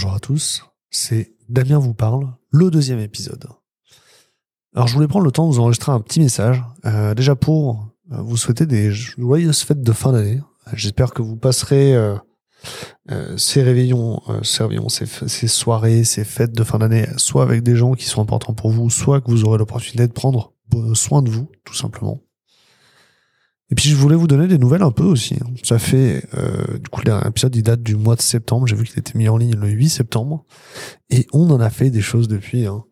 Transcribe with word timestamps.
Bonjour 0.00 0.16
à 0.16 0.18
tous, 0.18 0.64
c'est 0.88 1.34
Damien 1.50 1.78
vous 1.78 1.92
parle, 1.92 2.32
le 2.48 2.70
deuxième 2.70 3.00
épisode. 3.00 3.44
Alors 4.74 4.88
je 4.88 4.94
voulais 4.94 5.08
prendre 5.08 5.26
le 5.26 5.30
temps 5.30 5.46
de 5.46 5.52
vous 5.52 5.60
enregistrer 5.60 5.92
un 5.92 6.00
petit 6.00 6.20
message, 6.20 6.64
euh, 6.86 7.12
déjà 7.12 7.36
pour 7.36 7.86
euh, 8.10 8.22
vous 8.22 8.38
souhaiter 8.38 8.64
des 8.64 8.92
joyeuses 8.92 9.60
fêtes 9.60 9.82
de 9.82 9.92
fin 9.92 10.12
d'année. 10.12 10.40
J'espère 10.72 11.12
que 11.12 11.20
vous 11.20 11.36
passerez 11.36 11.94
euh, 11.94 12.16
euh, 13.10 13.36
ces 13.36 13.62
réveillons, 13.62 14.22
euh, 14.30 14.42
ces, 14.42 15.48
soirées, 15.48 16.04
ces 16.04 16.24
fêtes 16.24 16.52
de 16.52 16.64
fin 16.64 16.78
d'année, 16.78 17.06
soit 17.18 17.42
avec 17.42 17.62
des 17.62 17.76
gens 17.76 17.92
qui 17.92 18.06
sont 18.06 18.22
importants 18.22 18.54
pour 18.54 18.70
vous, 18.70 18.88
soit 18.88 19.20
que 19.20 19.30
vous 19.30 19.44
aurez 19.44 19.58
l'opportunité 19.58 20.08
de 20.08 20.14
prendre 20.14 20.54
soin 20.94 21.20
de 21.20 21.28
vous, 21.28 21.50
tout 21.66 21.74
simplement. 21.74 22.22
Et 23.70 23.74
puis 23.74 23.88
je 23.88 23.96
voulais 23.96 24.16
vous 24.16 24.26
donner 24.26 24.48
des 24.48 24.58
nouvelles 24.58 24.82
un 24.82 24.90
peu 24.90 25.04
aussi. 25.04 25.38
Ça 25.62 25.78
fait 25.78 26.24
euh, 26.36 26.78
du 26.78 26.88
coup 26.90 27.02
l'épisode 27.04 27.54
il 27.54 27.62
date 27.62 27.82
du 27.82 27.96
mois 27.96 28.16
de 28.16 28.22
septembre. 28.22 28.66
J'ai 28.66 28.76
vu 28.76 28.84
qu'il 28.84 28.98
était 28.98 29.16
mis 29.16 29.28
en 29.28 29.36
ligne 29.36 29.54
le 29.54 29.68
8 29.68 29.88
septembre 29.88 30.44
et 31.10 31.26
on 31.32 31.50
en 31.50 31.60
a 31.60 31.70
fait 31.70 31.90
des 31.90 32.00
choses 32.00 32.28
depuis. 32.28 32.66
Hein. 32.66 32.82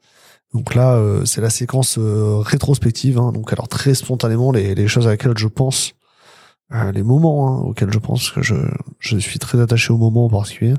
Donc 0.54 0.74
là 0.74 0.94
euh, 0.94 1.24
c'est 1.24 1.40
la 1.40 1.50
séquence 1.50 1.98
euh, 1.98 2.38
rétrospective. 2.38 3.18
Hein. 3.18 3.32
Donc 3.32 3.52
alors 3.52 3.68
très 3.68 3.94
spontanément 3.94 4.52
les, 4.52 4.74
les, 4.74 4.88
choses 4.88 5.06
à 5.06 5.10
laquelle 5.10 5.36
je 5.36 5.48
pense, 5.48 5.94
euh, 6.74 6.92
les 6.92 7.02
moments 7.02 7.48
hein, 7.48 7.60
auxquels 7.62 7.92
je 7.92 7.98
pense 7.98 8.30
que 8.30 8.42
je 8.42 8.54
je 8.98 9.16
suis 9.16 9.38
très 9.38 9.60
attaché 9.60 9.92
au 9.92 9.96
moment 9.96 10.26
en 10.26 10.30
particulier. 10.30 10.74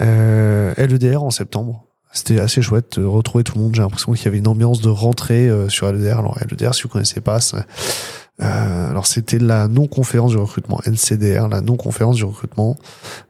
Euh, 0.00 0.74
LEDR 0.76 1.22
en 1.22 1.30
septembre. 1.30 1.84
C'était 2.14 2.40
assez 2.40 2.60
chouette 2.60 2.98
de 2.98 3.04
retrouver 3.04 3.44
tout 3.44 3.56
le 3.56 3.62
monde. 3.62 3.74
J'ai 3.74 3.82
l'impression 3.82 4.12
qu'il 4.12 4.24
y 4.24 4.28
avait 4.28 4.38
une 4.38 4.48
ambiance 4.48 4.80
de 4.80 4.90
rentrée 4.90 5.48
euh, 5.48 5.68
sur 5.68 5.90
LEDR. 5.90 6.18
Alors 6.18 6.38
LEDR, 6.50 6.74
si 6.74 6.82
vous 6.82 6.88
connaissez 6.88 7.20
pas, 7.20 7.40
c'est 7.40 7.64
euh, 8.42 8.90
alors 8.90 9.06
c'était 9.06 9.38
la 9.38 9.68
non-conférence 9.68 10.32
du 10.32 10.36
recrutement, 10.36 10.80
NCDR, 10.86 11.48
la 11.48 11.60
non-conférence 11.60 12.16
du 12.16 12.24
recrutement. 12.24 12.76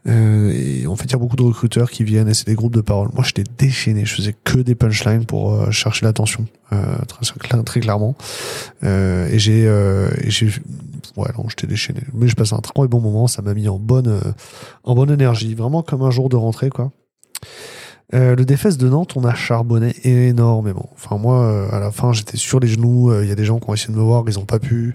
Euh, 0.06 0.52
et 0.52 0.86
en 0.86 0.96
fait, 0.96 1.04
il 1.04 1.12
y 1.12 1.14
a 1.14 1.18
beaucoup 1.18 1.36
de 1.36 1.42
recruteurs 1.42 1.90
qui 1.90 2.04
viennent 2.04 2.28
et 2.28 2.34
c'est 2.34 2.46
des 2.46 2.54
groupes 2.54 2.74
de 2.74 2.80
parole. 2.80 3.08
Moi, 3.12 3.24
j'étais 3.24 3.44
déchaîné, 3.58 4.04
je 4.06 4.14
faisais 4.14 4.34
que 4.44 4.58
des 4.58 4.74
punchlines 4.74 5.26
pour 5.26 5.52
euh, 5.52 5.70
chercher 5.70 6.06
l'attention, 6.06 6.46
euh, 6.72 6.82
très, 7.06 7.62
très 7.62 7.80
clairement. 7.80 8.14
Et 8.82 9.38
j'ai, 9.38 9.70
j'ai, 10.26 10.46
ouais, 11.16 11.28
non, 11.36 11.48
j'étais 11.48 11.66
déchaîné. 11.66 12.00
Mais 12.14 12.28
je 12.28 12.34
passais 12.34 12.54
un 12.54 12.60
très 12.60 12.88
bon 12.88 13.00
moment, 13.00 13.26
ça 13.26 13.42
m'a 13.42 13.54
mis 13.54 13.68
en 13.68 13.78
bonne, 13.78 14.20
en 14.84 14.94
bonne 14.94 15.10
énergie, 15.10 15.54
vraiment 15.54 15.82
comme 15.82 16.02
un 16.02 16.10
jour 16.10 16.28
de 16.28 16.36
rentrée, 16.36 16.70
quoi. 16.70 16.90
Euh, 18.14 18.36
le 18.36 18.44
défesse 18.44 18.76
de 18.76 18.88
Nantes, 18.88 19.16
on 19.16 19.24
a 19.24 19.34
charbonné 19.34 19.94
énormément. 20.04 20.90
Enfin, 20.94 21.16
moi, 21.16 21.42
euh, 21.42 21.70
à 21.72 21.80
la 21.80 21.90
fin, 21.90 22.12
j'étais 22.12 22.36
sur 22.36 22.60
les 22.60 22.68
genoux. 22.68 23.10
Euh, 23.10 23.24
il 23.24 23.28
y 23.28 23.32
a 23.32 23.34
des 23.34 23.44
gens 23.44 23.58
qui 23.58 23.70
ont 23.70 23.74
essayé 23.74 23.92
de 23.92 23.98
me 23.98 24.04
voir, 24.04 24.24
ils 24.26 24.38
ont 24.38 24.44
pas 24.44 24.58
pu. 24.58 24.94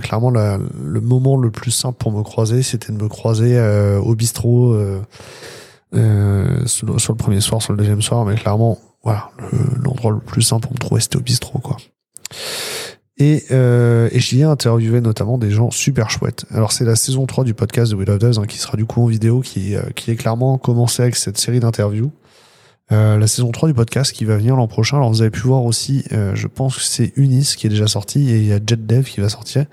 clairement, 0.00 0.30
la, 0.30 0.58
le 0.84 1.00
moment 1.00 1.36
le 1.36 1.50
plus 1.50 1.72
simple 1.72 1.98
pour 1.98 2.12
me 2.12 2.22
croiser, 2.22 2.62
c'était 2.62 2.92
de 2.92 3.02
me 3.02 3.08
croiser 3.08 3.60
au 4.00 4.14
bistrot 4.14 4.76
sur, 5.92 6.86
le 6.86 7.14
premier 7.16 7.40
soir, 7.40 7.60
sur 7.60 7.72
le 7.72 7.78
deuxième 7.78 8.02
soir. 8.02 8.24
Mais 8.24 8.36
clairement, 8.36 8.78
voilà, 9.02 9.30
l'endroit 9.82 10.12
le, 10.12 10.20
plus 10.20 10.42
simple 10.42 10.62
pour 10.62 10.72
me 10.72 10.78
trouver, 10.78 11.00
c'était 11.00 11.16
au 11.16 11.20
bistrot, 11.20 11.58
quoi. 11.58 11.78
Et, 13.18 13.44
euh, 13.50 14.08
et 14.10 14.20
j'y 14.20 14.40
ai 14.40 14.44
interviewé 14.44 15.00
notamment 15.00 15.36
des 15.36 15.50
gens 15.50 15.70
super 15.70 16.10
chouettes. 16.10 16.44
Alors 16.50 16.72
c'est 16.72 16.84
la 16.84 16.96
saison 16.96 17.26
3 17.26 17.44
du 17.44 17.54
podcast 17.54 17.92
de 17.92 17.96
We 17.96 18.06
Love 18.06 18.18
Does, 18.18 18.38
hein, 18.38 18.46
qui 18.46 18.58
sera 18.58 18.76
du 18.76 18.84
coup 18.84 19.02
en 19.02 19.06
vidéo, 19.06 19.40
qui, 19.40 19.74
qui 19.94 20.10
est 20.10 20.16
clairement 20.16 20.58
commencé 20.58 21.02
avec 21.02 21.16
cette 21.16 21.38
série 21.38 21.60
d'interviews. 21.60 22.10
Euh, 22.92 23.16
la 23.16 23.26
saison 23.26 23.50
3 23.50 23.70
du 23.70 23.74
podcast 23.74 24.12
qui 24.12 24.26
va 24.26 24.36
venir 24.36 24.54
l'an 24.54 24.68
prochain. 24.68 24.98
Alors 24.98 25.10
vous 25.10 25.22
avez 25.22 25.30
pu 25.30 25.40
voir 25.40 25.64
aussi, 25.64 26.04
euh, 26.12 26.34
je 26.34 26.46
pense 26.46 26.76
que 26.76 26.82
c'est 26.82 27.12
Unis 27.16 27.54
qui 27.56 27.66
est 27.66 27.70
déjà 27.70 27.86
sorti 27.86 28.30
et 28.30 28.38
il 28.38 28.44
y 28.44 28.52
a 28.52 28.58
JetDev 28.58 29.04
qui 29.04 29.20
va 29.20 29.30
sortir. 29.30 29.64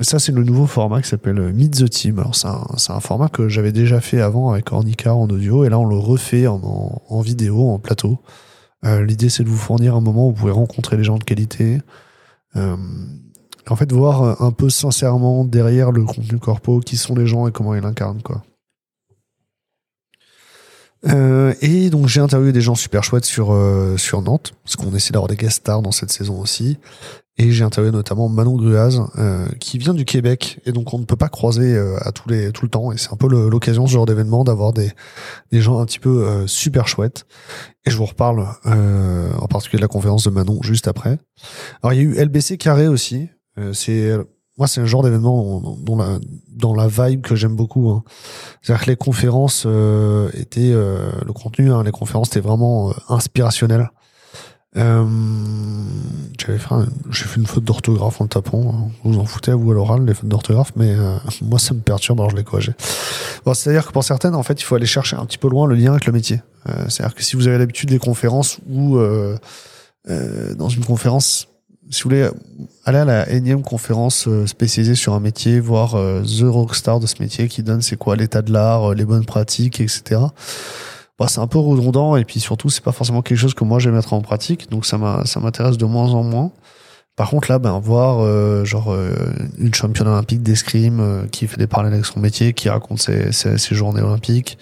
ça 0.00 0.20
c'est 0.20 0.30
le 0.30 0.44
nouveau 0.44 0.66
format 0.66 1.02
qui 1.02 1.08
s'appelle 1.08 1.52
Meet 1.52 1.78
the 1.78 1.90
Team. 1.90 2.20
Alors 2.20 2.36
c'est 2.36 2.92
un, 2.92 3.00
format 3.00 3.28
que 3.28 3.48
j'avais 3.48 3.72
déjà 3.72 4.00
fait 4.00 4.20
avant 4.20 4.52
avec 4.52 4.70
Ornica 4.72 5.12
en 5.14 5.28
audio 5.28 5.64
et 5.64 5.70
là 5.70 5.78
on 5.80 5.86
le 5.86 5.96
refait 5.96 6.46
en, 6.46 7.20
vidéo, 7.20 7.68
en 7.68 7.80
plateau. 7.80 8.20
Euh, 8.84 9.04
L'idée 9.04 9.28
c'est 9.28 9.42
de 9.42 9.48
vous 9.48 9.56
fournir 9.56 9.96
un 9.96 10.00
moment 10.00 10.28
où 10.28 10.30
vous 10.30 10.36
pouvez 10.36 10.52
rencontrer 10.52 10.96
les 10.96 11.04
gens 11.04 11.18
de 11.18 11.24
qualité. 11.24 11.80
Euh, 12.54 12.76
en 13.68 13.76
fait 13.76 13.90
voir 13.92 14.40
un 14.40 14.52
peu 14.52 14.70
sincèrement 14.70 15.44
derrière 15.44 15.90
le 15.90 16.04
contenu 16.04 16.38
corpo 16.38 16.78
qui 16.80 16.96
sont 16.96 17.14
les 17.14 17.26
gens 17.26 17.48
et 17.48 17.52
comment 17.52 17.74
ils 17.74 17.82
l'incarnent 17.82 18.22
quoi. 18.22 18.42
Euh, 21.08 21.54
et 21.62 21.88
donc 21.88 22.08
j'ai 22.08 22.20
interviewé 22.20 22.52
des 22.52 22.60
gens 22.60 22.74
super 22.74 23.02
chouettes 23.02 23.24
sur 23.24 23.52
euh, 23.52 23.96
sur 23.96 24.20
Nantes, 24.20 24.52
parce 24.64 24.76
qu'on 24.76 24.94
essaie 24.94 25.12
d'avoir 25.12 25.28
des 25.28 25.36
guest 25.36 25.58
stars 25.58 25.82
dans 25.82 25.92
cette 25.92 26.10
saison 26.10 26.40
aussi. 26.40 26.78
Et 27.42 27.52
j'ai 27.52 27.64
interviewé 27.64 27.90
notamment 27.90 28.28
Manon 28.28 28.54
Gruaz, 28.56 29.00
euh, 29.16 29.46
qui 29.60 29.78
vient 29.78 29.94
du 29.94 30.04
Québec, 30.04 30.60
et 30.66 30.72
donc 30.72 30.92
on 30.92 30.98
ne 30.98 31.06
peut 31.06 31.16
pas 31.16 31.30
croiser 31.30 31.74
euh, 31.74 31.96
à 32.02 32.12
tous 32.12 32.28
les 32.28 32.52
tout 32.52 32.66
le 32.66 32.70
temps. 32.70 32.92
Et 32.92 32.98
c'est 32.98 33.14
un 33.14 33.16
peu 33.16 33.28
l'occasion 33.28 33.86
ce 33.86 33.92
genre 33.92 34.04
d'événement 34.04 34.44
d'avoir 34.44 34.74
des 34.74 34.92
des 35.50 35.62
gens 35.62 35.80
un 35.80 35.86
petit 35.86 36.00
peu 36.00 36.26
euh, 36.26 36.46
super 36.46 36.86
chouettes. 36.86 37.24
Et 37.86 37.90
je 37.90 37.96
vous 37.96 38.04
reparle 38.04 38.46
en 38.66 39.46
particulier 39.46 39.78
de 39.78 39.84
la 39.84 39.88
conférence 39.88 40.24
de 40.24 40.30
Manon 40.30 40.60
juste 40.60 40.86
après. 40.86 41.18
Alors 41.82 41.94
il 41.94 41.96
y 41.96 42.00
a 42.00 42.02
eu 42.02 42.22
LBC 42.22 42.58
Carré 42.58 42.88
aussi. 42.88 43.30
c'est 43.72 44.18
moi, 44.60 44.68
c'est 44.68 44.80
un 44.80 44.86
genre 44.86 45.02
d'événement 45.02 45.76
dans 45.78 45.96
la, 45.96 46.18
dans 46.48 46.74
la 46.74 46.86
vibe 46.86 47.22
que 47.22 47.34
j'aime 47.34 47.56
beaucoup. 47.56 47.90
Hein. 47.90 48.04
C'est-à-dire 48.62 48.84
que 48.84 48.90
les 48.90 48.96
conférences 48.96 49.64
euh, 49.66 50.30
étaient, 50.34 50.72
euh, 50.72 51.10
le 51.26 51.32
contenu, 51.32 51.72
hein, 51.72 51.82
les 51.82 51.90
conférences 51.90 52.28
étaient 52.28 52.40
vraiment 52.40 52.90
euh, 52.90 52.92
inspirationnelles. 53.08 53.90
Euh, 54.76 55.04
j'avais 56.38 56.58
fait, 56.58 56.74
j'ai 57.10 57.24
fait 57.24 57.40
une 57.40 57.46
faute 57.46 57.64
d'orthographe 57.64 58.20
en 58.20 58.24
le 58.24 58.28
tapant. 58.28 58.72
Hein. 58.72 58.90
Vous 59.02 59.18
en 59.18 59.24
foutez 59.24 59.50
à 59.50 59.56
vous 59.56 59.70
à 59.72 59.74
l'oral 59.74 60.04
les 60.04 60.14
fautes 60.14 60.28
d'orthographe, 60.28 60.72
mais 60.76 60.90
euh, 60.90 61.16
moi 61.42 61.58
ça 61.58 61.74
me 61.74 61.80
perturbe 61.80 62.20
alors 62.20 62.30
je 62.30 62.36
l'ai 62.36 62.44
corrigé. 62.44 62.72
Bon, 63.44 63.54
c'est-à-dire 63.54 63.86
que 63.86 63.92
pour 63.92 64.04
certaines, 64.04 64.34
en 64.34 64.42
fait, 64.42 64.60
il 64.60 64.64
faut 64.64 64.76
aller 64.76 64.86
chercher 64.86 65.16
un 65.16 65.24
petit 65.24 65.38
peu 65.38 65.48
loin 65.48 65.66
le 65.66 65.74
lien 65.74 65.92
avec 65.92 66.04
le 66.04 66.12
métier. 66.12 66.42
Euh, 66.68 66.84
c'est-à-dire 66.88 67.14
que 67.14 67.22
si 67.22 67.34
vous 67.34 67.48
avez 67.48 67.58
l'habitude 67.58 67.88
des 67.88 67.98
conférences 67.98 68.58
ou 68.68 68.98
dans 70.06 70.68
une 70.68 70.84
conférence 70.84 71.48
si 71.88 72.02
vous 72.02 72.10
voulez 72.10 72.28
aller 72.84 72.98
à 72.98 73.04
la 73.04 73.30
énième 73.30 73.62
conférence 73.62 74.28
euh, 74.28 74.46
spécialisée 74.46 74.94
sur 74.94 75.14
un 75.14 75.20
métier, 75.20 75.60
voir 75.60 75.94
euh, 75.94 76.22
the 76.22 76.42
rockstar 76.42 77.00
de 77.00 77.06
ce 77.06 77.16
métier 77.20 77.48
qui 77.48 77.62
donne 77.62 77.82
c'est 77.82 77.96
quoi 77.96 78.16
l'état 78.16 78.42
de 78.42 78.52
l'art, 78.52 78.90
euh, 78.90 78.94
les 78.94 79.04
bonnes 79.04 79.24
pratiques, 79.24 79.80
etc. 79.80 80.20
Bah, 81.18 81.26
c'est 81.28 81.40
un 81.40 81.46
peu 81.46 81.58
redondant 81.58 82.16
et 82.16 82.24
puis 82.24 82.40
surtout 82.40 82.70
c'est 82.70 82.84
pas 82.84 82.92
forcément 82.92 83.22
quelque 83.22 83.38
chose 83.38 83.54
que 83.54 83.64
moi 83.64 83.78
je 83.78 83.90
vais 83.90 83.96
mettre 83.96 84.12
en 84.12 84.20
pratique, 84.20 84.70
donc 84.70 84.86
ça 84.86 84.98
m'intéresse 84.98 85.78
de 85.78 85.84
moins 85.84 86.10
en 86.12 86.22
moins. 86.22 86.52
Par 87.16 87.28
contre 87.28 87.50
là, 87.50 87.58
ben 87.58 87.78
voir 87.78 88.20
euh, 88.20 88.64
genre 88.64 88.96
une 89.58 89.74
championne 89.74 90.08
olympique 90.08 90.42
d'escrime 90.42 91.26
qui 91.30 91.46
fait 91.46 91.58
des 91.58 91.66
parallèles 91.66 91.92
avec 91.92 92.06
son 92.06 92.20
métier, 92.20 92.54
qui 92.54 92.70
raconte 92.70 93.00
ses, 93.00 93.32
ses, 93.32 93.58
ses 93.58 93.74
journées 93.74 94.00
olympiques, 94.00 94.56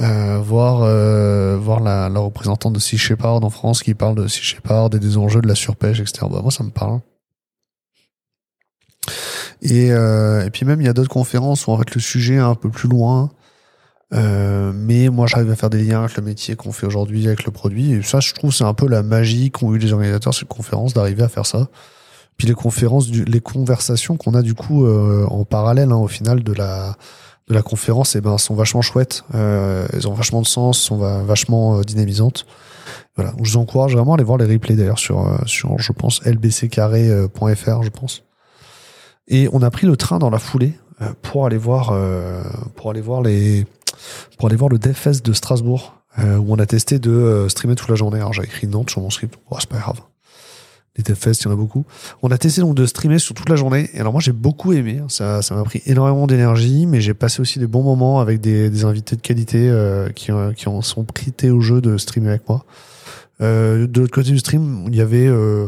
euh, 0.00 0.38
voir 0.38 0.82
euh, 0.82 1.56
voir 1.58 1.80
la, 1.80 2.08
la, 2.08 2.20
représentante 2.20 2.72
de 2.72 2.78
Sea 2.78 2.96
Shepherd 2.96 3.44
en 3.44 3.50
France 3.50 3.82
qui 3.82 3.94
parle 3.94 4.14
de 4.14 4.26
Sea 4.28 4.42
Shepherd 4.42 4.94
et 4.94 4.98
des 4.98 5.16
enjeux 5.16 5.40
de 5.40 5.48
la 5.48 5.54
surpêche, 5.54 6.00
etc. 6.00 6.26
Bah, 6.30 6.40
moi, 6.42 6.50
ça 6.50 6.64
me 6.64 6.70
parle. 6.70 7.00
Et, 9.62 9.92
euh, 9.92 10.44
et 10.44 10.50
puis 10.50 10.64
même, 10.64 10.80
il 10.80 10.86
y 10.86 10.88
a 10.88 10.92
d'autres 10.92 11.10
conférences 11.10 11.66
où 11.66 11.70
en 11.70 11.78
fait 11.78 11.94
le 11.94 12.00
sujet 12.00 12.38
un 12.38 12.54
peu 12.54 12.70
plus 12.70 12.88
loin. 12.88 13.30
Euh, 14.12 14.72
mais 14.74 15.08
moi, 15.08 15.26
j'arrive 15.26 15.50
à 15.50 15.56
faire 15.56 15.70
des 15.70 15.84
liens 15.84 16.00
avec 16.00 16.16
le 16.16 16.22
métier 16.22 16.56
qu'on 16.56 16.72
fait 16.72 16.86
aujourd'hui, 16.86 17.26
avec 17.26 17.44
le 17.44 17.52
produit. 17.52 17.92
Et 17.92 18.02
ça, 18.02 18.20
je 18.20 18.32
trouve, 18.34 18.52
c'est 18.52 18.64
un 18.64 18.74
peu 18.74 18.88
la 18.88 19.02
magie 19.02 19.50
qu'ont 19.50 19.74
eu 19.74 19.78
les 19.78 19.92
organisateurs 19.92 20.34
cette 20.34 20.48
conférence 20.48 20.94
d'arriver 20.94 21.22
à 21.22 21.28
faire 21.28 21.46
ça. 21.46 21.68
Puis 22.36 22.48
les 22.48 22.54
conférences, 22.54 23.10
les 23.10 23.40
conversations 23.40 24.16
qu'on 24.16 24.34
a 24.34 24.42
du 24.42 24.54
coup 24.54 24.86
euh, 24.86 25.26
en 25.26 25.44
parallèle, 25.44 25.92
hein, 25.92 25.96
au 25.96 26.08
final, 26.08 26.42
de 26.42 26.52
la 26.52 26.96
de 27.50 27.54
la 27.54 27.62
conférence, 27.62 28.14
eh 28.14 28.20
ben, 28.20 28.38
sont 28.38 28.54
vachement 28.54 28.80
chouettes. 28.80 29.24
Euh, 29.34 29.86
elles 29.92 30.06
ont 30.08 30.14
vachement 30.14 30.40
de 30.40 30.46
sens, 30.46 30.78
sont 30.78 30.98
vachement 31.24 31.78
euh, 31.78 31.82
dynamisantes. 31.82 32.46
Voilà. 33.16 33.34
Je 33.42 33.50
vous 33.50 33.56
encourage 33.56 33.94
vraiment 33.94 34.12
à 34.12 34.14
aller 34.14 34.24
voir 34.24 34.38
les 34.38 34.46
replays 34.46 34.76
d'ailleurs 34.76 35.00
sur, 35.00 35.26
euh, 35.26 35.36
sur, 35.46 35.76
je 35.78 35.92
pense, 35.92 36.24
lbccarré.fr, 36.24 37.82
je 37.82 37.88
pense. 37.90 38.22
Et 39.26 39.48
on 39.52 39.62
a 39.62 39.70
pris 39.70 39.86
le 39.86 39.96
train 39.96 40.18
dans 40.18 40.30
la 40.30 40.38
foulée 40.38 40.72
pour 41.22 41.46
aller 41.46 41.56
voir, 41.56 41.96
pour 42.74 42.90
aller 42.90 43.00
voir 43.00 43.22
les, 43.22 43.64
pour 44.36 44.48
aller 44.48 44.56
voir 44.56 44.68
le 44.68 44.78
DevFest 44.78 45.24
de 45.24 45.32
Strasbourg, 45.32 45.94
où 46.18 46.52
on 46.52 46.58
a 46.58 46.66
testé 46.66 46.98
de 46.98 47.46
streamer 47.48 47.76
toute 47.76 47.88
la 47.88 47.94
journée. 47.94 48.18
Alors 48.18 48.32
j'ai 48.32 48.42
écrit 48.42 48.66
Nantes 48.66 48.90
sur 48.90 49.00
mon 49.00 49.10
script. 49.10 49.38
Oh, 49.50 49.56
c'est 49.60 49.68
pas 49.68 49.78
grave 49.78 50.00
les 50.96 51.04
il 51.04 51.44
y 51.44 51.48
en 51.48 51.52
a 51.52 51.56
beaucoup. 51.56 51.84
On 52.22 52.30
a 52.30 52.38
testé 52.38 52.60
donc 52.60 52.74
de 52.74 52.84
streamer 52.84 53.18
sur 53.18 53.34
toute 53.34 53.48
la 53.48 53.56
journée. 53.56 53.88
Et 53.94 54.00
alors 54.00 54.12
moi 54.12 54.20
j'ai 54.20 54.32
beaucoup 54.32 54.72
aimé. 54.72 55.00
Ça, 55.08 55.40
ça 55.40 55.54
m'a 55.54 55.62
pris 55.62 55.82
énormément 55.86 56.26
d'énergie, 56.26 56.86
mais 56.86 57.00
j'ai 57.00 57.14
passé 57.14 57.40
aussi 57.40 57.58
des 57.58 57.66
bons 57.66 57.82
moments 57.82 58.20
avec 58.20 58.40
des, 58.40 58.70
des 58.70 58.84
invités 58.84 59.16
de 59.16 59.20
qualité 59.20 59.68
euh, 59.70 60.10
qui, 60.10 60.32
euh, 60.32 60.52
qui 60.52 60.68
en 60.68 60.82
sont 60.82 61.04
prêtés 61.04 61.50
au 61.50 61.60
jeu 61.60 61.80
de 61.80 61.96
streamer 61.96 62.30
avec 62.30 62.48
moi. 62.48 62.64
Euh, 63.40 63.86
de 63.86 64.00
l'autre 64.00 64.12
côté 64.12 64.30
du 64.30 64.38
stream, 64.38 64.84
il 64.88 64.96
y 64.96 65.00
avait 65.00 65.26
euh, 65.26 65.66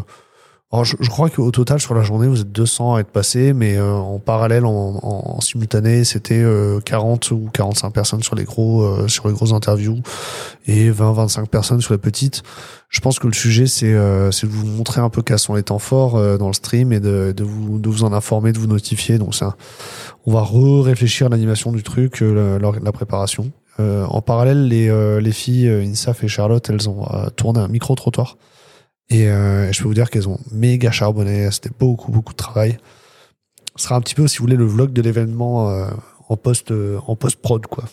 alors 0.72 0.86
je, 0.86 0.96
je, 1.00 1.10
crois 1.10 1.28
qu'au 1.28 1.50
total 1.50 1.80
sur 1.80 1.92
la 1.92 2.02
journée 2.02 2.26
vous 2.26 2.40
êtes 2.40 2.50
200 2.50 2.94
à 2.94 3.00
être 3.00 3.10
passés, 3.10 3.52
mais 3.52 3.76
euh, 3.76 3.92
en 3.92 4.18
parallèle, 4.18 4.64
en, 4.64 5.00
en, 5.02 5.40
simultané, 5.42 6.02
c'était 6.04 6.42
euh, 6.42 6.80
40 6.80 7.30
ou 7.32 7.50
45 7.52 7.90
personnes 7.90 8.22
sur 8.22 8.34
les 8.36 8.44
gros 8.44 8.82
euh, 8.82 9.06
sur 9.06 9.28
les 9.28 9.34
grosses 9.34 9.52
interviews 9.52 9.98
et 10.66 10.90
20-25 10.90 11.46
personnes 11.48 11.82
sur 11.82 11.92
les 11.92 11.98
petites. 11.98 12.42
Je 12.88 13.00
pense 13.00 13.18
que 13.18 13.26
le 13.26 13.34
sujet 13.34 13.66
c'est 13.66 13.92
euh, 13.92 14.30
c'est 14.30 14.46
de 14.46 14.52
vous 14.52 14.64
montrer 14.64 15.02
un 15.02 15.10
peu 15.10 15.20
quels 15.20 15.38
sont 15.38 15.54
les 15.54 15.62
temps 15.62 15.78
forts 15.78 16.38
dans 16.38 16.46
le 16.46 16.54
stream 16.54 16.90
et 16.94 17.00
de, 17.00 17.34
de 17.36 17.44
vous 17.44 17.78
de 17.78 17.90
vous 17.90 18.04
en 18.04 18.14
informer, 18.14 18.52
de 18.52 18.58
vous 18.58 18.66
notifier. 18.66 19.18
Donc 19.18 19.34
ça, 19.34 19.56
on 20.24 20.32
va 20.32 20.40
re-réfléchir 20.40 21.28
l'animation 21.28 21.72
du 21.72 21.82
truc, 21.82 22.20
la, 22.20 22.58
la, 22.58 22.92
préparation. 22.92 23.52
en 23.78 24.22
parallèle, 24.22 24.68
les, 24.68 25.20
les 25.20 25.32
filles, 25.32 25.68
Insaf 25.68 26.24
et 26.24 26.28
Charlotte, 26.28 26.70
elles 26.70 26.88
ont 26.88 27.06
tourné 27.36 27.60
un 27.60 27.68
micro-trottoir. 27.68 28.38
Et 29.12 29.24
je 29.26 29.78
peux 29.82 29.88
vous 29.88 29.94
dire 29.94 30.10
qu'elles 30.10 30.28
ont 30.28 30.40
méga 30.50 30.90
charbonné. 30.90 31.50
C'était 31.50 31.70
beaucoup, 31.78 32.10
beaucoup 32.10 32.32
de 32.32 32.38
travail. 32.38 32.78
Ce 33.76 33.84
sera 33.84 33.96
un 33.96 34.00
petit 34.00 34.14
peu, 34.14 34.26
si 34.26 34.38
vous 34.38 34.44
voulez, 34.44 34.56
le 34.56 34.64
vlog 34.64 34.92
de 34.92 35.02
l'événement 35.02 35.86
en 36.28 36.36
post 36.36 36.72
en 37.06 37.16
post 37.16 37.40
prod 37.40 37.66
quoi. 37.66 37.84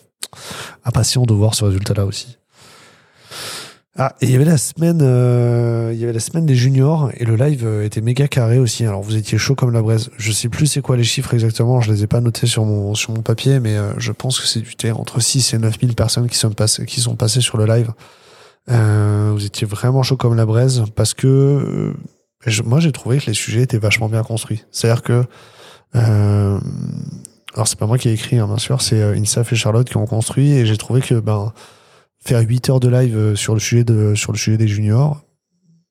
Impatient 0.86 1.24
de 1.24 1.34
voir 1.34 1.56
ce 1.56 1.66
résultat 1.66 1.94
là 1.94 2.06
aussi. 2.06 2.38
Ah, 4.02 4.16
et 4.22 4.28
il 4.28 4.32
y 4.32 4.36
avait 4.36 4.46
la 4.46 4.58
semaine, 4.58 5.02
euh, 5.02 5.92
il 5.94 6.00
y 6.00 6.06
avait 6.06 6.14
la 6.14 6.22
semaine 6.22 6.46
des 6.46 6.56
juniors 6.56 7.12
et 7.18 7.26
le 7.26 7.36
live 7.36 7.66
euh, 7.66 7.84
était 7.84 8.00
méga 8.00 8.30
carré 8.30 8.58
aussi. 8.58 8.86
Alors 8.86 9.02
vous 9.02 9.18
étiez 9.18 9.38
chaud 9.38 9.56
comme 9.56 9.74
la 9.74 9.82
braise. 9.82 10.10
Je 10.18 10.32
sais 10.32 10.48
plus 10.48 10.68
c'est 10.68 10.82
quoi 10.82 10.96
les 10.96 11.04
chiffres 11.04 11.34
exactement. 11.34 11.82
Je 11.82 11.92
les 11.92 12.04
ai 12.04 12.08
pas 12.08 12.22
notés 12.22 12.48
sur 12.48 12.64
mon 12.64 12.96
sur 12.96 13.12
mon 13.12 13.22
papier, 13.22 13.60
mais 13.60 13.76
euh, 13.76 13.92
je 13.98 14.14
pense 14.14 14.40
que 14.40 14.48
c'est 14.48 14.62
du 14.62 14.76
thé 14.78 14.92
entre 14.92 15.20
6 15.20 15.54
et 15.54 15.58
9 15.58 15.82
000 15.82 15.94
personnes 15.96 16.30
qui 16.30 16.38
sont 16.38 16.52
passées 16.52 16.86
qui 16.86 17.02
sont 17.02 17.18
passées 17.18 17.42
sur 17.42 17.58
le 17.58 17.66
live. 17.66 17.92
Vous 18.68 19.46
étiez 19.46 19.66
vraiment 19.66 20.04
chaud 20.04 20.18
comme 20.18 20.36
la 20.36 20.46
braise 20.46 20.84
parce 20.96 21.14
que 21.14 21.94
moi 22.64 22.80
j'ai 22.80 22.92
trouvé 22.92 23.20
que 23.20 23.28
les 23.28 23.34
sujets 23.34 23.62
étaient 23.62 23.80
vachement 23.80 24.10
bien 24.10 24.24
construits. 24.24 24.64
C'est-à-dire 24.72 25.04
que 25.04 25.26
alors 25.94 27.68
c'est 27.68 27.80
pas 27.80 27.88
moi 27.88 27.98
qui 27.98 28.10
ai 28.10 28.14
écrit, 28.14 28.38
hein, 28.38 28.46
bien 28.46 28.58
sûr, 28.58 28.82
c'est 28.82 29.02
Insaf 29.02 29.52
et 29.52 29.56
Charlotte 29.56 29.90
qui 29.90 29.98
ont 29.98 30.06
construit 30.06 30.52
et 30.52 30.66
j'ai 30.66 30.78
trouvé 30.78 31.02
que 31.02 31.16
ben 31.16 31.52
faire 32.24 32.42
8 32.42 32.70
heures 32.70 32.80
de 32.80 32.90
live 32.90 33.18
euh, 33.18 33.36
sur 33.36 33.54
le 33.54 33.60
sujet 33.60 33.84
des 33.84 34.68
juniors 34.68 35.22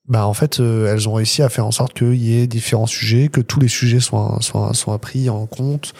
bah 0.09 0.25
en 0.25 0.33
fait 0.33 0.59
euh, 0.59 0.91
elles 0.91 1.07
ont 1.07 1.13
réussi 1.13 1.43
à 1.43 1.49
faire 1.49 1.65
en 1.65 1.71
sorte 1.71 1.93
qu'il 1.93 2.15
y 2.15 2.41
ait 2.41 2.47
différents 2.47 2.87
sujets 2.87 3.27
que 3.27 3.41
tous 3.41 3.59
les 3.59 3.67
sujets 3.67 3.99
soient 3.99 4.37
soient 4.41 4.73
soient 4.73 4.97
pris 4.97 5.29
en 5.29 5.45
compte 5.45 5.93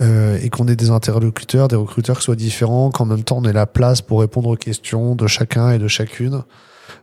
euh, 0.00 0.38
et 0.40 0.48
qu'on 0.50 0.68
ait 0.68 0.76
des 0.76 0.90
interlocuteurs 0.90 1.66
des 1.66 1.76
recruteurs 1.76 2.18
qui 2.18 2.24
soient 2.24 2.36
différents 2.36 2.90
qu'en 2.90 3.06
même 3.06 3.24
temps 3.24 3.38
on 3.38 3.44
ait 3.44 3.52
la 3.52 3.66
place 3.66 4.02
pour 4.02 4.20
répondre 4.20 4.48
aux 4.50 4.56
questions 4.56 5.16
de 5.16 5.26
chacun 5.26 5.70
et 5.70 5.78
de 5.78 5.88
chacune 5.88 6.42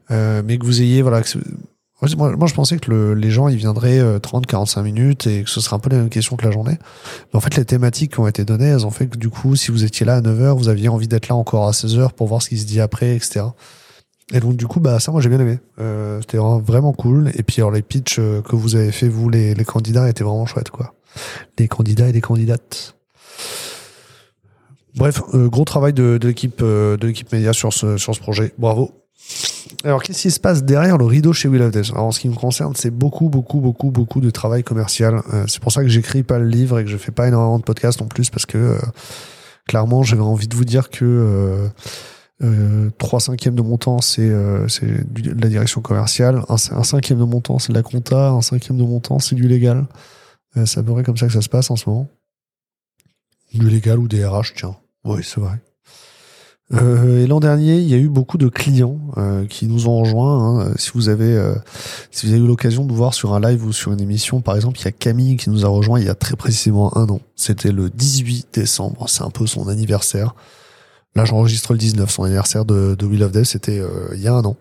euh, 0.10 0.42
mais 0.46 0.58
que 0.58 0.66
vous 0.66 0.82
ayez 0.82 1.02
voilà 1.02 1.22
que 1.22 1.38
moi, 2.16 2.36
moi, 2.36 2.48
je 2.48 2.54
pensais 2.54 2.78
que 2.78 2.92
le, 2.92 3.16
les 3.16 3.32
gens, 3.32 3.48
ils 3.48 3.58
viendraient 3.58 4.00
30-45 4.20 4.80
euh, 4.80 4.84
minutes 4.84 5.26
et 5.26 5.44
que 5.44 5.50
ce 5.50 5.60
serait 5.60 5.76
un 5.76 5.80
peu 5.80 5.90
la 5.90 5.98
même 5.98 6.10
question 6.10 6.36
que 6.36 6.46
la 6.46 6.52
journée. 6.52 6.78
Mais 7.34 7.38
en 7.38 7.40
fait, 7.40 7.56
les 7.56 7.66
thématiques 7.66 8.14
qui 8.14 8.20
ont 8.20 8.28
été 8.28 8.46
données, 8.46 8.68
elles 8.68 8.86
ont 8.86 8.92
fait 8.92 9.08
que 9.08 9.18
du 9.18 9.30
coup, 9.30 9.56
si 9.56 9.72
vous 9.72 9.84
étiez 9.84 10.06
là 10.06 10.18
à 10.18 10.22
9h, 10.22 10.56
vous 10.56 10.70
aviez 10.70 10.90
envie 10.90 11.08
d'être 11.08 11.28
là 11.28 11.36
encore 11.36 11.68
à 11.68 11.72
16h 11.72 12.12
pour 12.12 12.28
voir 12.28 12.44
ce 12.44 12.50
qui 12.50 12.60
se 12.60 12.68
dit 12.68 12.80
après, 12.82 13.16
etc. 13.16 13.46
Et 14.34 14.40
donc, 14.40 14.58
du 14.58 14.68
coup, 14.68 14.80
bah, 14.80 15.00
ça, 15.00 15.12
moi, 15.12 15.22
j'ai 15.22 15.30
bien 15.30 15.40
aimé. 15.40 15.60
Euh, 15.80 16.20
C'était 16.22 16.38
vraiment 16.38 16.92
cool. 16.92 17.32
Et 17.36 17.44
puis, 17.44 17.62
alors, 17.62 17.72
les 17.72 17.82
pitchs 17.82 18.18
euh, 18.20 18.42
que 18.42 18.56
vous 18.56 18.76
avez 18.76 18.92
fait, 18.92 19.08
vous, 19.08 19.30
les, 19.30 19.54
les 19.54 19.66
candidats, 19.66 20.10
étaient 20.10 20.24
vraiment 20.24 20.46
chouettes, 20.46 20.70
quoi. 20.70 20.94
Les 21.58 21.68
candidats 21.68 22.10
et 22.10 22.12
les 22.12 22.22
candidates. 22.22 22.96
Bref, 24.96 25.22
euh, 25.34 25.48
gros 25.48 25.64
travail 25.64 25.94
de, 25.94 26.20
l'équipe 26.22 26.60
de 26.60 26.98
l'équipe 27.02 27.32
média 27.32 27.54
sur 27.54 27.72
ce, 27.72 27.98
sur 27.98 28.14
ce 28.14 28.20
projet. 28.20 28.54
Bravo. 28.58 28.92
Alors, 29.84 30.04
qu'est-ce 30.04 30.24
qui 30.24 30.32
se 30.32 30.40
passe 30.40 30.64
derrière 30.64 30.98
le 30.98 31.06
rideau 31.06 31.34
chez 31.34 31.48
Will 31.48 31.62
of 31.62 31.72
Death? 31.72 31.92
Alors, 31.92 32.06
en 32.06 32.12
ce 32.12 32.20
qui 32.20 32.30
me 32.30 32.36
concerne, 32.36 32.76
c'est 32.76 32.92
beaucoup, 32.92 33.30
beaucoup, 33.30 33.60
beaucoup, 33.60 33.92
beaucoup 33.92 34.22
de 34.22 34.30
travail 34.30 34.64
commercial. 34.64 35.22
Euh, 35.34 35.46
c'est 35.48 35.62
pour 35.62 35.72
ça 35.72 35.84
que 35.84 35.90
j'écris 35.90 36.24
pas 36.24 36.40
le 36.40 36.48
livre 36.48 36.80
et 36.80 36.84
que 36.84 36.90
je 36.90 36.98
fais 36.98 37.12
pas 37.12 37.28
énormément 37.28 37.60
de 37.60 37.64
podcasts 37.64 38.02
en 38.02 38.08
plus, 38.08 38.30
parce 38.30 38.46
que 38.46 38.58
euh, 38.58 38.78
clairement, 39.68 40.04
j'avais 40.04 40.22
envie 40.22 40.48
de 40.48 40.56
vous 40.56 40.66
dire 40.66 40.90
que 40.90 41.70
euh, 42.44 42.88
euh, 42.88 42.90
3 42.98 43.20
cinquièmes 43.20 43.56
de 43.56 43.62
mon 43.62 43.78
temps, 43.78 44.00
c'est 44.02 44.30
de 44.30 45.42
la 45.42 45.50
direction 45.50 45.82
commerciale. 45.82 46.44
Un, 46.50 46.58
cinquième 46.58 47.20
de 47.20 47.24
mon 47.24 47.42
temps, 47.42 47.60
c'est 47.60 47.70
de 47.70 47.78
la 47.78 47.84
compta. 47.84 48.30
Un 48.30 48.42
cinquième 48.42 48.78
de 48.78 48.84
mon 48.84 49.00
temps, 49.00 49.20
c'est 49.20 49.36
du 49.36 49.48
légal. 49.48 49.86
c'est 50.66 50.80
à 50.80 50.84
peu 50.84 50.94
près 50.94 51.04
comme 51.04 51.18
ça 51.18 51.28
que 51.28 51.34
ça 51.34 51.42
se 51.42 51.50
passe 51.50 51.72
en 51.72 51.76
ce 51.76 51.90
moment. 51.90 52.08
Du 53.54 53.70
légal 53.70 54.00
ou 54.00 54.08
des 54.08 54.26
RH, 54.26 54.54
tiens. 54.56 54.76
Oui, 55.04 55.22
c'est 55.24 55.40
vrai. 55.40 55.60
Euh, 56.74 57.24
et 57.24 57.28
l'an 57.28 57.40
dernier, 57.40 57.78
il 57.78 57.88
y 57.88 57.94
a 57.94 57.98
eu 57.98 58.10
beaucoup 58.10 58.38
de 58.38 58.50
clients 58.50 59.00
euh, 59.18 59.46
qui 59.46 59.68
nous 59.68 59.88
ont 59.88 60.00
rejoints. 60.00 60.62
Hein. 60.62 60.74
Si 60.76 60.92
vous 60.94 61.08
avez, 61.08 61.34
euh, 61.34 61.56
si 62.12 62.26
vous 62.26 62.34
avez 62.34 62.42
eu 62.42 62.48
l'occasion 62.48 62.86
de 62.86 62.92
voir 62.92 63.14
sur 63.14 63.34
un 63.34 63.40
live 63.40 63.66
ou 63.66 63.72
sur 63.72 63.94
une 63.94 64.02
émission, 64.02 64.42
par 64.42 64.56
exemple, 64.56 64.80
il 64.80 64.86
y 64.86 64.88
a 64.88 64.92
Camille 64.92 65.38
qui 65.38 65.50
nous 65.50 65.66
a 65.66 65.70
rejoint 65.70 66.00
il 66.00 66.06
y 66.06 66.10
a 66.10 66.16
très 66.16 66.36
précisément 66.36 66.96
un 66.98 67.08
an. 67.08 67.22
C'était 67.36 67.72
le 67.72 67.90
18 67.90 68.50
décembre. 68.54 69.08
C'est 69.08 69.24
un 69.24 69.30
peu 69.30 69.48
son 69.48 69.70
anniversaire. 69.70 70.36
Là, 71.18 71.26
j'enregistre 71.26 71.74
le 71.74 71.80
19. 71.80 72.10
Son 72.10 72.24
anniversaire 72.24 72.64
de, 72.64 72.96
de 72.96 73.06
Will 73.06 73.24
of 73.24 73.32
Death, 73.32 73.46
c'était 73.46 73.82
il 74.14 74.22
y 74.22 74.28
a 74.28 74.34
un 74.34 74.46
an. 74.46 74.56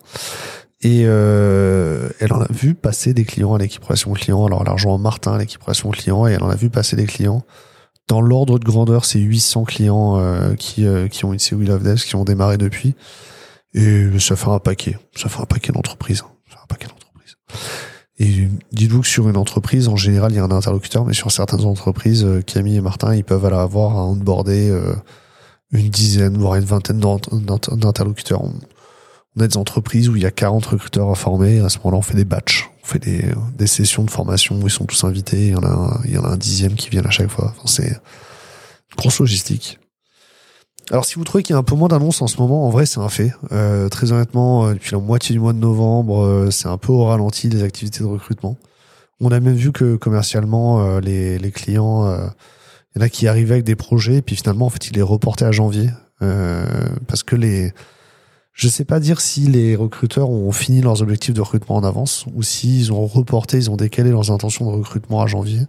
Et 0.83 1.03
elle 1.03 2.33
en 2.33 2.41
a 2.41 2.49
vu 2.51 2.75
passer 2.75 3.15
des 3.15 3.25
clients 3.25 3.55
à 3.55 3.59
l'équipe 3.59 3.85
relation 3.85 4.13
client. 4.13 4.45
Alors, 4.47 4.63
elle 4.63 4.69
a 4.69 4.73
rejoint 4.73 4.99
Martin 4.99 5.35
à 5.35 5.39
l'équipe 5.39 5.63
relation 5.63 5.91
client 5.91 6.27
et 6.27 6.33
elle 6.33 6.43
en 6.43 6.51
a 6.51 6.57
vu 6.57 6.71
passer 6.71 6.97
des 6.97 7.07
clients. 7.07 7.45
Dans 8.09 8.21
l'ordre 8.21 8.59
de 8.61 8.65
grandeur, 8.65 9.05
c'est 9.05 9.19
800 9.19 9.65
clients 9.65 10.17
euh, 10.19 10.55
qui, 10.55 10.87
euh, 10.87 11.09
qui 11.09 11.25
ont 11.25 11.33
initié 11.33 11.57
We 11.57 11.69
Love 11.69 11.83
Devs, 11.83 12.05
qui 12.05 12.15
ont 12.15 12.25
démarré 12.25 12.57
depuis. 12.57 12.95
Et 13.75 14.07
ça 14.21 14.37
fait 14.37 14.49
un 14.49 14.61
paquet. 14.61 14.97
Ça 15.17 15.29
fait 15.29 15.41
un 15.41 15.47
paquet 15.47 15.73
d'entreprises. 15.73 16.23
Fait 16.45 16.57
un 16.63 16.67
paquet 16.69 16.87
d'entreprises. 16.87 17.35
Et 18.19 18.49
dites-vous 18.73 19.01
que 19.01 19.09
sur 19.09 19.29
une 19.29 19.37
entreprise, 19.37 19.89
en 19.89 19.97
général, 19.97 20.33
il 20.33 20.37
y 20.37 20.39
a 20.39 20.45
un 20.45 20.51
interlocuteur, 20.53 21.05
mais 21.05 21.15
sur 21.15 21.33
certaines 21.33 21.65
entreprises, 21.65 22.25
euh, 22.25 22.43
Camille 22.43 22.77
et 22.77 22.81
Martin, 22.81 23.15
ils 23.15 23.25
peuvent 23.25 23.45
avoir 23.45 23.97
à 23.97 24.07
onboarder 24.07 24.71
une 25.73 25.89
dizaine, 25.89 26.37
voire 26.37 26.57
une 26.57 26.65
vingtaine 26.65 27.01
d'interlocuteurs. 27.01 28.43
On 29.37 29.41
a 29.41 29.47
des 29.47 29.57
entreprises 29.57 30.09
où 30.09 30.17
il 30.17 30.23
y 30.23 30.27
a 30.27 30.31
40 30.31 30.65
recruteurs 30.65 31.11
à 31.11 31.15
former. 31.15 31.61
À 31.61 31.69
ce 31.69 31.79
moment-là, 31.79 31.99
on 31.99 32.03
fait 32.03 32.15
des 32.15 32.25
batchs. 32.25 32.71
On 32.83 32.87
fait 32.87 32.99
des, 32.99 33.25
des 33.57 33.67
sessions 33.67 34.05
de 34.05 34.11
formation 34.11 34.59
où 34.59 34.67
ils 34.67 34.71
sont 34.71 34.87
tous 34.87 35.05
invités. 35.05 35.49
Il 35.49 35.53
y 35.53 35.57
en 35.57 35.63
a 36.25 36.33
un, 36.33 36.37
dixième 36.37 36.75
qui 36.75 36.89
vient 36.89 37.05
à 37.05 37.11
chaque 37.11 37.31
fois. 37.31 37.55
C'est 37.67 37.89
une 37.89 38.97
grosse 38.97 39.21
logistique. 39.21 39.79
Alors, 40.91 41.05
si 41.05 41.17
vous 41.17 41.25
trouvez 41.25 41.43
qu'il 41.43 41.53
y 41.53 41.57
a 41.57 41.59
un 41.59 41.65
peu 41.65 41.75
moins 41.75 41.89
d'annonces 41.89 42.23
en 42.23 42.29
ce 42.29 42.39
moment, 42.39 42.67
en 42.67 42.71
vrai, 42.71 42.87
c'est 42.87 43.01
un 43.01 43.09
fait. 43.09 43.33
Euh, 43.51 43.89
très 43.89 44.13
honnêtement, 44.13 44.67
euh, 44.67 44.75
depuis 44.75 44.93
la 44.93 44.99
moitié 44.99 45.33
du 45.33 45.41
mois 45.41 45.53
de 45.53 45.59
novembre, 45.59 46.25
euh, 46.25 46.51
c'est 46.53 46.69
un 46.69 46.79
peu 46.79 46.93
au 46.93 47.05
ralenti 47.05 47.49
les 47.49 47.65
activités 47.65 48.01
de 48.01 48.09
recrutement. 48.09 48.57
On 49.19 49.33
a 49.33 49.41
même 49.41 49.57
vu 49.57 49.73
que 49.73 49.97
commercialement, 49.97 50.99
les, 51.01 51.51
clients, 51.53 52.05
y 52.97 53.03
en 53.03 53.07
a 53.07 53.09
qui 53.09 53.29
arrivaient 53.29 53.55
avec 53.55 53.65
des 53.65 53.77
projets, 53.77 54.17
et 54.17 54.23
puis 54.23 54.37
finalement, 54.37 54.67
en 54.67 54.71
fait, 54.71 54.89
ils 54.89 54.95
les 54.95 55.03
reportaient 55.03 55.45
à 55.45 55.53
janvier 55.53 55.91
parce 57.07 57.23
que 57.23 57.37
les 57.37 57.75
je 58.57 58.69
sais 58.69 58.87
pas 58.87 59.01
dire 59.01 59.21
si 59.21 59.43
les 59.43 59.77
recruteurs 59.77 60.31
ont 60.31 60.51
fini 60.51 60.81
leurs 60.81 61.03
objectifs 61.03 61.35
de 61.35 61.43
recrutement 61.43 61.77
en 61.77 61.85
avance 61.85 62.25
ou 62.35 62.43
s'ils 62.43 62.91
ont 62.91 63.07
reporté, 63.07 63.59
ils 63.59 63.71
ont 63.71 63.77
décalé 63.77 64.11
leurs 64.11 64.31
intentions 64.31 64.71
de 64.71 64.79
recrutement 64.79 65.21
à 65.21 65.27
janvier. 65.27 65.61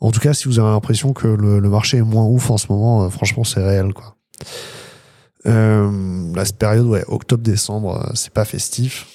En 0.00 0.10
tout 0.10 0.18
cas, 0.18 0.34
si 0.34 0.48
vous 0.48 0.58
avez 0.58 0.68
l'impression 0.68 1.12
que 1.12 1.28
le, 1.28 1.60
marché 1.68 1.98
est 1.98 2.02
moins 2.02 2.24
ouf 2.24 2.50
en 2.50 2.58
ce 2.58 2.66
moment, 2.70 3.04
euh, 3.04 3.08
franchement, 3.08 3.44
c'est 3.44 3.62
réel, 3.62 3.94
quoi. 3.94 4.16
Euh, 5.46 6.32
la 6.34 6.44
période, 6.44 6.86
ouais, 6.86 7.04
octobre-décembre, 7.06 8.04
euh, 8.04 8.10
c'est 8.14 8.32
pas 8.32 8.44
festif. 8.44 9.06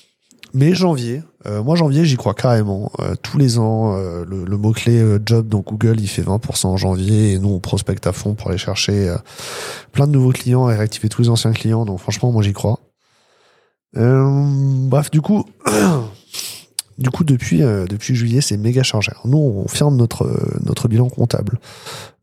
Mais 0.53 0.73
janvier, 0.73 1.23
euh, 1.45 1.61
moi 1.63 1.75
janvier, 1.75 2.05
j'y 2.05 2.15
crois 2.15 2.33
carrément. 2.33 2.91
tous 3.21 3.37
les 3.37 3.57
ans, 3.59 3.95
le, 3.97 4.45
le 4.45 4.57
mot-clé 4.57 5.17
job 5.25 5.47
dans 5.47 5.59
Google, 5.59 5.99
il 5.99 6.07
fait 6.07 6.21
20% 6.21 6.67
en 6.67 6.77
janvier 6.77 7.33
et 7.33 7.39
nous, 7.39 7.49
on 7.49 7.59
prospecte 7.59 8.07
à 8.07 8.13
fond 8.13 8.33
pour 8.33 8.49
aller 8.49 8.57
chercher 8.57 9.13
plein 9.91 10.07
de 10.07 10.11
nouveaux 10.11 10.31
clients 10.31 10.69
et 10.69 10.75
réactiver 10.75 11.09
tous 11.09 11.23
les 11.23 11.29
anciens 11.29 11.53
clients. 11.53 11.85
Donc 11.85 11.99
franchement, 11.99 12.31
moi 12.31 12.43
j'y 12.43 12.53
crois. 12.53 12.79
Euh, 13.97 14.45
bref, 14.87 15.11
du 15.11 15.21
coup, 15.21 15.45
du 16.97 17.09
coup 17.09 17.23
depuis 17.23 17.63
euh, 17.63 17.85
depuis 17.85 18.15
juillet, 18.15 18.41
c'est 18.41 18.57
méga 18.57 18.83
chargé. 18.83 19.11
nous, 19.25 19.37
on 19.37 19.67
ferme 19.67 19.97
notre 19.97 20.27
notre 20.65 20.87
bilan 20.87 21.09
comptable 21.09 21.59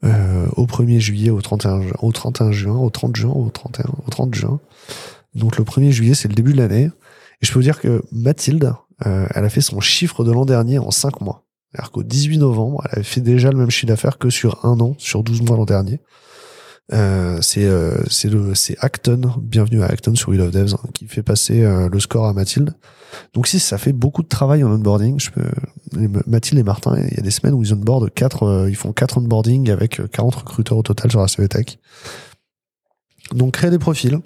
euh, 0.05 0.47
au 0.57 0.67
1er 0.67 0.99
juillet, 0.99 1.31
au 1.31 1.41
31 1.41 1.83
au 2.01 2.13
31 2.13 2.53
juin, 2.53 2.77
au 2.77 2.91
30 2.91 3.17
juin, 3.17 3.33
au 3.33 3.51
31 3.51 3.85
au 4.07 4.11
30 4.11 4.35
juin. 4.35 4.61
Donc 5.35 5.59
le 5.59 5.65
1er 5.65 5.91
juillet, 5.91 6.15
c'est 6.15 6.29
le 6.29 6.35
début 6.35 6.53
de 6.53 6.59
l'année. 6.59 6.91
Et 7.43 7.47
je 7.47 7.53
peux 7.53 7.59
vous 7.59 7.65
dire 7.65 7.81
que 7.81 8.03
Mathilde, 8.13 8.75
euh, 9.07 9.27
elle 9.35 9.45
a 9.45 9.51
fait 9.51 9.61
son 9.61 9.81
chiffre 9.81 10.25
de 10.25 10.33
l'an 10.33 10.45
dernier 10.45 10.79
en 10.79 10.91
5 10.91 11.21
mois. 11.21 11.45
C'est-à-dire 11.73 11.93
qu'au 11.93 12.03
18 12.03 12.39
novembre, 12.39 12.83
elle 12.87 12.99
avait 12.99 13.05
fait 13.05 13.21
déjà 13.21 13.51
le 13.51 13.59
même 13.59 13.71
chiffre 13.71 13.87
d'affaires 13.87 14.19
que 14.19 14.31
sur 14.31 14.65
un 14.65 14.79
an, 14.81 14.95
sur 14.99 15.23
12 15.23 15.43
mois 15.43 15.57
l'an 15.57 15.65
dernier. 15.65 16.01
Euh, 16.93 17.39
c'est 17.41 17.67
euh, 17.67 18.03
c'est 18.55 18.77
Acton, 18.81 19.21
bienvenue 19.41 19.83
à 19.83 19.87
Acton 19.87 20.17
sur 20.17 20.31
Wheel 20.31 20.41
of 20.41 20.51
Devs, 20.51 20.75
hein, 20.75 20.89
qui 20.93 21.07
fait 21.07 21.23
passer 21.23 21.63
euh, 21.63 21.89
le 21.89 22.01
score 22.01 22.27
à 22.27 22.33
Mathilde. 22.33 22.75
Donc 23.33 23.47
si 23.47 23.61
ça 23.61 23.79
fait 23.79 23.93
beaucoup 23.93 24.23
de 24.23 24.29
travail 24.29 24.65
en 24.65 24.73
onboarding, 24.73 25.21
je 25.21 25.31
peux, 25.31 25.49
Mathilde 26.27 26.59
et 26.59 26.65
Martin, 26.65 26.97
il 26.97 27.17
y 27.17 27.21
a 27.21 27.23
des 27.23 27.31
semaines 27.31 27.55
où 27.55 27.63
ils 27.63 27.73
onboardent 27.73 28.13
quatre, 28.13 28.67
ils 28.69 28.77
font 28.77 28.93
quatre 28.93 29.19
onboarding 29.19 29.71
avec 29.71 30.01
40 30.11 30.35
recruteurs 30.35 30.79
au 30.79 30.83
total 30.83 31.11
sur 31.11 31.21
la 31.21 31.29
CVTech. 31.29 31.79
Donc 33.33 33.55
créer 33.55 33.71
des 33.71 33.79
profils. 33.79 34.19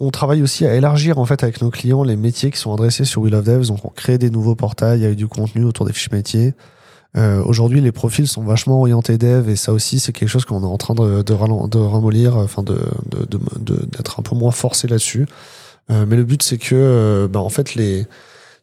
On 0.00 0.10
travaille 0.10 0.42
aussi 0.42 0.66
à 0.66 0.74
élargir 0.74 1.18
en 1.18 1.26
fait 1.26 1.42
avec 1.42 1.60
nos 1.60 1.70
clients 1.70 2.02
les 2.02 2.16
métiers 2.16 2.50
qui 2.50 2.58
sont 2.58 2.72
adressés 2.72 3.04
sur 3.04 3.22
Wheel 3.22 3.34
of 3.34 3.44
Devs. 3.44 3.68
Donc 3.68 3.84
on 3.84 3.90
crée 3.90 4.18
des 4.18 4.30
nouveaux 4.30 4.54
portails 4.54 5.04
avec 5.04 5.16
du 5.16 5.28
contenu 5.28 5.64
autour 5.64 5.86
des 5.86 5.92
fiches 5.92 6.10
métiers. 6.10 6.54
Euh, 7.16 7.42
Aujourd'hui, 7.44 7.80
les 7.80 7.92
profils 7.92 8.28
sont 8.28 8.42
vachement 8.42 8.80
orientés 8.80 9.18
dev 9.18 9.48
et 9.48 9.56
ça 9.56 9.72
aussi, 9.72 9.98
c'est 9.98 10.12
quelque 10.12 10.28
chose 10.28 10.44
qu'on 10.44 10.62
est 10.62 10.66
en 10.66 10.78
train 10.78 10.94
de 10.94 11.78
ramollir, 11.78 12.36
enfin 12.36 12.62
de 12.62 12.78
d'être 13.58 14.20
un 14.20 14.22
peu 14.22 14.36
moins 14.36 14.52
forcé 14.52 14.88
là-dessus. 14.88 15.26
Euh, 15.90 16.06
mais 16.06 16.16
le 16.16 16.24
but, 16.24 16.42
c'est 16.42 16.58
que, 16.58 16.74
euh, 16.74 17.28
bah, 17.28 17.40
en 17.40 17.48
fait, 17.48 17.74
les 17.74 18.06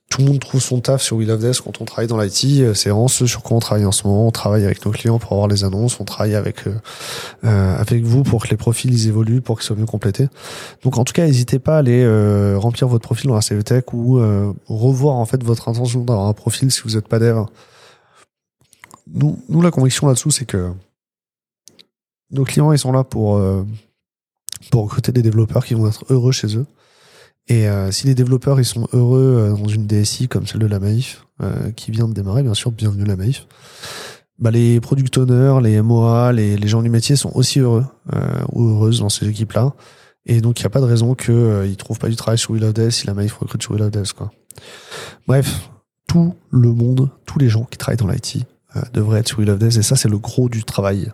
tout 0.10 0.22
le 0.22 0.28
monde 0.28 0.40
trouve 0.40 0.62
son 0.62 0.80
taf 0.80 1.02
sur 1.02 1.18
We 1.18 1.28
Love 1.28 1.42
Desk 1.42 1.64
quand 1.64 1.82
on 1.82 1.86
travaille 1.86 2.08
dans 2.08 2.18
l'IT. 2.18 2.46
Euh, 2.62 2.74
c'est 2.74 2.90
vraiment 2.90 3.10
ce 3.10 3.26
sur 3.26 3.44
quoi 3.44 3.58
on 3.58 3.60
travaille 3.60 3.86
en 3.86 3.92
ce 3.92 4.08
moment. 4.08 4.26
On 4.28 4.32
travaille 4.32 4.64
avec 4.64 4.86
nos 4.86 4.92
clients 4.92 5.20
pour 5.20 5.34
avoir 5.34 5.48
les 5.48 5.66
annonces. 5.66 6.00
On 6.00 6.06
travaille 6.06 6.36
avec 6.36 6.66
euh, 6.66 6.76
euh 7.44 7.76
avec 7.78 8.04
vous 8.04 8.24
pour 8.24 8.44
que 8.44 8.50
les 8.50 8.58
profils 8.58 8.92
ils 8.92 9.08
évoluent, 9.10 9.42
pour 9.42 9.60
qu'ils 9.60 9.66
soient 9.66 9.76
mieux 9.76 9.86
complétés. 9.86 10.30
Donc 10.84 10.98
en 10.98 11.04
tout 11.04 11.14
cas, 11.14 11.26
n'hésitez 11.26 11.60
pas 11.60 11.76
à 11.76 11.80
aller 11.80 12.04
euh, 12.04 12.58
remplir 12.58 12.88
votre 12.88 13.04
profil 13.04 13.28
dans 13.28 13.36
la 13.36 13.42
CVTech 13.42 13.94
ou 13.94 14.20
revoir 14.68 15.16
en 15.16 15.26
fait 15.26 15.44
votre 15.44 15.68
intention 15.68 16.04
d'avoir 16.04 16.28
un 16.28 16.34
profil 16.34 16.72
si 16.72 16.82
vous 16.84 16.96
n'êtes 16.96 17.08
pas 17.08 17.20
dev. 17.20 17.44
Nous, 19.14 19.40
nous 19.50 19.62
la 19.62 19.72
conviction 19.72 20.08
là-dessous, 20.08 20.32
c'est 20.32 20.46
que 20.46 20.72
nos 22.32 22.44
clients 22.44 22.72
ils 22.72 22.80
sont 22.80 22.92
là 22.92 23.04
pour 23.04 23.42
pour 24.72 24.84
recruter 24.84 25.12
des 25.12 25.22
développeurs 25.22 25.66
qui 25.66 25.74
vont 25.74 25.88
être 25.88 26.06
heureux 26.10 26.32
chez 26.32 26.58
eux 26.58 26.66
et 27.48 27.68
euh, 27.68 27.92
si 27.92 28.08
les 28.08 28.16
développeurs 28.16 28.60
ils 28.60 28.66
sont 28.66 28.88
heureux 28.94 29.54
euh, 29.54 29.58
dans 29.58 29.68
une 29.68 29.88
DSI 29.88 30.28
comme 30.28 30.46
celle 30.48 30.60
de 30.60 30.68
la 30.68 30.80
Maïf, 30.80 31.26
euh, 31.42 31.72
qui 31.72 31.92
vient 31.92 32.08
de 32.08 32.14
démarrer, 32.14 32.44
bien 32.44 32.54
sûr, 32.54 32.72
bienvenue 32.72 33.06
la 33.06 33.16
Maïf, 33.16 33.48
bah 34.40 34.52
les 34.52 34.80
product 34.82 35.18
owners, 35.18 35.60
les 35.64 35.82
MOA, 35.82 36.34
les, 36.34 36.58
les 36.58 36.68
gens 36.68 36.82
du 36.82 36.90
métier 36.90 37.16
sont 37.16 37.32
aussi 37.34 37.60
heureux 37.60 37.86
ou 38.52 38.68
heureuses 38.70 39.00
dans 39.00 39.10
ces 39.10 39.28
équipes-là. 39.28 39.74
Et 40.28 40.42
donc 40.42 40.60
il 40.60 40.64
n'y 40.64 40.68
a 40.68 40.70
pas 40.70 40.82
de 40.82 40.86
raison 40.86 41.16
qu'ils 41.16 41.34
ne 41.34 41.74
trouvent 41.74 41.98
pas 41.98 42.10
du 42.10 42.16
travail 42.16 42.38
sur 42.38 42.52
Will 42.52 42.64
of 42.64 42.74
Death 42.74 42.92
si 42.92 43.08
la 43.08 43.16
Maïf 43.16 43.34
recrute 43.34 43.64
sur 43.64 43.72
Will 43.72 43.82
of 43.82 43.90
Death. 43.90 44.14
Quoi. 44.14 44.32
Bref, 45.26 45.70
tout 46.06 46.36
le 46.52 46.72
monde, 46.72 47.10
tous 47.26 47.40
les 47.40 47.50
gens 47.50 47.64
qui 47.64 47.80
travaillent 47.80 47.98
dans 47.98 48.08
l'IT 48.08 48.46
devraient 48.94 49.22
être 49.22 49.28
sur 49.28 49.40
Will 49.40 49.50
of 49.50 49.58
Death 49.58 49.78
et 49.78 49.82
ça 49.82 49.96
c'est 49.96 50.10
le 50.10 50.20
gros 50.20 50.50
du 50.50 50.64
travail. 50.64 51.12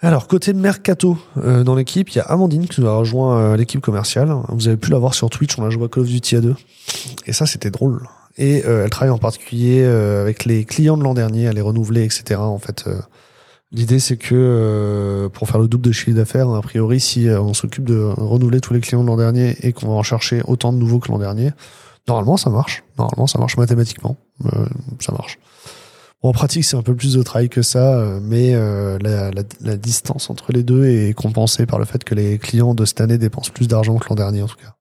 Alors, 0.00 0.28
côté 0.28 0.52
Mercato, 0.52 1.16
euh, 1.38 1.64
dans 1.64 1.74
l'équipe, 1.74 2.10
il 2.10 2.16
y 2.16 2.20
a 2.20 2.24
Amandine 2.24 2.68
qui 2.68 2.82
nous 2.82 2.86
a 2.86 2.94
rejoint 2.94 3.38
euh, 3.38 3.56
l'équipe 3.56 3.80
commerciale. 3.80 4.34
Vous 4.50 4.68
avez 4.68 4.76
pu 4.76 4.90
la 4.90 4.98
voir 4.98 5.14
sur 5.14 5.30
Twitch, 5.30 5.58
on 5.58 5.64
a 5.64 5.70
joué 5.70 5.86
à 5.86 5.88
Call 5.88 6.02
of 6.02 6.08
Duty 6.08 6.36
à 6.36 6.40
deux. 6.42 6.54
Et 7.24 7.32
ça, 7.32 7.46
c'était 7.46 7.70
drôle. 7.70 8.06
Et 8.36 8.62
euh, 8.66 8.84
elle 8.84 8.90
travaille 8.90 9.14
en 9.14 9.18
particulier 9.18 9.84
avec 9.84 10.44
les 10.44 10.66
clients 10.66 10.98
de 10.98 11.02
l'an 11.02 11.14
dernier, 11.14 11.44
elle 11.44 11.54
les 11.54 11.62
renouveler, 11.62 12.04
etc. 12.04 12.38
En 12.40 12.58
fait, 12.58 12.84
l'idée, 13.72 13.98
c'est 13.98 14.18
que 14.18 15.30
pour 15.32 15.48
faire 15.48 15.60
le 15.60 15.66
double 15.66 15.86
de 15.86 15.92
chiffre 15.92 16.14
d'affaires, 16.14 16.50
a 16.50 16.60
priori, 16.60 17.00
si 17.00 17.28
on 17.30 17.54
s'occupe 17.54 17.84
de 17.84 17.98
renouveler 17.98 18.60
tous 18.60 18.74
les 18.74 18.80
clients 18.80 19.02
de 19.02 19.08
l'an 19.08 19.16
dernier 19.16 19.56
et 19.62 19.72
qu'on 19.72 19.88
va 19.88 19.94
en 19.94 20.02
chercher 20.02 20.42
autant 20.46 20.74
de 20.74 20.78
nouveaux 20.78 20.98
que 20.98 21.10
l'an 21.10 21.18
dernier, 21.18 21.52
normalement, 22.06 22.36
ça 22.36 22.50
marche. 22.50 22.84
Normalement, 22.98 23.26
ça 23.26 23.38
marche 23.38 23.56
mathématiquement. 23.56 24.18
ça 25.00 25.12
marche 25.12 25.38
en 26.26 26.32
pratique, 26.32 26.64
c'est 26.64 26.76
un 26.76 26.82
peu 26.82 26.94
plus 26.94 27.14
de 27.14 27.22
travail 27.22 27.48
que 27.48 27.62
ça, 27.62 27.98
euh, 27.98 28.20
mais 28.22 28.54
euh, 28.54 28.98
la, 29.00 29.76
distance 29.76 30.30
entre 30.30 30.52
les 30.52 30.62
deux 30.62 30.86
est 30.86 31.14
compensée 31.14 31.66
par 31.66 31.78
le 31.78 31.84
fait 31.84 32.04
que 32.04 32.14
les 32.14 32.38
clients 32.38 32.74
de 32.74 32.84
cette 32.84 33.00
année 33.00 33.18
dépensent 33.18 33.50
plus 33.52 33.68
d'argent 33.68 33.96
que 33.96 34.08
l'an 34.08 34.16
dernier, 34.16 34.42
en 34.42 34.46
tout 34.46 34.56
cas. 34.56 34.74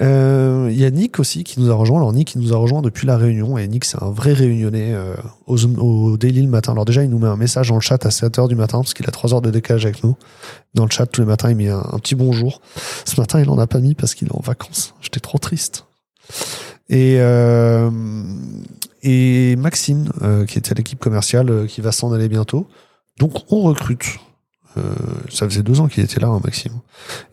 Euh, 0.00 0.68
il 0.70 0.78
y 0.78 0.86
a 0.86 0.90
Nick 0.90 1.18
aussi 1.18 1.44
qui 1.44 1.60
nous 1.60 1.70
a 1.70 1.74
rejoint. 1.74 1.98
Alors 1.98 2.14
Nick 2.14 2.28
qui 2.28 2.38
nous 2.38 2.54
a 2.54 2.56
rejoint 2.56 2.80
depuis 2.80 3.06
la 3.06 3.18
réunion 3.18 3.58
et 3.58 3.68
Nick 3.68 3.84
c'est 3.84 4.02
un 4.02 4.10
vrai 4.10 4.32
réunionnais 4.32 4.96
au, 5.46 6.16
daily 6.16 6.40
le 6.40 6.48
matin. 6.48 6.72
Alors 6.72 6.86
déjà 6.86 7.04
il 7.04 7.10
nous 7.10 7.18
met 7.18 7.28
un 7.28 7.36
message 7.36 7.68
dans 7.68 7.74
le 7.74 7.82
chat 7.82 8.04
à 8.06 8.08
7h 8.08 8.48
du 8.48 8.54
matin 8.54 8.78
parce 8.78 8.94
qu'il 8.94 9.06
a 9.06 9.10
3 9.10 9.34
heures 9.34 9.42
de 9.42 9.50
décalage 9.50 9.84
avec 9.84 10.02
nous. 10.02 10.16
Dans 10.72 10.84
le 10.86 10.90
chat 10.90 11.04
tous 11.04 11.20
les 11.20 11.26
matins 11.26 11.50
il 11.50 11.56
met 11.56 11.68
un, 11.68 11.84
un 11.92 11.98
petit 11.98 12.14
bonjour. 12.14 12.62
Ce 13.04 13.20
matin 13.20 13.38
il 13.40 13.50
en 13.50 13.58
a 13.58 13.66
pas 13.66 13.80
mis 13.80 13.94
parce 13.94 14.14
qu'il 14.14 14.28
est 14.28 14.34
en 14.34 14.40
vacances. 14.40 14.94
J'étais 15.02 15.20
trop 15.20 15.36
triste. 15.36 15.84
Et 16.88 17.20
et 19.02 19.56
Maxime, 19.56 20.08
euh, 20.22 20.44
qui 20.46 20.58
était 20.58 20.72
à 20.72 20.74
l'équipe 20.74 20.98
commerciale, 20.98 21.50
euh, 21.50 21.66
qui 21.66 21.80
va 21.80 21.92
s'en 21.92 22.12
aller 22.12 22.28
bientôt. 22.28 22.68
Donc 23.18 23.32
on 23.50 23.62
recrute. 23.62 24.18
Euh, 24.78 24.94
ça 25.28 25.46
faisait 25.46 25.62
deux 25.62 25.80
ans 25.80 25.88
qu'il 25.88 26.02
était 26.02 26.20
là, 26.20 26.28
hein, 26.28 26.40
Maxime. 26.42 26.72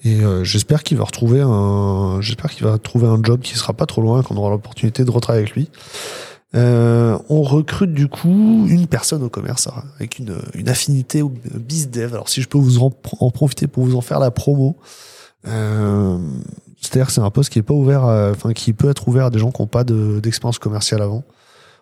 Et 0.04 0.20
j'espère 0.44 0.84
qu'il 0.84 0.98
va 0.98 1.06
retrouver 1.06 1.42
un, 1.42 2.20
j'espère 2.22 2.52
qu'il 2.52 2.66
va 2.66 2.78
trouver 2.78 3.08
un 3.08 3.22
job 3.24 3.40
qui 3.40 3.58
sera 3.58 3.72
pas 3.74 3.86
trop 3.86 4.02
loin, 4.02 4.24
qu'on 4.24 4.36
aura 4.36 4.50
l'opportunité 4.50 5.06
de 5.06 5.12
retravailler 5.12 5.46
avec 5.46 5.56
lui. 5.56 5.70
on 6.54 7.42
recrute 7.44 7.94
du 7.94 8.10
coup 8.10 8.66
une 8.68 8.88
personne 8.88 9.24
au 9.24 9.30
commerce 9.30 9.68
hein, 9.68 9.84
avec 9.96 10.20
une, 10.20 10.36
une 10.54 10.68
affinité 10.68 11.22
au 11.22 11.32
bizdev. 11.56 12.14
Alors 12.14 12.28
si 12.28 12.42
je 12.42 12.50
peux 12.50 12.58
vous 12.58 12.80
en, 12.80 12.90
profiter 12.90 13.68
pour 13.68 13.86
vous 13.86 13.96
en 13.96 14.02
faire 14.02 14.20
la 14.20 14.32
promo, 14.32 14.76
c'est-à-dire 16.82 17.08
que 17.08 17.14
c'est 17.14 17.22
un 17.22 17.30
poste 17.30 17.52
qui 17.52 17.60
est 17.60 17.64
pas 17.64 17.74
ouvert, 17.74 18.04
enfin 18.04 18.54
qui 18.54 18.74
peut 18.74 18.90
être 18.90 19.08
ouvert 19.08 19.26
à 19.26 19.30
des 19.30 19.40
gens 19.40 19.52
qui 19.52 19.62
n'ont 19.62 19.68
pas 19.68 19.84
d'expérience 19.84 20.60
commerciale 20.60 21.02
avant. 21.02 21.24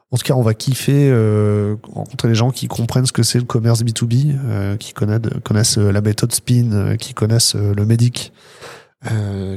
En 0.09 0.15
tout 0.15 0.23
cas, 0.23 0.35
on 0.35 0.41
va 0.41 0.53
kiffer 0.53 1.09
euh, 1.11 1.75
rencontrer 1.91 2.29
des 2.29 2.35
gens 2.35 2.51
qui 2.51 2.69
comprennent 2.69 3.05
ce 3.05 3.11
que 3.11 3.23
c'est 3.23 3.39
le 3.39 3.45
commerce 3.45 3.83
B2B, 3.83 4.37
euh, 4.45 4.77
qui 4.77 4.93
connaissent, 4.93 5.19
connaissent 5.43 5.77
euh, 5.77 5.91
la 5.91 5.99
méthode 5.99 6.31
SPIN, 6.31 6.71
euh, 6.71 6.95
qui 6.95 7.13
connaissent 7.13 7.55
le 7.55 7.85
MEDIC, 7.85 8.31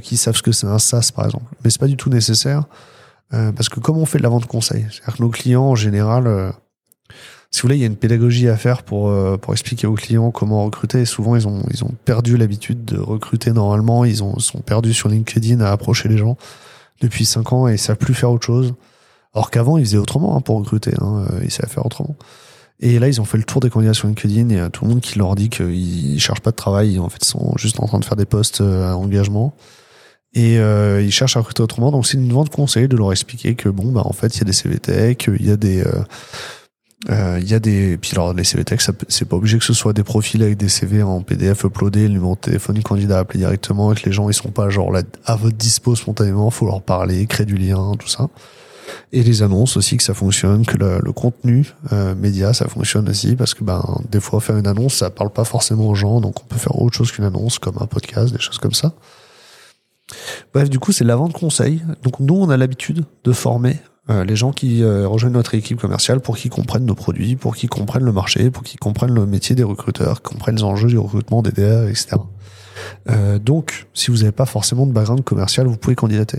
qui 0.02 0.16
savent 0.16 0.36
ce 0.36 0.42
que 0.42 0.52
c'est 0.52 0.66
un 0.66 0.78
SaaS, 0.78 1.12
par 1.14 1.24
exemple. 1.24 1.46
Mais 1.62 1.70
c'est 1.70 1.80
pas 1.80 1.86
du 1.86 1.96
tout 1.96 2.10
nécessaire, 2.10 2.64
parce 3.30 3.68
que 3.68 3.80
comme 3.80 3.96
on 3.96 4.06
fait 4.06 4.18
de 4.18 4.22
la 4.22 4.28
vente 4.28 4.46
conseil, 4.46 4.86
c'est-à-dire 4.90 5.16
que 5.16 5.22
nos 5.22 5.30
clients, 5.30 5.64
en 5.64 5.74
général, 5.74 6.52
si 7.50 7.62
vous 7.62 7.68
voulez, 7.68 7.76
il 7.76 7.80
y 7.80 7.84
a 7.84 7.88
une 7.88 7.96
pédagogie 7.96 8.48
à 8.48 8.56
faire 8.56 8.84
pour, 8.84 9.12
pour 9.38 9.52
expliquer 9.52 9.88
aux 9.88 9.94
clients 9.94 10.30
comment 10.30 10.64
recruter. 10.64 11.00
Et 11.00 11.04
souvent, 11.04 11.34
ils 11.34 11.48
ont, 11.48 11.64
ils 11.72 11.82
ont 11.82 11.92
perdu 12.04 12.36
l'habitude 12.36 12.84
de 12.84 12.98
recruter 12.98 13.52
normalement. 13.52 14.04
Ils 14.04 14.22
ont, 14.22 14.38
sont 14.38 14.60
perdus 14.60 14.94
sur 14.94 15.08
LinkedIn 15.08 15.60
à 15.60 15.72
approcher 15.72 16.08
les 16.08 16.16
gens 16.16 16.36
depuis 17.00 17.24
5 17.24 17.52
ans 17.52 17.68
et 17.68 17.72
ils 17.72 17.78
savent 17.78 17.96
plus 17.96 18.14
faire 18.14 18.30
autre 18.30 18.46
chose. 18.46 18.74
Alors 19.34 19.50
qu'avant, 19.50 19.78
ils 19.78 19.84
faisaient 19.84 19.98
autrement 19.98 20.36
hein, 20.36 20.40
pour 20.40 20.56
recruter. 20.56 20.92
Hein, 21.00 21.26
euh, 21.30 21.40
ils 21.42 21.50
savaient 21.50 21.72
faire 21.72 21.86
autrement. 21.86 22.16
Et 22.80 22.98
là, 22.98 23.08
ils 23.08 23.20
ont 23.20 23.24
fait 23.24 23.36
le 23.36 23.44
tour 23.44 23.60
des 23.60 23.68
candidats 23.68 23.94
sur 23.94 24.08
LinkedIn 24.08 24.50
et 24.50 24.70
tout 24.70 24.84
le 24.84 24.90
monde 24.90 25.00
qui 25.00 25.18
leur 25.18 25.34
dit 25.34 25.50
qu'ils 25.50 26.18
cherchent 26.20 26.40
pas 26.40 26.50
de 26.50 26.56
travail. 26.56 26.98
En 26.98 27.08
fait, 27.08 27.22
ils 27.22 27.28
sont 27.28 27.52
juste 27.56 27.78
en 27.80 27.86
train 27.86 27.98
de 27.98 28.04
faire 28.04 28.16
des 28.16 28.24
postes 28.24 28.62
euh, 28.62 28.90
à 28.90 28.96
engagement. 28.96 29.54
Et 30.32 30.58
euh, 30.58 31.02
ils 31.02 31.10
cherchent 31.10 31.36
à 31.36 31.40
recruter 31.40 31.62
autrement. 31.62 31.90
Donc, 31.90 32.06
c'est 32.06 32.16
une 32.16 32.32
vente 32.32 32.50
conseil 32.50 32.88
de 32.88 32.96
leur 32.96 33.12
expliquer 33.12 33.54
que, 33.54 33.68
bon, 33.68 33.92
bah, 33.92 34.02
en 34.04 34.12
fait, 34.12 34.34
il 34.36 34.38
y 34.38 34.42
a 34.42 34.44
des 34.44 34.52
CVTech, 34.52 35.28
il 35.38 35.46
y 35.46 35.50
a 35.50 35.56
des... 35.56 35.82
Euh, 35.82 36.02
il 37.08 37.48
y 37.48 37.54
a 37.54 37.58
des 37.58 37.96
puis 37.96 38.10
alors 38.12 38.34
les 38.34 38.44
CVTech 38.44 38.80
c'est 39.08 39.24
pas 39.24 39.36
obligé 39.36 39.58
que 39.58 39.64
ce 39.64 39.72
soit 39.72 39.94
des 39.94 40.04
profils 40.04 40.42
avec 40.42 40.58
des 40.58 40.68
CV 40.68 41.02
en 41.02 41.22
PDF 41.22 41.64
uploadés 41.64 42.02
le 42.02 42.14
numéro 42.14 42.34
de 42.34 42.40
téléphone 42.40 42.76
du 42.76 42.82
candidat 42.82 43.18
appelé 43.18 43.38
directement 43.38 43.92
et 43.92 43.96
que 43.96 44.04
les 44.04 44.12
gens 44.12 44.28
ils 44.28 44.34
sont 44.34 44.50
pas 44.50 44.68
genre 44.68 44.92
là 44.92 45.02
à 45.24 45.36
votre 45.36 45.56
dispo 45.56 45.96
spontanément 45.96 46.50
faut 46.50 46.66
leur 46.66 46.82
parler 46.82 47.26
créer 47.26 47.46
du 47.46 47.56
lien 47.56 47.92
tout 47.98 48.08
ça 48.08 48.28
et 49.12 49.22
les 49.22 49.42
annonces 49.42 49.76
aussi 49.76 49.96
que 49.96 50.02
ça 50.02 50.14
fonctionne, 50.14 50.64
que 50.64 50.76
le, 50.76 51.00
le 51.02 51.12
contenu 51.12 51.74
euh, 51.92 52.14
média 52.14 52.52
ça 52.52 52.68
fonctionne 52.68 53.08
aussi 53.08 53.36
parce 53.36 53.54
que 53.54 53.64
ben 53.64 53.82
des 54.10 54.20
fois 54.20 54.40
faire 54.40 54.56
une 54.56 54.66
annonce 54.66 54.96
ça 54.96 55.10
parle 55.10 55.30
pas 55.30 55.44
forcément 55.44 55.88
aux 55.88 55.94
gens 55.94 56.20
donc 56.20 56.42
on 56.42 56.46
peut 56.46 56.56
faire 56.56 56.80
autre 56.80 56.96
chose 56.96 57.12
qu'une 57.12 57.24
annonce 57.24 57.58
comme 57.58 57.76
un 57.80 57.86
podcast, 57.86 58.32
des 58.32 58.40
choses 58.40 58.58
comme 58.58 58.74
ça. 58.74 58.92
Bref, 60.52 60.68
du 60.68 60.78
coup 60.78 60.92
c'est 60.92 61.04
la 61.04 61.16
vente 61.16 61.32
conseil. 61.32 61.82
Donc 62.02 62.20
nous 62.20 62.34
on 62.34 62.50
a 62.50 62.56
l'habitude 62.56 63.04
de 63.24 63.32
former 63.32 63.76
euh, 64.10 64.24
les 64.24 64.34
gens 64.34 64.50
qui 64.50 64.82
euh, 64.82 65.06
rejoignent 65.06 65.34
notre 65.34 65.54
équipe 65.54 65.80
commerciale 65.80 66.20
pour 66.20 66.36
qu'ils 66.36 66.50
comprennent 66.50 66.84
nos 66.84 66.94
produits, 66.94 67.36
pour 67.36 67.54
qu'ils 67.54 67.68
comprennent 67.68 68.04
le 68.04 68.12
marché, 68.12 68.50
pour 68.50 68.64
qu'ils 68.64 68.80
comprennent 68.80 69.14
le 69.14 69.24
métier 69.24 69.54
des 69.54 69.62
recruteurs, 69.62 70.20
comprennent 70.22 70.56
les 70.56 70.64
enjeux 70.64 70.88
du 70.88 70.98
recrutement 70.98 71.42
des 71.42 71.52
DA, 71.52 71.88
etc. 71.88 72.16
Euh, 73.08 73.38
donc, 73.38 73.86
si 73.94 74.10
vous 74.10 74.18
n'avez 74.18 74.32
pas 74.32 74.46
forcément 74.46 74.86
de 74.86 74.92
background 74.92 75.22
commercial, 75.22 75.66
vous 75.66 75.76
pouvez 75.76 75.94
candidater. 75.94 76.38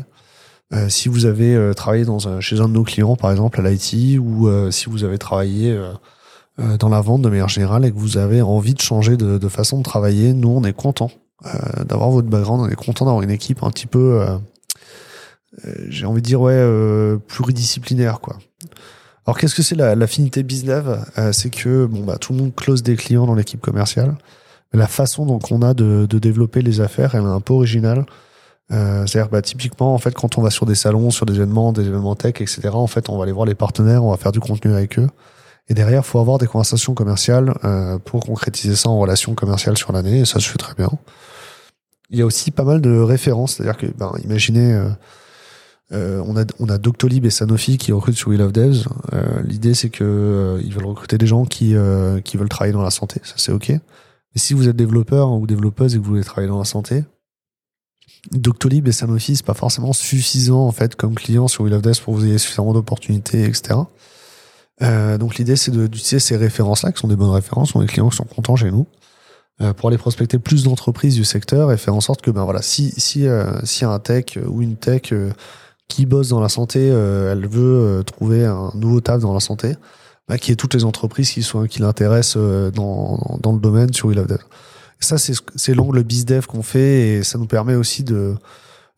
Si 0.87 1.09
vous 1.09 1.25
avez 1.25 1.73
travaillé 1.75 2.05
dans 2.05 2.29
un, 2.29 2.39
chez 2.39 2.61
un 2.61 2.69
de 2.69 2.73
nos 2.73 2.83
clients, 2.83 3.17
par 3.17 3.29
exemple 3.29 3.59
à 3.59 3.69
l'IT, 3.69 4.17
ou 4.21 4.49
si 4.71 4.85
vous 4.89 5.03
avez 5.03 5.17
travaillé 5.17 5.77
dans 6.79 6.87
la 6.87 7.01
vente 7.01 7.21
de 7.21 7.27
manière 7.27 7.49
générale 7.49 7.83
et 7.83 7.91
que 7.91 7.97
vous 7.97 8.17
avez 8.17 8.41
envie 8.41 8.73
de 8.73 8.79
changer 8.79 9.17
de, 9.17 9.37
de 9.37 9.47
façon 9.49 9.79
de 9.79 9.83
travailler, 9.83 10.31
nous 10.31 10.47
on 10.47 10.63
est 10.63 10.71
content 10.71 11.11
d'avoir 11.83 12.09
votre 12.11 12.29
background, 12.29 12.61
on 12.61 12.69
est 12.69 12.75
content 12.75 13.03
d'avoir 13.03 13.21
une 13.21 13.31
équipe 13.31 13.63
un 13.63 13.69
petit 13.69 13.85
peu, 13.85 14.25
j'ai 15.89 16.05
envie 16.05 16.21
de 16.21 16.25
dire 16.25 16.41
ouais, 16.41 17.17
pluridisciplinaire 17.27 18.19
quoi. 18.19 18.37
Alors 19.25 19.37
qu'est-ce 19.37 19.55
que 19.55 19.61
c'est 19.61 19.75
l'affinité 19.75 20.45
la, 20.65 21.33
C'est 21.33 21.49
que 21.49 21.85
bon 21.85 22.03
bah 22.03 22.17
tout 22.17 22.33
le 22.33 22.39
monde 22.39 22.55
close 22.55 22.83
des 22.83 22.95
clients 22.95 23.25
dans 23.25 23.35
l'équipe 23.35 23.61
commerciale. 23.61 24.15
La 24.73 24.87
façon 24.87 25.25
dont 25.25 25.39
on 25.51 25.61
a 25.61 25.73
de, 25.73 26.05
de 26.09 26.19
développer 26.19 26.61
les 26.61 26.79
affaires, 26.79 27.15
elle 27.15 27.23
est 27.23 27.25
un 27.25 27.41
peu 27.41 27.53
originale. 27.53 28.05
Euh, 28.71 29.05
C'est-à-dire, 29.05 29.29
bah, 29.29 29.41
typiquement, 29.41 29.93
en 29.93 29.97
fait, 29.97 30.13
quand 30.13 30.37
on 30.37 30.41
va 30.41 30.49
sur 30.49 30.65
des 30.65 30.75
salons, 30.75 31.09
sur 31.09 31.25
des 31.25 31.35
événements, 31.35 31.73
des 31.73 31.87
événements 31.87 32.15
tech, 32.15 32.35
etc., 32.39 32.69
en 32.73 32.87
fait, 32.87 33.09
on 33.09 33.17
va 33.17 33.23
aller 33.23 33.31
voir 33.31 33.45
les 33.45 33.55
partenaires, 33.55 34.03
on 34.03 34.11
va 34.11 34.17
faire 34.17 34.31
du 34.31 34.39
contenu 34.39 34.73
avec 34.73 34.97
eux. 34.97 35.07
Et 35.67 35.73
derrière, 35.73 36.05
faut 36.05 36.19
avoir 36.19 36.37
des 36.37 36.47
conversations 36.47 36.93
commerciales 36.93 37.53
euh, 37.63 37.97
pour 37.99 38.25
concrétiser 38.25 38.75
ça 38.75 38.89
en 38.89 38.97
relation 38.97 39.35
commerciale 39.35 39.77
sur 39.77 39.91
l'année, 39.91 40.19
et 40.19 40.25
ça 40.25 40.39
se 40.39 40.49
fait 40.49 40.57
très 40.57 40.73
bien. 40.73 40.89
Il 42.09 42.19
y 42.19 42.21
a 42.21 42.25
aussi 42.25 42.51
pas 42.51 42.63
mal 42.63 42.81
de 42.81 42.97
références, 42.97 43.55
c'est-à-dire 43.55 43.77
que, 43.77 43.87
ben, 43.87 44.13
imaginez, 44.23 44.73
euh, 44.73 44.89
euh 45.91 46.23
on 46.25 46.37
a 46.37 46.45
on 46.59 46.69
a 46.69 46.77
Doctolib 46.77 47.25
et 47.25 47.29
Sanofi 47.29 47.77
qui 47.77 47.91
recrutent 47.91 48.17
sur 48.17 48.29
We 48.29 48.39
Love 48.39 48.51
Devs. 48.51 48.85
Euh, 49.13 49.41
l'idée, 49.43 49.73
c'est 49.73 49.89
que 49.89 50.03
euh, 50.03 50.61
ils 50.63 50.73
veulent 50.73 50.85
recruter 50.85 51.17
des 51.17 51.27
gens 51.27 51.45
qui 51.45 51.75
qui 52.23 52.37
veulent 52.37 52.49
travailler 52.49 52.73
dans 52.73 52.83
la 52.83 52.91
santé, 52.91 53.19
ça 53.23 53.33
c'est 53.37 53.51
ok. 53.51 53.69
Mais 53.69 54.39
si 54.39 54.53
vous 54.53 54.69
êtes 54.69 54.75
développeur 54.75 55.31
ou 55.31 55.45
développeuse 55.45 55.93
et 55.93 55.97
que 55.97 56.03
vous 56.03 56.09
voulez 56.09 56.23
travailler 56.23 56.49
dans 56.49 56.59
la 56.59 56.65
santé, 56.65 57.03
Doctolib 58.31 58.87
et 58.87 58.91
Sanofi, 58.91 59.35
c'est 59.35 59.45
pas 59.45 59.53
forcément 59.53 59.93
suffisant 59.93 60.65
en 60.65 60.71
fait 60.71 60.95
comme 60.95 61.15
client 61.15 61.47
sur 61.47 61.63
Will 61.63 61.73
of 61.73 61.81
Death 61.81 62.01
pour 62.01 62.13
vous 62.13 62.25
ayez 62.25 62.37
suffisamment 62.37 62.73
d'opportunités, 62.73 63.43
etc. 63.43 63.79
Euh, 64.81 65.17
donc 65.17 65.35
l'idée 65.35 65.55
c'est 65.55 65.71
d'utiliser 65.71 66.19
ces 66.19 66.37
références-là, 66.37 66.91
qui 66.91 66.99
sont 66.99 67.07
des 67.07 67.15
bonnes 67.15 67.31
références, 67.31 67.75
on 67.75 67.79
a 67.79 67.83
des 67.83 67.89
clients 67.89 68.09
qui 68.09 68.17
sont 68.17 68.25
contents 68.25 68.55
chez 68.55 68.71
nous, 68.71 68.85
euh, 69.61 69.73
pour 69.73 69.89
aller 69.89 69.97
prospecter 69.97 70.39
plus 70.39 70.63
d'entreprises 70.63 71.15
du 71.15 71.23
secteur 71.23 71.71
et 71.71 71.77
faire 71.77 71.95
en 71.95 72.01
sorte 72.01 72.21
que 72.21 72.31
ben 72.31 72.43
voilà, 72.43 72.61
si 72.61 72.93
si 72.97 73.27
euh, 73.27 73.59
si 73.63 73.85
un 73.85 73.99
tech 73.99 74.37
ou 74.47 74.61
une 74.61 74.75
tech 74.75 75.13
qui 75.93 76.05
bosse 76.05 76.29
dans 76.29 76.39
la 76.39 76.49
santé, 76.49 76.87
elle 76.87 77.47
veut 77.47 78.03
trouver 78.05 78.45
un 78.45 78.71
nouveau 78.75 79.01
taf 79.01 79.21
dans 79.21 79.33
la 79.33 79.39
santé, 79.39 79.75
bah, 80.27 80.37
qui 80.37 80.51
est 80.51 80.55
toutes 80.55 80.73
les 80.73 80.85
entreprises 80.85 81.31
qui 81.31 81.43
sont 81.43 81.65
qui 81.65 81.81
l'intéressent 81.81 82.37
dans, 82.73 83.37
dans 83.41 83.53
le 83.53 83.59
domaine 83.59 83.93
sur 83.93 84.07
We 84.07 84.17
Love 84.17 84.27
Dev. 84.27 84.41
ça, 84.99 85.17
c'est 85.17 85.73
l'angle 85.73 86.03
bizdev 86.03 86.45
qu'on 86.45 86.63
fait 86.63 87.09
et 87.09 87.23
ça 87.23 87.37
nous 87.37 87.47
permet 87.47 87.75
aussi 87.75 88.03
de 88.03 88.35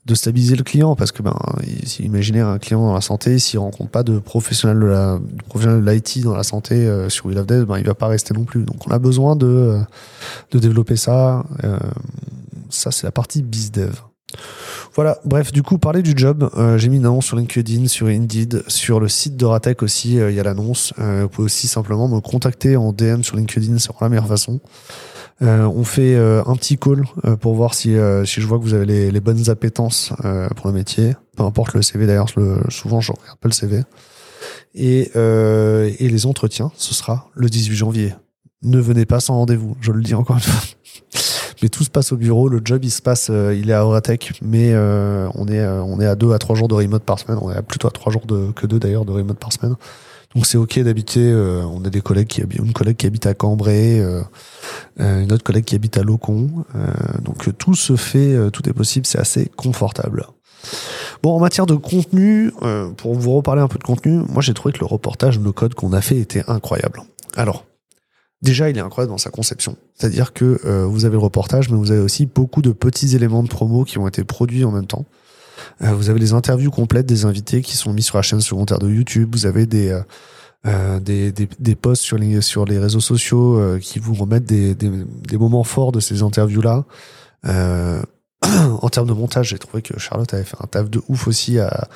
de 0.06 0.16
stabiliser 0.16 0.56
le 0.56 0.64
client 0.64 0.96
parce 0.96 1.12
que 1.12 1.24
ben 1.24 1.36
imaginez 2.00 2.42
un 2.42 2.58
client 2.60 2.86
dans 2.86 2.94
la 2.94 3.02
santé 3.02 3.40
s'il 3.40 3.60
rencontre 3.60 3.90
pas 3.90 4.04
de 4.04 4.20
professionnel 4.20 4.80
de 4.80 5.92
l'IT 5.92 6.24
dans 6.24 6.36
la 6.36 6.44
santé 6.44 6.76
euh, 6.76 7.10
sur 7.10 7.28
We 7.28 7.36
Love 7.36 7.46
Dev 7.46 7.66
ben 7.66 7.78
il 7.78 7.86
va 7.86 7.94
pas 7.94 8.08
rester 8.08 8.34
non 8.34 8.44
plus 8.44 8.64
donc 8.64 8.86
on 8.86 8.92
a 8.92 9.00
besoin 9.00 9.36
de 9.36 9.48
euh, 9.48 9.80
de 10.52 10.60
développer 10.60 10.98
ça 10.98 11.46
euh, 11.64 11.78
ça 12.70 12.92
c'est 12.92 13.08
la 13.08 13.12
partie 13.12 13.44
bizdev 13.44 13.94
voilà, 14.96 15.20
bref, 15.26 15.52
du 15.52 15.64
coup, 15.64 15.78
parler 15.78 16.02
du 16.02 16.14
job, 16.16 16.50
j'ai 16.78 16.90
mis 16.90 16.98
une 16.98 17.06
annonce 17.06 17.26
sur 17.26 17.38
LinkedIn, 17.38 17.88
sur 17.88 18.08
Indeed, 18.08 18.64
sur 18.68 19.00
le 19.00 19.08
site 19.08 19.36
de 19.38 19.46
Ratec 19.46 19.82
aussi, 19.82 20.16
il 20.16 20.34
y 20.34 20.40
a 20.40 20.44
l'annonce. 20.44 20.94
vous 20.98 21.30
pouvez 21.30 21.46
aussi 21.46 21.68
simplement 21.68 22.08
me 22.08 22.20
contacter 22.20 22.76
en 22.76 22.94
DM 22.94 23.22
sur 23.22 23.36
LinkedIn, 23.36 23.80
c'est 23.80 23.90
la 24.00 24.10
meilleure 24.10 24.28
façon. 24.28 24.60
Euh, 25.42 25.66
on 25.66 25.84
fait 25.84 26.16
euh, 26.16 26.44
un 26.46 26.56
petit 26.56 26.78
call 26.78 27.04
euh, 27.26 27.36
pour 27.36 27.56
voir 27.56 27.74
si, 27.74 27.96
si 28.26 28.42
je 28.42 28.48
vois 28.48 28.60
que 28.60 28.64
vous 28.64 28.74
avez 28.74 28.86
les, 28.86 29.12
les 29.12 29.20
bonnes 29.20 29.50
appétences 29.50 30.14
pour 30.56 30.68
le 30.68 30.74
métier. 30.74 31.16
Peu 31.36 31.44
importe 31.44 31.74
le 31.74 31.82
CV 31.82 32.06
d'ailleurs, 32.06 32.30
souvent 32.70 33.02
je 33.02 33.12
regarde 33.12 33.40
pas 33.40 33.50
le 33.50 33.54
CV. 33.54 33.82
Et, 34.76 35.12
et 35.16 36.10
les 36.10 36.26
entretiens, 36.26 36.72
ce 36.76 36.94
sera 36.94 37.30
le 37.34 37.50
18 37.50 37.76
janvier. 37.76 38.16
Ne 38.62 38.80
venez 38.80 39.06
pas 39.06 39.20
sans 39.20 39.36
rendez-vous, 39.36 39.76
je 39.82 39.92
le 39.92 40.02
dis 40.02 40.14
encore 40.14 40.38
une 40.38 40.42
fois. 40.42 40.62
Mais 41.64 41.70
tout 41.70 41.84
se 41.84 41.90
passe 41.90 42.12
au 42.12 42.18
bureau, 42.18 42.48
le 42.50 42.62
job 42.64 42.84
il 42.84 42.92
se 42.92 43.02
passe, 43.02 43.30
il 43.30 43.70
est 43.70 43.74
à 43.74 43.86
Oratech, 43.86 44.34
mais 44.44 44.76
on 44.76 45.48
est 45.48 45.66
on 45.66 46.00
est 46.00 46.06
à 46.06 46.16
deux 46.16 46.34
à 46.34 46.38
trois 46.38 46.56
jours 46.56 46.68
de 46.68 46.76
remote 46.76 47.04
par 47.04 47.18
semaine. 47.18 47.40
On 47.42 47.50
est 47.50 47.56
à 47.56 47.62
plutôt 47.62 47.88
à 47.88 47.92
trois 47.92 48.12
jours 48.12 48.26
de, 48.26 48.52
que 48.52 48.68
deux 48.68 48.80
d'ailleurs 48.80 49.06
de 49.06 49.12
remote 49.12 49.40
par 49.40 49.52
semaine. 49.52 49.76
Donc 50.36 50.46
c'est 50.46 50.58
ok 50.58 50.80
d'habiter. 50.80 51.22
Euh, 51.22 51.64
on 51.64 51.84
a 51.86 51.90
des 51.90 52.02
collègues 52.02 52.28
qui 52.28 52.42
habitent, 52.42 52.60
une 52.60 52.74
collègue 52.74 52.98
qui 52.98 53.06
habite 53.06 53.26
à 53.28 53.34
Cambrai, 53.34 54.00
euh, 54.00 54.22
euh, 55.00 55.24
une 55.24 55.32
autre 55.32 55.44
collègue 55.44 55.66
qui 55.66 55.76
habite 55.76 55.98
à 55.98 56.04
Locon. 56.04 56.66
donc 57.22 57.58
tout 57.58 57.76
se 57.76 57.96
fait, 57.96 58.36
tout 58.52 58.68
est 58.68 58.74
possible. 58.74 59.06
C'est 59.06 59.20
assez 59.20 59.50
confortable. 59.56 60.28
Bon, 61.22 61.36
en 61.36 61.40
matière 61.40 61.66
de 61.66 61.76
contenu, 61.76 62.52
pour 62.98 63.16
vous 63.16 63.34
reparler 63.34 63.62
un 63.62 63.68
peu 63.68 63.78
de 63.78 63.84
contenu, 63.84 64.24
moi 64.30 64.42
j'ai 64.42 64.54
trouvé 64.54 64.74
que 64.74 64.80
le 64.80 64.86
reportage 64.86 65.40
No 65.40 65.54
Code 65.54 65.74
qu'on 65.74 65.94
a 65.94 66.02
fait 66.02 66.18
était 66.18 66.44
incroyable. 66.48 67.02
Alors, 67.36 67.66
déjà, 68.44 68.70
il 68.70 68.78
est 68.78 68.82
incroyable 68.82 69.12
dans 69.12 69.18
sa 69.18 69.32
conception. 69.32 69.76
C'est-à-dire 69.96 70.34
que 70.34 70.86
vous 70.86 71.06
avez 71.06 71.14
le 71.14 71.22
reportage, 71.24 71.70
mais 71.70 71.78
vous 71.78 71.92
avez 71.92 72.02
aussi 72.02 72.28
beaucoup 72.28 72.62
de 72.62 72.72
petits 72.72 73.16
éléments 73.16 73.42
de 73.42 73.48
promo 73.48 73.84
qui 73.84 73.98
ont 73.98 74.08
été 74.08 74.24
produits 74.24 74.64
en 74.66 74.72
même 74.72 74.86
temps. 74.86 75.06
Euh, 75.82 75.94
vous 75.94 76.10
avez 76.10 76.20
les 76.20 76.34
interviews 76.34 76.72
complètes 76.72 77.06
des 77.06 77.26
invités 77.26 77.62
qui 77.62 77.76
sont 77.76 77.94
mis 77.94 78.04
sur 78.04 78.18
la 78.18 78.22
chaîne 78.22 78.42
secondaire 78.42 78.80
de 78.80 78.90
YouTube. 78.90 79.30
Vous 79.34 79.46
avez 79.46 79.66
des 79.66 79.90
euh, 79.90 80.02
euh, 80.66 81.00
des, 81.00 81.34
des, 81.34 81.50
des, 81.60 81.76
posts 81.76 82.04
sur 82.04 82.18
les, 82.18 82.40
sur 82.40 82.64
les 82.64 82.80
réseaux 82.80 83.02
sociaux 83.02 83.78
qui 83.82 84.00
vous 84.00 84.14
remettent 84.14 84.46
des, 84.46 84.76
des, 84.76 84.90
des, 84.90 85.38
moments 85.38 85.66
forts 85.66 85.92
de 85.92 86.00
ces 86.00 86.22
interviews-là. 86.22 86.86
en 87.46 88.90
termes 88.90 89.08
de 89.08 89.14
montage, 89.14 89.50
j'ai 89.50 89.60
trouvé 89.60 89.82
que 89.82 90.00
Charlotte 90.00 90.34
avait 90.34 90.46
fait 90.46 90.56
un 90.62 90.68
taf 90.68 90.90
de 90.90 91.02
ouf 91.10 91.28
aussi 91.28 91.60
à, 91.60 91.90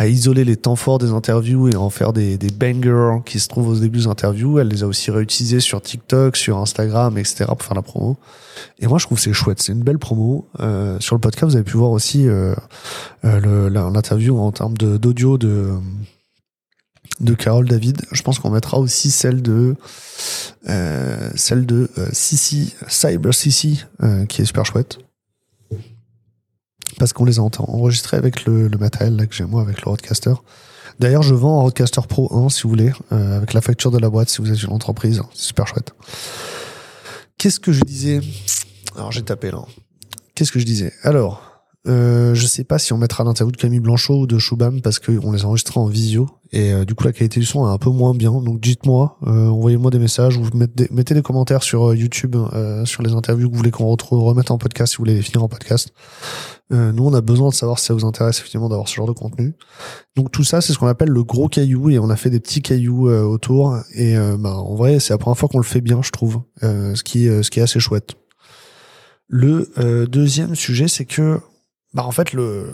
à 0.00 0.06
isoler 0.06 0.46
les 0.46 0.56
temps 0.56 0.76
forts 0.76 0.96
des 0.96 1.10
interviews 1.10 1.68
et 1.68 1.76
en 1.76 1.90
faire 1.90 2.14
des, 2.14 2.38
bangers 2.38 3.18
qui 3.26 3.38
se 3.38 3.48
trouvent 3.48 3.68
au 3.68 3.78
début 3.78 3.98
des 3.98 4.06
interviews. 4.06 4.58
Elle 4.58 4.68
les 4.68 4.82
a 4.82 4.86
aussi 4.86 5.10
réutilisés 5.10 5.60
sur 5.60 5.82
TikTok, 5.82 6.38
sur 6.38 6.56
Instagram, 6.56 7.18
etc. 7.18 7.44
pour 7.48 7.62
faire 7.62 7.74
la 7.74 7.82
promo. 7.82 8.16
Et 8.78 8.86
moi, 8.86 8.96
je 8.96 9.04
trouve 9.04 9.20
c'est 9.20 9.34
chouette. 9.34 9.60
C'est 9.60 9.72
une 9.72 9.82
belle 9.82 9.98
promo. 9.98 10.48
Euh, 10.60 10.98
sur 11.00 11.16
le 11.16 11.20
podcast, 11.20 11.50
vous 11.50 11.56
avez 11.56 11.64
pu 11.64 11.76
voir 11.76 11.90
aussi 11.90 12.26
euh, 12.26 12.54
euh 13.26 13.68
l'interview 13.68 14.38
en 14.38 14.50
termes 14.52 14.72
d'audio 14.72 15.36
de, 15.36 15.74
de 17.20 17.34
Carole 17.34 17.68
David. 17.68 18.00
Je 18.10 18.22
pense 18.22 18.38
qu'on 18.38 18.48
mettra 18.48 18.78
aussi 18.78 19.10
celle 19.10 19.42
de 19.42 19.76
euh, 20.70 21.30
celle 21.34 21.66
de 21.66 21.90
euh, 21.98 22.08
Sissi, 22.12 22.74
Cyber 22.88 23.34
Sissi, 23.34 23.84
qui 24.30 24.40
est 24.40 24.46
super 24.46 24.64
chouette 24.64 24.98
parce 26.98 27.12
qu'on 27.12 27.24
les 27.24 27.38
a 27.38 27.42
enregistrés 27.42 28.16
avec 28.16 28.44
le, 28.44 28.68
le 28.68 28.78
matériel 28.78 29.16
là 29.16 29.26
que 29.26 29.34
j'ai 29.34 29.44
moi 29.44 29.62
avec 29.62 29.82
le 29.82 29.88
Roadcaster. 29.88 30.34
D'ailleurs, 30.98 31.22
je 31.22 31.34
vends 31.34 31.60
un 31.60 31.62
Roadcaster 31.62 32.02
Pro 32.08 32.30
1 32.44 32.50
si 32.50 32.64
vous 32.64 32.68
voulez, 32.68 32.92
euh, 33.12 33.36
avec 33.36 33.54
la 33.54 33.60
facture 33.60 33.90
de 33.90 33.98
la 33.98 34.10
boîte 34.10 34.28
si 34.28 34.42
vous 34.42 34.52
êtes 34.52 34.62
une 34.62 34.72
entreprise. 34.72 35.22
C'est 35.32 35.46
super 35.46 35.66
chouette. 35.66 35.94
Qu'est-ce 37.38 37.58
que 37.58 37.72
je 37.72 37.80
disais? 37.82 38.20
Alors 38.96 39.12
j'ai 39.12 39.22
tapé 39.22 39.50
là. 39.50 39.64
Qu'est-ce 40.34 40.52
que 40.52 40.58
je 40.58 40.66
disais? 40.66 40.92
Alors, 41.02 41.49
euh, 41.88 42.34
je 42.34 42.46
sais 42.46 42.64
pas 42.64 42.78
si 42.78 42.92
on 42.92 42.98
mettra 42.98 43.24
l'interview 43.24 43.52
de 43.52 43.56
Camille 43.56 43.80
Blanchot 43.80 44.20
ou 44.20 44.26
de 44.26 44.38
Choubam 44.38 44.82
parce 44.82 44.98
qu'on 44.98 45.32
les 45.32 45.44
enregistrera 45.44 45.80
en 45.80 45.86
visio 45.86 46.28
et 46.52 46.72
euh, 46.72 46.84
du 46.84 46.94
coup 46.94 47.04
la 47.04 47.12
qualité 47.12 47.40
du 47.40 47.46
son 47.46 47.66
est 47.66 47.72
un 47.72 47.78
peu 47.78 47.90
moins 47.90 48.14
bien. 48.14 48.32
Donc 48.32 48.60
dites-moi, 48.60 49.18
euh, 49.26 49.48
envoyez-moi 49.48 49.90
des 49.90 49.98
messages 49.98 50.36
ou 50.36 50.42
mettez 50.54 51.14
des, 51.14 51.22
commentaires 51.22 51.62
sur 51.62 51.90
euh, 51.90 51.96
YouTube 51.96 52.36
sur 52.84 53.02
les 53.02 53.12
interviews 53.12 53.48
que 53.48 53.52
vous 53.52 53.58
voulez 53.58 53.70
qu'on 53.70 53.86
retrouve, 53.86 54.22
remette 54.22 54.50
en 54.50 54.58
podcast 54.58 54.92
si 54.92 54.96
vous 54.96 55.02
voulez 55.02 55.14
les 55.14 55.22
finir 55.22 55.42
en 55.42 55.48
podcast. 55.48 55.92
nous 56.70 57.04
on 57.04 57.14
a 57.14 57.20
besoin 57.20 57.48
de 57.48 57.54
savoir 57.54 57.78
si 57.78 57.86
ça 57.86 57.94
vous 57.94 58.04
intéresse 58.04 58.38
effectivement 58.38 58.68
d'avoir 58.68 58.88
ce 58.88 58.94
genre 58.94 59.06
de 59.06 59.12
contenu. 59.12 59.54
Donc 60.16 60.32
tout 60.32 60.44
ça 60.44 60.60
c'est 60.60 60.72
ce 60.72 60.78
qu'on 60.78 60.86
appelle 60.86 61.10
le 61.10 61.24
gros 61.24 61.48
caillou 61.48 61.90
et 61.90 61.98
on 61.98 62.10
a 62.10 62.16
fait 62.16 62.30
des 62.30 62.40
petits 62.40 62.62
cailloux 62.62 63.08
autour 63.10 63.76
et 63.94 64.16
bah, 64.38 64.54
en 64.54 64.74
vrai 64.74 64.98
c'est 64.98 65.12
la 65.12 65.18
première 65.18 65.38
fois 65.38 65.48
qu'on 65.48 65.58
le 65.58 65.64
fait 65.64 65.80
bien 65.80 66.02
je 66.02 66.10
trouve, 66.10 66.42
ce 66.62 67.02
qui 67.02 67.26
ce 67.26 67.50
qui 67.50 67.60
est 67.60 67.62
assez 67.62 67.80
chouette. 67.80 68.14
Le 69.28 70.06
deuxième 70.06 70.54
sujet 70.54 70.88
c'est 70.88 71.04
que 71.04 71.40
bah 71.94 72.04
en 72.04 72.12
fait 72.12 72.32
le 72.32 72.70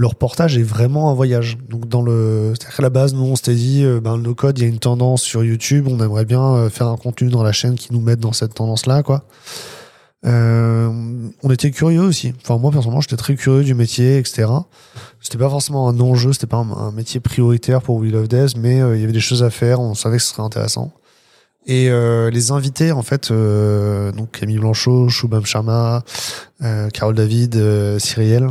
le 0.00 0.06
reportage 0.06 0.56
est 0.56 0.62
vraiment 0.62 1.10
un 1.10 1.14
voyage. 1.14 1.58
Donc 1.68 1.88
dans 1.88 2.02
le, 2.02 2.54
qu'à 2.56 2.82
la 2.82 2.88
base, 2.88 3.14
nous 3.14 3.24
on 3.24 3.34
s'était 3.34 3.56
dit, 3.56 3.84
euh, 3.84 4.00
ben 4.00 4.16
le 4.16 4.32
code, 4.32 4.56
il 4.58 4.62
y 4.62 4.64
a 4.64 4.68
une 4.68 4.78
tendance 4.78 5.22
sur 5.22 5.42
YouTube, 5.42 5.88
on 5.88 5.98
aimerait 5.98 6.24
bien 6.24 6.54
euh, 6.54 6.70
faire 6.70 6.86
un 6.86 6.96
contenu 6.96 7.30
dans 7.30 7.42
la 7.42 7.50
chaîne 7.50 7.74
qui 7.74 7.92
nous 7.92 8.00
mette 8.00 8.20
dans 8.20 8.32
cette 8.32 8.54
tendance-là, 8.54 9.02
quoi. 9.02 9.24
Euh, 10.26 10.90
on 11.42 11.50
était 11.50 11.70
curieux 11.70 12.02
aussi. 12.02 12.32
Enfin 12.42 12.58
moi 12.58 12.72
personnellement, 12.72 13.00
j'étais 13.00 13.16
très 13.16 13.36
curieux 13.36 13.62
du 13.62 13.74
métier, 13.74 14.18
etc. 14.18 14.48
C'était 15.20 15.38
pas 15.38 15.48
forcément 15.48 15.88
un 15.88 16.00
enjeu, 16.00 16.32
c'était 16.32 16.48
pas 16.48 16.56
un, 16.56 16.90
métier 16.92 17.20
prioritaire 17.20 17.82
pour 17.82 17.96
We 17.96 18.10
Love 18.10 18.28
Death, 18.28 18.56
mais 18.56 18.80
euh, 18.80 18.96
il 18.96 19.00
y 19.00 19.04
avait 19.04 19.12
des 19.12 19.20
choses 19.20 19.42
à 19.42 19.50
faire. 19.50 19.80
On 19.80 19.94
savait 19.94 20.16
que 20.16 20.22
ce 20.22 20.30
serait 20.30 20.42
intéressant. 20.42 20.92
Et 21.70 21.90
euh, 21.90 22.30
les 22.30 22.50
invités, 22.50 22.92
en 22.92 23.02
fait, 23.02 23.30
euh, 23.30 24.10
donc 24.12 24.30
Camille 24.30 24.58
Blanchot, 24.58 25.10
Shubham 25.10 25.44
Sharma, 25.44 26.02
euh, 26.62 26.88
Carole 26.88 27.14
David, 27.14 27.56
euh, 27.56 27.98
Cyriel, 27.98 28.48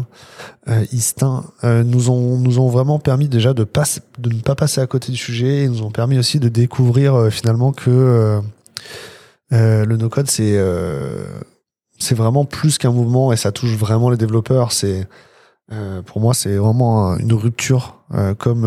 euh, 0.69 0.85
Istin, 0.91 1.43
nous 1.63 2.11
ont 2.11 2.37
nous 2.37 2.59
ont 2.59 2.69
vraiment 2.69 2.99
permis 2.99 3.27
déjà 3.27 3.55
de 3.55 3.61
ne 3.61 4.41
pas 4.41 4.55
passer 4.55 4.81
à 4.81 4.87
côté 4.87 5.11
du 5.11 5.17
sujet. 5.17 5.63
Et 5.63 5.67
nous 5.67 5.81
ont 5.81 5.89
permis 5.89 6.19
aussi 6.19 6.39
de 6.39 6.47
découvrir 6.47 7.29
finalement 7.31 7.71
que 7.71 8.39
le 9.49 9.95
no 9.97 10.09
code 10.09 10.29
c'est 10.29 10.59
c'est 11.97 12.15
vraiment 12.15 12.45
plus 12.45 12.77
qu'un 12.77 12.91
mouvement 12.91 13.33
et 13.33 13.37
ça 13.37 13.51
touche 13.51 13.75
vraiment 13.75 14.11
les 14.11 14.17
développeurs. 14.17 14.71
C'est 14.71 15.07
pour 16.05 16.21
moi 16.21 16.35
c'est 16.35 16.57
vraiment 16.57 17.17
une 17.17 17.33
rupture 17.33 18.03
comme 18.37 18.65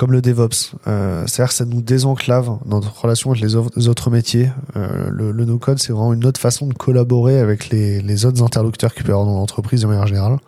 comme 0.00 0.12
le 0.12 0.22
DevOps. 0.22 0.76
Euh, 0.86 1.24
C'est-à-dire 1.26 1.50
que 1.50 1.54
ça 1.54 1.66
nous 1.66 1.82
désenclave 1.82 2.56
notre 2.64 3.02
relation 3.02 3.32
avec 3.32 3.42
les, 3.42 3.54
autres 3.54 4.08
métiers. 4.08 4.50
Euh, 4.74 5.10
le, 5.10 5.30
le 5.30 5.44
no-code, 5.44 5.78
c'est 5.78 5.92
vraiment 5.92 6.14
une 6.14 6.24
autre 6.24 6.40
façon 6.40 6.66
de 6.66 6.72
collaborer 6.72 7.38
avec 7.38 7.68
les, 7.68 8.00
les 8.00 8.24
autres 8.24 8.42
interlocuteurs 8.42 8.94
qui 8.94 9.02
peuvent 9.02 9.10
avoir 9.10 9.26
dans 9.26 9.34
l'entreprise 9.38 9.82
de 9.82 9.86
manière 9.86 10.06
générale. 10.06 10.38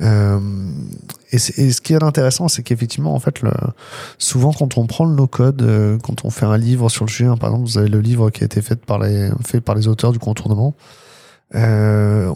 Euh, 0.00 0.40
et, 1.32 1.36
et, 1.36 1.70
ce 1.70 1.82
qui 1.82 1.92
est 1.92 2.02
intéressant, 2.02 2.48
c'est 2.48 2.62
qu'effectivement, 2.62 3.14
en 3.14 3.20
fait, 3.20 3.42
le, 3.42 3.50
souvent 4.16 4.54
quand 4.54 4.78
on 4.78 4.86
prend 4.86 5.04
le 5.04 5.16
no-code, 5.16 5.60
euh, 5.60 5.98
quand 5.98 6.24
on 6.24 6.30
fait 6.30 6.46
un 6.46 6.56
livre 6.56 6.88
sur 6.88 7.04
le 7.04 7.10
sujet, 7.10 7.26
hein, 7.26 7.36
par 7.36 7.50
exemple, 7.50 7.68
vous 7.68 7.76
avez 7.76 7.90
le 7.90 8.00
livre 8.00 8.30
qui 8.30 8.42
a 8.42 8.46
été 8.46 8.62
fait 8.62 8.82
par 8.82 8.98
les, 9.00 9.28
fait 9.46 9.60
par 9.60 9.74
les 9.74 9.86
auteurs 9.86 10.12
du 10.12 10.18
contournement, 10.18 10.74
euh, 11.56 12.32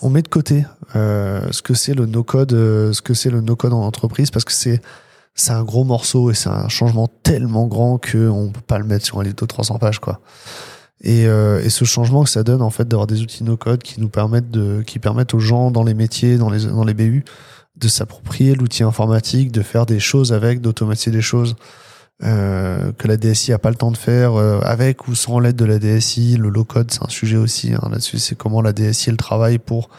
on 0.00 0.08
met 0.08 0.22
de 0.22 0.28
côté 0.28 0.64
euh, 0.96 1.46
ce 1.50 1.60
que 1.60 1.74
c'est 1.74 1.92
le 1.92 2.06
no-code, 2.06 2.52
ce 2.52 3.02
que 3.02 3.12
c'est 3.12 3.28
le 3.28 3.42
no-code 3.42 3.74
en 3.74 3.82
entreprise, 3.82 4.30
parce 4.30 4.46
que 4.46 4.52
c'est 4.52 4.80
c'est 5.36 5.52
un 5.52 5.62
gros 5.62 5.84
morceau 5.84 6.30
et 6.30 6.34
c'est 6.34 6.48
un 6.48 6.68
changement 6.68 7.08
tellement 7.22 7.66
grand 7.66 7.98
que 7.98 8.28
on 8.28 8.48
peut 8.48 8.62
pas 8.62 8.78
le 8.78 8.84
mettre 8.84 9.04
sur 9.04 9.20
un 9.20 9.22
livre 9.22 9.36
de 9.36 9.46
300 9.46 9.78
pages 9.78 10.00
quoi. 10.00 10.20
Et, 11.02 11.26
euh, 11.26 11.62
et 11.62 11.68
ce 11.68 11.84
changement 11.84 12.24
que 12.24 12.30
ça 12.30 12.42
donne 12.42 12.62
en 12.62 12.70
fait 12.70 12.88
d'avoir 12.88 13.06
des 13.06 13.20
outils 13.20 13.44
no 13.44 13.58
code 13.58 13.82
qui 13.82 14.00
nous 14.00 14.08
permettent 14.08 14.50
de 14.50 14.82
qui 14.84 14.98
permettent 14.98 15.34
aux 15.34 15.38
gens 15.38 15.70
dans 15.70 15.84
les 15.84 15.92
métiers 15.92 16.38
dans 16.38 16.48
les 16.48 16.64
dans 16.64 16.84
les 16.84 16.94
BU 16.94 17.22
de 17.76 17.88
s'approprier 17.88 18.54
l'outil 18.54 18.82
informatique, 18.82 19.52
de 19.52 19.60
faire 19.60 19.84
des 19.84 20.00
choses 20.00 20.32
avec, 20.32 20.62
d'automatiser 20.62 21.10
des 21.10 21.20
choses 21.20 21.56
euh, 22.24 22.92
que 22.96 23.06
la 23.06 23.18
DSI 23.18 23.52
a 23.52 23.58
pas 23.58 23.68
le 23.68 23.76
temps 23.76 23.90
de 23.90 23.98
faire 23.98 24.36
euh, 24.36 24.60
avec 24.62 25.06
ou 25.06 25.14
sans 25.14 25.38
l'aide 25.38 25.56
de 25.56 25.66
la 25.66 25.78
DSI. 25.78 26.38
Le 26.38 26.48
low 26.48 26.64
code 26.64 26.90
c'est 26.90 27.04
un 27.04 27.10
sujet 27.10 27.36
aussi 27.36 27.74
hein, 27.74 27.88
là-dessus, 27.90 28.18
c'est 28.18 28.36
comment 28.36 28.62
la 28.62 28.72
DSI 28.72 29.10
elle 29.10 29.18
travaille 29.18 29.58
pour 29.58 29.90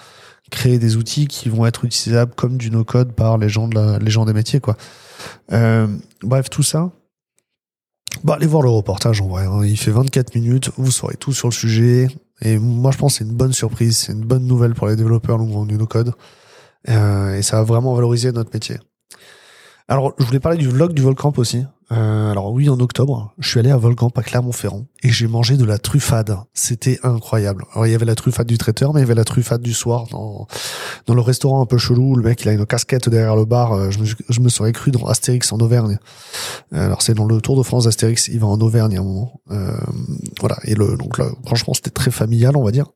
créer 0.50 0.80
des 0.80 0.96
outils 0.96 1.28
qui 1.28 1.50
vont 1.50 1.68
être 1.68 1.86
utilisables 1.86 2.34
comme 2.34 2.58
du 2.58 2.72
no 2.72 2.84
code 2.84 3.14
par 3.14 3.38
les 3.38 3.50
gens 3.50 3.68
de 3.68 3.76
la, 3.76 4.00
les 4.00 4.10
gens 4.10 4.26
des 4.26 4.34
métiers 4.34 4.62
quoi. 4.62 4.78
Euh, 5.52 5.88
bref, 6.22 6.50
tout 6.50 6.64
ça. 6.64 6.92
Bah, 8.24 8.36
allez 8.36 8.48
voir 8.48 8.64
le 8.64 8.70
reportage 8.70 9.22
en 9.22 9.28
vrai. 9.28 9.46
Hein. 9.46 9.64
Il 9.66 9.78
fait 9.78 9.92
24 9.92 10.36
minutes. 10.36 10.72
Vous 10.78 10.92
saurez 10.92 11.16
tout 11.16 11.34
sur 11.34 11.48
le 11.48 11.54
sujet. 11.54 12.08
Et 12.42 12.58
moi, 12.58 12.92
je 12.92 12.98
pense 12.98 13.14
que 13.14 13.18
c'est 13.20 13.30
une 13.30 13.36
bonne 13.36 13.54
surprise. 13.54 13.98
C'est 13.98 14.14
une 14.14 14.26
bonne 14.26 14.46
nouvelle 14.46 14.74
pour 14.74 14.88
les 14.88 14.96
développeurs 14.96 15.38
longs 15.38 15.66
du 15.66 15.78
no-code. 15.78 16.14
et 16.88 17.42
ça 17.42 17.58
va 17.58 17.64
vraiment 17.64 17.94
valoriser 17.94 18.32
notre 18.32 18.52
métier. 18.54 18.78
Alors, 19.88 20.14
je 20.18 20.26
voulais 20.26 20.40
parler 20.40 20.58
du 20.58 20.68
vlog 20.68 20.94
du 20.94 21.02
Volcamp 21.02 21.34
aussi. 21.38 21.64
Euh, 21.92 22.32
alors 22.32 22.52
oui, 22.52 22.70
en 22.70 22.80
octobre, 22.80 23.34
je 23.40 23.48
suis 23.48 23.60
allé 23.60 23.72
à 23.72 23.78
Volcamp 23.78 24.12
à 24.16 24.22
Clermont-Ferrand 24.22 24.86
et 25.04 25.10
j'ai 25.10 25.28
mangé 25.28 25.56
de 25.56 25.64
la 25.64 25.78
truffade. 25.78 26.38
C'était 26.54 27.00
incroyable. 27.04 27.64
Alors 27.72 27.88
il 27.88 27.92
y 27.92 27.96
avait 27.96 28.06
la 28.06 28.16
truffade 28.16 28.48
du 28.48 28.58
traiteur, 28.58 28.94
mais 28.94 29.00
il 29.00 29.04
y 29.04 29.06
avait 29.06 29.16
la 29.16 29.24
truffade 29.24 29.62
du 29.62 29.74
soir 29.74 30.06
dans 30.12 30.48
dans 31.06 31.14
le 31.14 31.22
restaurant 31.22 31.62
un 31.62 31.66
peu 31.66 31.78
chelou. 31.78 32.16
Le 32.16 32.24
mec, 32.24 32.42
il 32.42 32.50
a 32.50 32.52
une 32.52 32.66
casquette 32.66 33.08
derrière 33.08 33.36
le 33.36 33.46
bar. 33.46 33.72
Euh, 33.72 33.92
je 33.92 34.00
me, 34.00 34.06
je 34.06 34.40
me 34.42 34.50
serais 34.50 34.74
cru 34.74 34.92
dans 34.92 35.06
Astérix 35.06 35.52
en 35.54 35.60
Auvergne. 35.60 35.98
Euh, 36.74 36.86
alors 36.86 37.02
c'est 37.02 37.14
dans 37.14 37.26
le 37.26 37.40
Tour 37.40 37.58
de 37.58 37.64
France 37.64 37.86
d'Astérix. 37.86 38.28
Il 38.28 38.40
va 38.40 38.48
en 38.48 38.60
Auvergne 38.60 38.98
à 38.98 39.00
un 39.00 39.04
moment. 39.04 39.42
Euh, 39.52 39.72
voilà. 40.42 40.58
Et 40.66 40.76
le 40.76 40.98
donc 40.98 41.18
là, 41.18 41.28
franchement, 41.46 41.74
c'était 41.74 41.90
très 41.90 42.12
familial, 42.12 42.58
on 42.58 42.64
va 42.64 42.72
dire. 42.72 42.88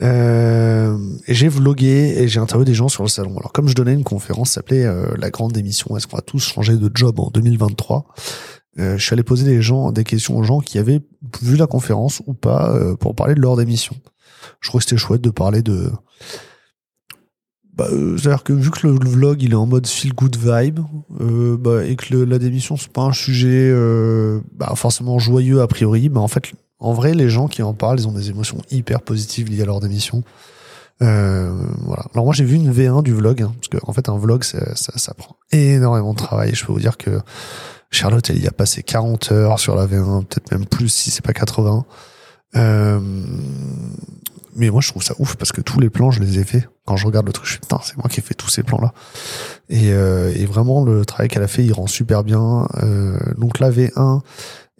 Euh, 0.00 0.96
j'ai 1.26 1.48
vlogué 1.48 2.14
et 2.18 2.28
j'ai 2.28 2.38
interviewé 2.38 2.64
des 2.64 2.74
gens 2.74 2.88
sur 2.88 3.02
le 3.02 3.08
salon. 3.08 3.36
Alors 3.38 3.52
comme 3.52 3.68
je 3.68 3.74
donnais 3.74 3.94
une 3.94 4.04
conférence 4.04 4.52
s'appelait 4.52 4.84
euh, 4.84 5.14
la 5.18 5.30
grande 5.30 5.52
démission, 5.52 5.96
est-ce 5.96 6.06
qu'on 6.06 6.16
va 6.16 6.22
tous 6.22 6.40
changer 6.40 6.76
de 6.76 6.90
job 6.94 7.18
en 7.18 7.30
2023 7.30 8.06
euh, 8.78 8.96
Je 8.96 9.04
suis 9.04 9.12
allé 9.12 9.24
poser 9.24 9.44
des 9.44 9.60
gens 9.60 9.90
des 9.90 10.04
questions 10.04 10.36
aux 10.36 10.44
gens 10.44 10.60
qui 10.60 10.78
avaient 10.78 11.00
vu 11.42 11.56
la 11.56 11.66
conférence 11.66 12.22
ou 12.26 12.34
pas 12.34 12.74
euh, 12.74 12.94
pour 12.96 13.14
parler 13.14 13.34
de 13.34 13.40
leur 13.40 13.56
démission. 13.56 13.96
Je 14.60 14.68
trouvais 14.68 14.82
que 14.82 14.88
c'était 14.88 15.00
chouette 15.00 15.20
de 15.20 15.30
parler 15.30 15.62
de 15.62 15.90
bah, 17.74 17.88
c'est-à-dire 17.90 18.42
que 18.42 18.52
vu 18.52 18.70
que 18.70 18.88
le, 18.88 18.92
vlog 18.92 19.40
il 19.42 19.52
est 19.52 19.56
en 19.56 19.66
mode 19.66 19.86
feel 19.86 20.12
good 20.12 20.36
vibe 20.36 20.80
bah, 21.60 21.84
et 21.84 21.94
que 21.94 22.16
la 22.16 22.38
démission 22.38 22.76
c'est 22.76 22.92
pas 22.92 23.02
un 23.02 23.12
sujet 23.12 23.72
bah, 24.52 24.72
forcément 24.74 25.18
joyeux 25.18 25.60
a 25.60 25.66
priori, 25.66 26.08
bah 26.08 26.20
en 26.20 26.28
fait 26.28 26.52
en 26.80 26.92
vrai, 26.92 27.14
les 27.14 27.28
gens 27.28 27.48
qui 27.48 27.62
en 27.62 27.74
parlent, 27.74 27.98
ils 27.98 28.08
ont 28.08 28.12
des 28.12 28.30
émotions 28.30 28.58
hyper 28.70 29.00
positives 29.00 29.50
liées 29.50 29.62
à 29.62 29.66
leur 29.66 29.80
démission. 29.80 30.22
Euh, 31.02 31.52
voilà. 31.84 32.04
Alors 32.12 32.24
moi 32.24 32.34
j'ai 32.34 32.44
vu 32.44 32.56
une 32.56 32.72
V1 32.72 33.02
du 33.02 33.14
vlog, 33.14 33.42
hein, 33.42 33.54
parce 33.60 33.68
qu'en 33.68 33.90
en 33.90 33.92
fait 33.92 34.08
un 34.08 34.18
vlog 34.18 34.42
ça, 34.42 34.74
ça, 34.74 35.14
prend 35.14 35.36
énormément 35.52 36.12
de 36.12 36.18
travail. 36.18 36.54
Je 36.54 36.64
peux 36.64 36.72
vous 36.72 36.80
dire 36.80 36.96
que 36.96 37.20
Charlotte 37.90 38.28
elle 38.30 38.42
y 38.42 38.48
a 38.48 38.52
passé 38.52 38.82
40 38.82 39.32
heures 39.32 39.60
sur 39.60 39.76
la 39.76 39.86
V1, 39.86 40.24
peut-être 40.24 40.50
même 40.50 40.66
plus 40.66 40.88
si 40.88 41.10
c'est 41.10 41.24
pas 41.24 41.32
80. 41.32 41.84
Euh, 42.56 43.00
mais 44.56 44.70
moi 44.70 44.80
je 44.80 44.88
trouve 44.88 45.02
ça 45.02 45.14
ouf 45.18 45.36
parce 45.36 45.52
que 45.52 45.60
tous 45.60 45.78
les 45.78 45.90
plans 45.90 46.10
je 46.10 46.20
les 46.20 46.40
ai 46.40 46.44
faits. 46.44 46.68
Quand 46.84 46.96
je 46.96 47.06
regarde 47.06 47.26
le 47.26 47.32
truc, 47.32 47.46
je 47.46 47.52
suis 47.52 47.60
putain 47.60 47.78
c'est 47.84 47.96
moi 47.96 48.08
qui 48.08 48.18
ai 48.18 48.22
fait 48.22 48.34
tous 48.34 48.48
ces 48.48 48.64
plans 48.64 48.80
là. 48.80 48.92
Et, 49.68 49.92
euh, 49.92 50.32
et 50.34 50.46
vraiment 50.46 50.84
le 50.84 51.04
travail 51.04 51.28
qu'elle 51.28 51.44
a 51.44 51.48
fait 51.48 51.64
il 51.64 51.72
rend 51.72 51.86
super 51.86 52.24
bien. 52.24 52.66
Euh, 52.82 53.18
donc 53.36 53.60
la 53.60 53.70
V1 53.70 54.22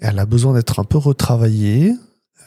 elle 0.01 0.19
a 0.19 0.27
besoin 0.27 0.55
d'être 0.55 0.81
un 0.81 0.85
peu 0.85 0.99
retravaillée. 0.99 1.95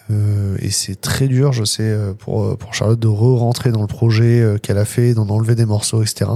Euh, 0.10 0.58
et 0.60 0.72
c'est 0.72 1.00
très 1.00 1.28
dur, 1.28 1.54
je 1.54 1.64
sais, 1.64 1.84
euh, 1.84 2.14
pour, 2.14 2.58
pour 2.58 2.74
Charlotte 2.74 3.00
de 3.00 3.08
re-rentrer 3.08 3.72
dans 3.72 3.82
le 3.82 3.88
projet 3.88 4.42
euh, 4.42 4.58
qu'elle 4.58 4.78
a 4.78 4.86
fait, 4.86 5.14
d'en 5.14 5.30
enlever 5.30 5.56
des 5.56 5.66
morceaux, 5.66 6.02
etc. 6.02 6.32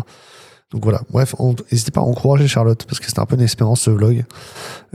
Donc 0.71 0.83
voilà, 0.83 1.01
bref, 1.09 1.35
n'hésitez 1.71 1.91
pas 1.91 2.01
à 2.01 2.03
encourager 2.03 2.47
Charlotte, 2.47 2.83
parce 2.85 2.99
que 2.99 3.05
c'est 3.05 3.19
un 3.19 3.25
peu 3.25 3.35
une 3.35 3.41
expérience 3.41 3.81
ce 3.81 3.91
vlog. 3.91 4.25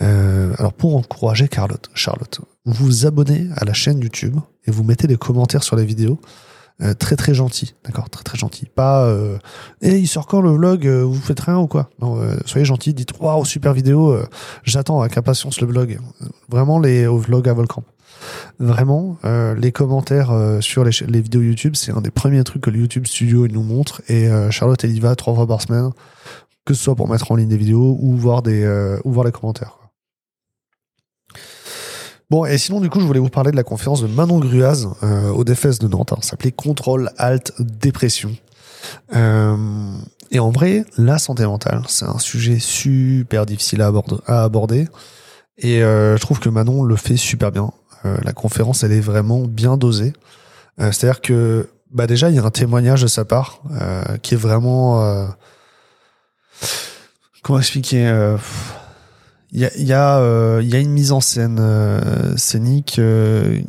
Euh, 0.03 0.53
alors 0.59 0.73
pour 0.73 0.97
encourager 0.97 1.49
Charlotte, 1.53 1.89
Charlotte, 1.95 2.41
vous 2.65 2.85
vous 2.85 3.07
abonnez 3.07 3.49
à 3.57 3.65
la 3.65 3.73
chaîne 3.73 4.01
YouTube 4.01 4.37
et 4.67 4.71
vous 4.71 4.83
mettez 4.83 5.07
des 5.07 5.17
commentaires 5.17 5.63
sur 5.63 5.77
les 5.77 5.85
vidéos. 5.85 6.21
Euh, 6.83 6.95
très 6.95 7.16
très 7.16 7.35
gentil, 7.35 7.75
d'accord, 7.85 8.09
très 8.09 8.23
très 8.23 8.38
gentil. 8.38 8.66
Pas, 8.66 9.05
euh, 9.05 9.37
hey, 9.83 10.01
il 10.01 10.07
sort 10.07 10.27
quand 10.27 10.40
le 10.40 10.51
vlog 10.51 10.87
euh, 10.87 11.03
Vous 11.05 11.21
faites 11.21 11.40
rien 11.40 11.59
ou 11.59 11.66
quoi? 11.66 11.90
Non, 12.01 12.19
euh, 12.19 12.37
soyez 12.47 12.64
gentil. 12.64 12.95
Dites 12.95 13.12
waouh 13.21 13.45
super 13.45 13.75
vidéo. 13.75 14.16
J'attends 14.64 15.01
avec 15.01 15.16
impatience 15.19 15.61
le 15.61 15.66
vlog. 15.66 15.99
Vraiment 16.49 16.79
les 16.79 17.07
au 17.07 17.19
vlog 17.19 17.49
à 17.49 17.53
Volcamp. 17.53 17.85
Vraiment, 18.59 19.16
les 19.57 19.73
commentaires 19.73 20.31
sur 20.61 20.85
les, 20.85 20.90
les, 21.09 21.21
vidéos 21.21 21.40
YouTube, 21.40 21.75
c'est 21.75 21.93
un 21.93 22.03
des 22.03 22.11
premiers 22.11 22.45
trucs 22.45 22.62
que 22.62 22.71
le 22.71 22.79
YouTube 22.79 23.07
Studio 23.07 23.49
nous 23.49 23.62
montre. 23.62 24.03
Et 24.09 24.29
Charlotte, 24.51 24.83
elle 24.85 24.95
y 24.95 25.01
va 25.01 25.14
trois 25.16 25.35
fois 25.35 25.47
par 25.47 25.62
semaine, 25.62 25.90
que 26.66 26.75
ce 26.75 26.83
soit 26.83 26.95
pour 26.95 27.09
mettre 27.09 27.33
en 27.33 27.37
ligne 27.37 27.49
des 27.49 27.57
vidéos 27.57 27.97
ou 27.99 28.14
voir 28.16 28.43
des 28.43 28.66
ou 29.05 29.12
voir 29.12 29.25
les 29.25 29.33
commentaires. 29.33 29.80
Bon, 32.31 32.45
et 32.45 32.59
sinon, 32.59 32.81
du 32.81 32.88
coup, 32.88 33.01
je 33.01 33.07
voulais 33.07 33.19
vous 33.19 33.29
parler 33.29 33.51
de 33.51 33.57
la 33.57 33.64
conférence 33.64 34.03
de 34.03 34.07
Manon 34.07 34.38
Gruaz 34.38 34.87
euh, 35.03 35.31
au 35.31 35.43
DFS 35.43 35.81
de 35.81 35.88
Nantes. 35.88 36.12
Ça 36.23 36.31
s'appelait 36.31 36.53
Contrôle, 36.53 37.11
Alt, 37.19 37.53
Dépression. 37.59 38.31
Euh, 39.16 39.57
et 40.31 40.38
en 40.38 40.51
vrai, 40.51 40.85
la 40.97 41.19
santé 41.19 41.45
mentale, 41.45 41.83
c'est 41.88 42.05
un 42.05 42.19
sujet 42.19 42.61
super 42.61 43.47
difficile 43.47 43.83
à 43.83 44.43
aborder. 44.45 44.87
Et 45.59 45.83
euh, 45.83 46.16
je 46.16 46.21
trouve 46.21 46.38
que 46.38 46.49
Manon 46.49 46.85
le 46.85 46.97
fait 46.97 47.16
super 47.16 47.51
bien. 47.51 47.73
Euh, 48.05 48.16
la 48.23 48.33
conférence, 48.33 48.85
elle 48.85 48.93
est 48.93 49.01
vraiment 49.01 49.40
bien 49.40 49.77
dosée. 49.77 50.12
C'est-à-dire 50.79 51.21
que, 51.21 51.69
bah 51.93 52.07
déjà, 52.07 52.31
il 52.31 52.37
y 52.37 52.38
a 52.38 52.45
un 52.45 52.51
témoignage 52.51 53.03
de 53.03 53.07
sa 53.07 53.27
part 53.27 53.61
qui 54.23 54.33
est 54.33 54.38
vraiment... 54.38 55.29
comment 57.43 57.59
expliquer 57.59 58.37
il 59.53 59.61
y 59.61 59.65
a, 59.65 59.77
y, 59.77 59.93
a, 59.93 60.19
euh, 60.19 60.61
y 60.63 60.77
a 60.77 60.79
une 60.79 60.91
mise 60.93 61.13
en 61.13 61.21
scène 61.21 61.59
euh, 61.61 62.37
scénique. 62.37 62.99
Euh, 62.99 63.61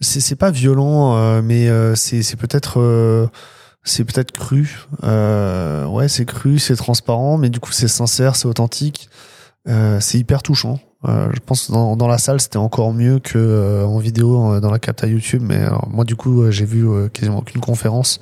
c'est 0.00 0.36
pas 0.36 0.50
violent, 0.50 1.16
euh, 1.16 1.42
mais 1.42 1.68
euh, 1.68 1.94
c'est 1.94 2.36
peut-être 2.36 3.30
c'est 3.84 4.04
peut-être 4.04 4.32
cru. 4.32 4.86
ouais, 5.02 6.08
c'est 6.08 6.24
cru, 6.24 6.58
c'est 6.58 6.76
transparent, 6.76 7.38
mais 7.38 7.50
du 7.50 7.60
coup 7.60 7.72
c'est 7.72 7.88
sincère, 7.88 8.34
c'est 8.36 8.46
authentique, 8.48 9.08
c'est 9.66 10.18
hyper 10.18 10.42
touchant. 10.42 10.80
je 11.04 11.38
pense 11.46 11.66
que 11.66 11.72
dans, 11.72 11.96
dans 11.96 12.08
la 12.08 12.18
salle 12.18 12.40
c'était 12.40 12.58
encore 12.58 12.92
mieux 12.92 13.20
que 13.20 13.84
en 13.84 13.98
vidéo 13.98 14.60
dans 14.60 14.70
la 14.70 14.78
capta 14.80 15.06
YouTube, 15.06 15.42
mais 15.44 15.60
moi 15.88 16.04
du 16.04 16.16
coup 16.16 16.50
j'ai 16.50 16.64
vu 16.64 16.88
quasiment 17.10 17.38
aucune 17.38 17.60
conférence. 17.60 18.20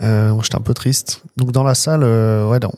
J'étais 0.00 0.56
un 0.56 0.60
peu 0.60 0.74
triste. 0.74 1.22
Donc 1.36 1.52
dans 1.52 1.64
la 1.64 1.74
salle, 1.74 2.04
ouais, 2.04 2.60
dans, 2.60 2.72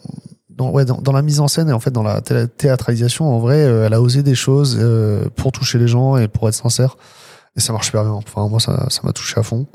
dans, 0.60 0.70
ouais, 0.70 0.84
dans, 0.84 1.12
la 1.12 1.22
mise 1.22 1.40
en 1.40 1.48
scène 1.48 1.70
et 1.70 1.72
en 1.72 1.80
fait 1.80 1.90
dans 1.90 2.02
la 2.02 2.20
théâtralisation, 2.20 3.34
en 3.34 3.38
vrai, 3.38 3.64
euh, 3.64 3.86
elle 3.86 3.94
a 3.94 4.00
osé 4.00 4.22
des 4.22 4.34
choses 4.34 4.76
euh, 4.78 5.24
pour 5.34 5.52
toucher 5.52 5.78
les 5.78 5.88
gens 5.88 6.18
et 6.18 6.28
pour 6.28 6.48
être 6.48 6.54
sincère. 6.54 6.96
Et 7.56 7.60
ça 7.60 7.72
marche 7.72 7.86
super 7.86 8.04
bien. 8.04 8.12
Enfin, 8.12 8.46
moi, 8.48 8.60
ça, 8.60 8.86
ça 8.90 9.00
m'a 9.02 9.12
touché 9.12 9.40
à 9.40 9.42
fond. 9.42 9.66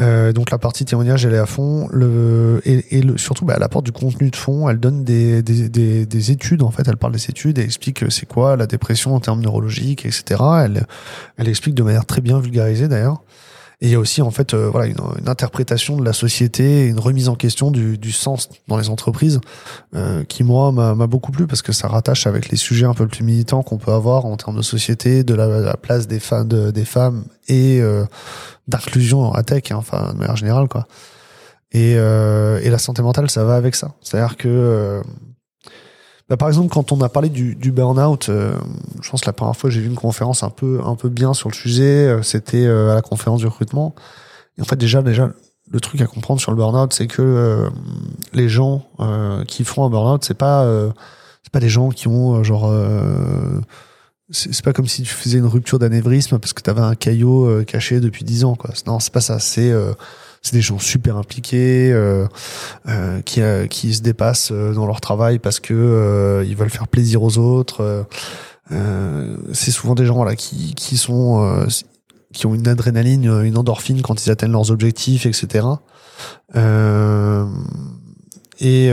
Euh, 0.00 0.32
donc 0.32 0.50
la 0.50 0.58
partie 0.58 0.84
témoignage, 0.84 1.26
elle 1.26 1.34
est 1.34 1.38
à 1.38 1.46
fond. 1.46 1.88
Le, 1.90 2.62
et, 2.64 3.02
surtout, 3.16 3.44
bah, 3.44 3.54
elle 3.56 3.62
apporte 3.62 3.84
du 3.84 3.92
contenu 3.92 4.30
de 4.30 4.36
fond. 4.36 4.68
Elle 4.68 4.78
donne 4.78 5.02
des, 5.04 5.42
des 5.42 6.30
études. 6.30 6.62
En 6.62 6.70
fait, 6.70 6.86
elle 6.86 6.96
parle 6.96 7.12
des 7.12 7.28
études 7.28 7.58
et 7.58 7.62
explique 7.62 8.04
c'est 8.10 8.26
quoi 8.26 8.56
la 8.56 8.66
dépression 8.66 9.14
en 9.16 9.20
termes 9.20 9.40
neurologiques, 9.40 10.06
etc. 10.06 10.40
Elle, 10.64 10.86
elle 11.36 11.48
explique 11.48 11.74
de 11.74 11.82
manière 11.82 12.06
très 12.06 12.20
bien 12.20 12.38
vulgarisée 12.38 12.86
d'ailleurs. 12.86 13.22
Et 13.80 13.86
il 13.86 13.92
y 13.92 13.94
a 13.94 13.98
aussi 13.98 14.22
en 14.22 14.32
fait 14.32 14.54
euh, 14.54 14.68
voilà 14.68 14.88
une, 14.88 14.98
une, 15.20 15.28
interprétation 15.28 15.96
de 15.96 16.04
la 16.04 16.12
société, 16.12 16.86
une 16.86 16.98
remise 16.98 17.28
en 17.28 17.36
question 17.36 17.70
du, 17.70 17.96
du 17.96 18.10
sens 18.10 18.48
dans 18.66 18.76
les 18.76 18.88
entreprises 18.88 19.40
euh, 19.94 20.24
qui 20.24 20.42
moi 20.42 20.72
m'a 20.72 21.06
beaucoup 21.06 21.30
plu 21.30 21.46
parce 21.46 21.62
que 21.62 21.72
ça 21.72 21.86
rattache 21.86 22.26
avec 22.26 22.48
les 22.48 22.56
sujets 22.56 22.86
un 22.86 22.94
peu 22.94 23.06
plus 23.06 23.22
militants 23.22 23.62
qu'on 23.62 23.78
peut 23.78 23.92
avoir 23.92 24.24
en 24.24 24.36
termes 24.36 24.56
de 24.56 24.62
société, 24.62 25.22
de 25.22 25.34
la, 25.34 25.46
la 25.46 25.76
place 25.76 26.08
des 26.08 26.18
femmes, 26.18 26.48
de, 26.48 26.72
des 26.72 26.84
femmes 26.84 27.24
et 27.46 27.80
euh, 27.80 28.04
d'inclusion 28.66 29.32
à 29.32 29.44
tech, 29.44 29.70
hein, 29.70 29.76
enfin 29.76 30.12
de 30.12 30.18
manière 30.18 30.36
générale 30.36 30.68
quoi. 30.68 30.88
Et, 31.72 31.94
euh, 31.96 32.60
et 32.62 32.70
la 32.70 32.78
santé 32.78 33.02
mentale, 33.02 33.28
ça 33.30 33.44
va 33.44 33.54
avec 33.54 33.74
ça. 33.74 33.94
C'est-à-dire 34.00 34.36
que 34.36 34.48
euh, 34.48 35.02
bah, 36.28 36.36
par 36.36 36.48
exemple, 36.48 36.68
quand 36.68 36.92
on 36.92 37.00
a 37.00 37.08
parlé 37.08 37.30
du, 37.30 37.72
burn-out, 37.72 38.28
euh, 38.28 38.54
je 39.00 39.10
pense 39.10 39.22
que 39.22 39.26
la 39.26 39.32
première 39.32 39.56
fois 39.56 39.70
j'ai 39.70 39.80
vu 39.80 39.86
une 39.86 39.94
conférence 39.94 40.42
un 40.42 40.50
peu, 40.50 40.80
un 40.84 40.94
peu 40.94 41.08
bien 41.08 41.32
sur 41.32 41.48
le 41.48 41.54
sujet, 41.54 42.06
euh, 42.06 42.22
c'était 42.22 42.66
euh, 42.66 42.90
à 42.90 42.94
la 42.94 43.02
conférence 43.02 43.40
du 43.40 43.46
recrutement. 43.46 43.94
Et 44.58 44.62
en 44.62 44.64
fait, 44.64 44.76
déjà, 44.76 45.00
déjà, 45.00 45.30
le 45.70 45.80
truc 45.80 46.00
à 46.02 46.06
comprendre 46.06 46.40
sur 46.40 46.50
le 46.50 46.56
burn-out, 46.56 46.92
c'est 46.92 47.06
que 47.06 47.68
les 48.32 48.48
gens 48.48 48.86
qui 49.46 49.64
font 49.64 49.84
un 49.84 49.90
burn-out, 49.90 50.24
c'est 50.24 50.34
pas, 50.34 50.66
pas 51.52 51.60
des 51.60 51.68
gens 51.68 51.90
qui 51.90 52.08
ont 52.08 52.42
genre 52.42 52.72
c'est 54.30 54.62
pas 54.64 54.72
comme 54.72 54.86
si 54.86 55.02
tu 55.02 55.08
faisais 55.08 55.38
une 55.38 55.46
rupture 55.46 55.78
d'anévrisme 55.78 56.38
parce 56.38 56.52
que 56.52 56.62
tu 56.62 56.70
avais 56.70 56.80
un 56.80 56.94
caillot 56.94 57.64
caché 57.66 58.00
depuis 58.00 58.24
dix 58.24 58.44
ans 58.44 58.54
quoi. 58.54 58.70
Non, 58.86 58.98
c'est 58.98 59.12
pas 59.12 59.20
ça, 59.20 59.38
c'est 59.38 59.72
c'est 60.42 60.54
des 60.54 60.60
gens 60.60 60.78
super 60.78 61.16
impliqués 61.16 61.90
euh, 61.92 62.26
euh, 62.88 63.20
qui 63.22 63.42
euh, 63.42 63.66
qui 63.66 63.94
se 63.94 64.02
dépassent 64.02 64.52
dans 64.52 64.86
leur 64.86 65.00
travail 65.00 65.38
parce 65.38 65.60
que 65.60 66.44
ils 66.46 66.56
veulent 66.56 66.70
faire 66.70 66.88
plaisir 66.88 67.22
aux 67.22 67.38
autres. 67.38 68.06
c'est 69.52 69.70
souvent 69.70 69.94
des 69.94 70.06
gens 70.06 70.14
voilà 70.14 70.36
qui 70.36 70.74
qui 70.74 70.96
sont 70.96 71.66
qui 72.32 72.46
ont 72.46 72.54
une 72.54 72.68
adrénaline, 72.68 73.24
une 73.44 73.56
endorphine 73.56 74.02
quand 74.02 74.24
ils 74.24 74.30
atteignent 74.30 74.52
leurs 74.52 74.70
objectifs, 74.70 75.26
etc. 75.26 75.66
et 78.60 78.92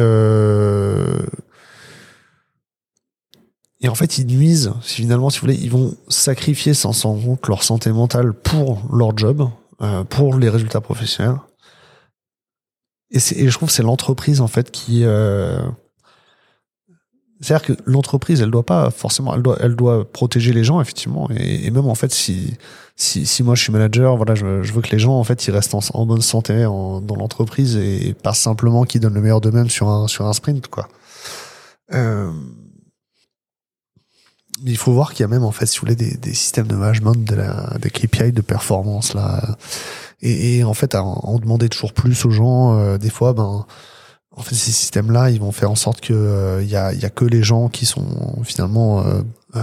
et 3.82 3.88
en 3.88 3.94
fait, 3.94 4.18
ils 4.18 4.26
nuisent. 4.26 4.74
Finalement, 4.82 5.30
si 5.30 5.40
vous 5.40 5.46
voulez, 5.46 5.60
ils 5.62 5.70
vont 5.70 5.94
sacrifier 6.08 6.74
sans 6.74 6.92
s'en 6.92 7.14
rendre 7.14 7.38
leur 7.48 7.62
santé 7.62 7.92
mentale 7.92 8.34
pour 8.34 8.82
leur 8.92 9.16
job, 9.16 9.48
euh, 9.82 10.04
pour 10.04 10.38
les 10.38 10.50
résultats 10.50 10.82
professionnels. 10.82 11.40
Et, 13.12 13.18
et 13.18 13.50
je 13.50 13.52
trouve 13.52 13.70
que 13.70 13.76
c'est 13.76 13.84
l'entreprise 13.84 14.42
en 14.42 14.48
fait 14.48 14.72
qui 14.72 15.04
euh, 15.04 15.60
C'est-à-dire 17.42 17.66
que 17.66 17.82
l'entreprise, 17.86 18.42
elle 18.42 18.50
doit 18.52 18.66
pas 18.66 18.90
forcément, 18.90 19.36
elle 19.36 19.42
doit, 19.44 19.58
elle 19.60 19.76
doit 19.76 20.10
protéger 20.12 20.54
les 20.54 20.64
gens 20.64 20.82
effectivement, 20.82 21.30
et, 21.32 21.66
et 21.66 21.72
même 21.72 21.86
en 21.86 21.96
fait, 21.96 22.12
si, 22.12 22.56
si, 22.96 23.26
si 23.26 23.44
moi 23.44 23.56
je 23.56 23.62
suis 23.62 23.74
manager, 23.74 24.16
voilà, 24.18 24.36
je, 24.36 24.64
je 24.64 24.74
veux 24.74 24.82
que 24.82 24.92
les 24.92 25.00
gens 25.00 25.14
en 25.20 25.24
fait 25.24 25.46
ils 25.48 25.52
restent 25.52 25.76
en, 25.76 26.06
bonne 26.06 26.22
santé 26.22 26.66
en, 26.66 27.02
dans 27.02 27.16
l'entreprise 27.16 27.76
et 27.76 28.14
pas 28.14 28.34
simplement 28.34 28.86
qu'ils 28.86 29.02
donnent 29.02 29.14
le 29.14 29.22
meilleur 29.22 29.42
d'eux-mêmes 29.42 29.70
sur 29.70 29.90
un 29.90 30.08
sur 30.08 30.26
un 30.26 30.34
sprint, 30.34 30.68
quoi. 30.68 30.88
Euh, 31.94 32.32
il 34.64 34.78
faut 34.78 34.94
voir 34.94 35.14
qu'il 35.14 35.22
y 35.22 35.26
a 35.26 35.28
même 35.28 35.44
en 35.44 35.52
fait, 35.52 35.66
si 35.66 35.78
vous 35.78 35.82
voulez, 35.82 35.96
des, 35.96 36.16
des 36.16 36.34
systèmes 36.34 36.68
de 36.68 36.76
management, 36.76 37.16
de 37.16 37.36
la, 37.36 37.78
des 37.82 37.90
KPI 37.90 38.32
de 38.32 38.42
performance 38.42 39.14
là, 39.14 39.58
et, 40.22 40.58
et 40.58 40.64
en 40.64 40.74
fait, 40.74 40.96
à 40.96 41.04
en 41.04 41.38
demander 41.40 41.70
toujours 41.70 41.94
plus 41.94 42.26
aux 42.26 42.32
gens, 42.32 42.80
euh, 42.80 42.98
des 42.98 43.10
fois, 43.10 43.34
ben 43.34 43.66
en 44.36 44.42
fait, 44.42 44.56
ces 44.56 44.72
systèmes-là, 44.72 45.30
ils 45.30 45.40
vont 45.40 45.52
faire 45.52 45.72
en 45.72 45.76
sorte 45.76 46.02
que 46.02 46.14
il 46.14 46.16
euh, 46.16 46.64
y, 46.64 46.76
a, 46.76 46.94
y 46.94 47.06
a 47.06 47.10
que 47.10 47.26
les 47.26 47.42
gens 47.42 47.70
qui 47.70 47.86
sont 47.86 48.44
finalement 48.44 49.06
euh, 49.06 49.22
euh, 49.56 49.62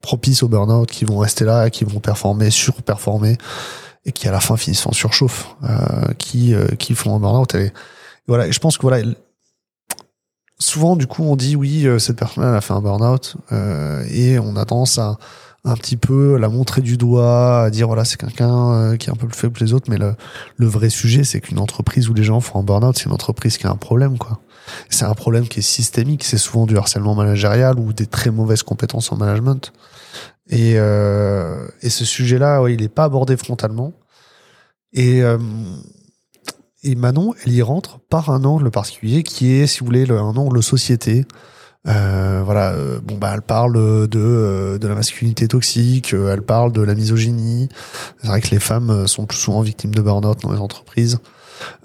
propices 0.00 0.42
au 0.42 0.48
burn-out, 0.48 0.90
qui 0.90 1.04
vont 1.04 1.18
rester 1.18 1.44
là, 1.44 1.70
qui 1.70 1.84
vont 1.84 2.00
performer, 2.00 2.50
surperformer, 2.50 3.38
et 4.04 4.12
qui 4.12 4.28
à 4.28 4.32
la 4.32 4.40
fin 4.40 4.56
finissent 4.56 4.86
en 4.86 4.92
surchauffe, 4.92 5.54
qui 6.18 6.54
qui 6.78 6.94
font 6.94 7.14
un 7.16 7.20
burn-out. 7.20 7.54
Et, 7.54 7.72
voilà. 8.26 8.50
Je 8.50 8.58
pense 8.58 8.76
que 8.76 8.82
voilà. 8.82 9.06
Souvent, 10.58 10.96
du 10.96 11.06
coup, 11.06 11.24
on 11.24 11.36
dit 11.36 11.56
oui, 11.56 11.86
cette 11.98 12.16
personne-là 12.16 12.56
a 12.56 12.60
fait 12.60 12.72
un 12.72 12.80
burn-out, 12.80 13.36
et 14.10 14.38
on 14.38 14.56
a 14.56 14.64
tendance 14.64 14.98
à 14.98 15.18
un 15.64 15.76
petit 15.76 15.96
peu 15.96 16.36
la 16.36 16.48
montrer 16.48 16.82
du 16.82 16.96
doigt, 16.96 17.62
à 17.62 17.70
dire 17.70 17.86
voilà 17.86 18.04
c'est 18.04 18.18
quelqu'un 18.18 18.72
euh, 18.72 18.96
qui 18.96 19.08
est 19.08 19.12
un 19.12 19.16
peu 19.16 19.26
plus 19.26 19.38
faible 19.38 19.54
que 19.54 19.64
les 19.64 19.72
autres, 19.72 19.90
mais 19.90 19.96
le, 19.96 20.14
le 20.56 20.66
vrai 20.66 20.90
sujet 20.90 21.24
c'est 21.24 21.40
qu'une 21.40 21.58
entreprise 21.58 22.08
où 22.10 22.14
les 22.14 22.22
gens 22.22 22.40
font 22.40 22.60
un 22.60 22.62
burn-out, 22.62 22.96
c'est 22.98 23.06
une 23.06 23.12
entreprise 23.12 23.56
qui 23.56 23.66
a 23.66 23.70
un 23.70 23.76
problème 23.76 24.18
quoi. 24.18 24.40
C'est 24.90 25.04
un 25.04 25.14
problème 25.14 25.48
qui 25.48 25.60
est 25.60 25.62
systémique, 25.62 26.24
c'est 26.24 26.38
souvent 26.38 26.66
du 26.66 26.76
harcèlement 26.76 27.14
managérial 27.14 27.78
ou 27.78 27.92
des 27.92 28.06
très 28.06 28.30
mauvaises 28.30 28.62
compétences 28.62 29.12
en 29.12 29.16
management. 29.16 29.72
Et, 30.48 30.74
euh, 30.76 31.66
et 31.82 31.90
ce 31.90 32.04
sujet-là, 32.06 32.62
ouais, 32.62 32.72
il 32.72 32.80
n'est 32.80 32.88
pas 32.88 33.04
abordé 33.04 33.36
frontalement. 33.36 33.92
Et, 34.94 35.22
euh, 35.22 35.36
et 36.84 36.94
Manon, 36.94 37.34
elle 37.44 37.52
y 37.52 37.62
rentre 37.62 37.98
par 38.08 38.30
un 38.30 38.44
angle 38.44 38.70
particulier 38.70 39.22
qui 39.22 39.52
est, 39.52 39.66
si 39.66 39.80
vous 39.80 39.86
voulez, 39.86 40.06
le, 40.06 40.18
un 40.18 40.36
angle 40.36 40.62
société, 40.62 41.26
euh, 41.86 42.42
voilà, 42.44 42.72
euh, 42.72 42.98
bon 43.02 43.16
bah 43.18 43.32
elle 43.34 43.42
parle 43.42 43.74
de 44.08 44.18
euh, 44.18 44.78
de 44.78 44.88
la 44.88 44.94
masculinité 44.94 45.48
toxique, 45.48 46.14
elle 46.14 46.40
parle 46.42 46.72
de 46.72 46.80
la 46.80 46.94
misogynie. 46.94 47.68
C'est 48.20 48.28
vrai 48.28 48.40
que 48.40 48.50
les 48.50 48.60
femmes 48.60 49.06
sont 49.06 49.26
plus 49.26 49.38
souvent 49.38 49.60
victimes 49.60 49.94
de 49.94 50.00
burn-out 50.00 50.40
dans 50.42 50.52
les 50.52 50.60
entreprises. 50.60 51.18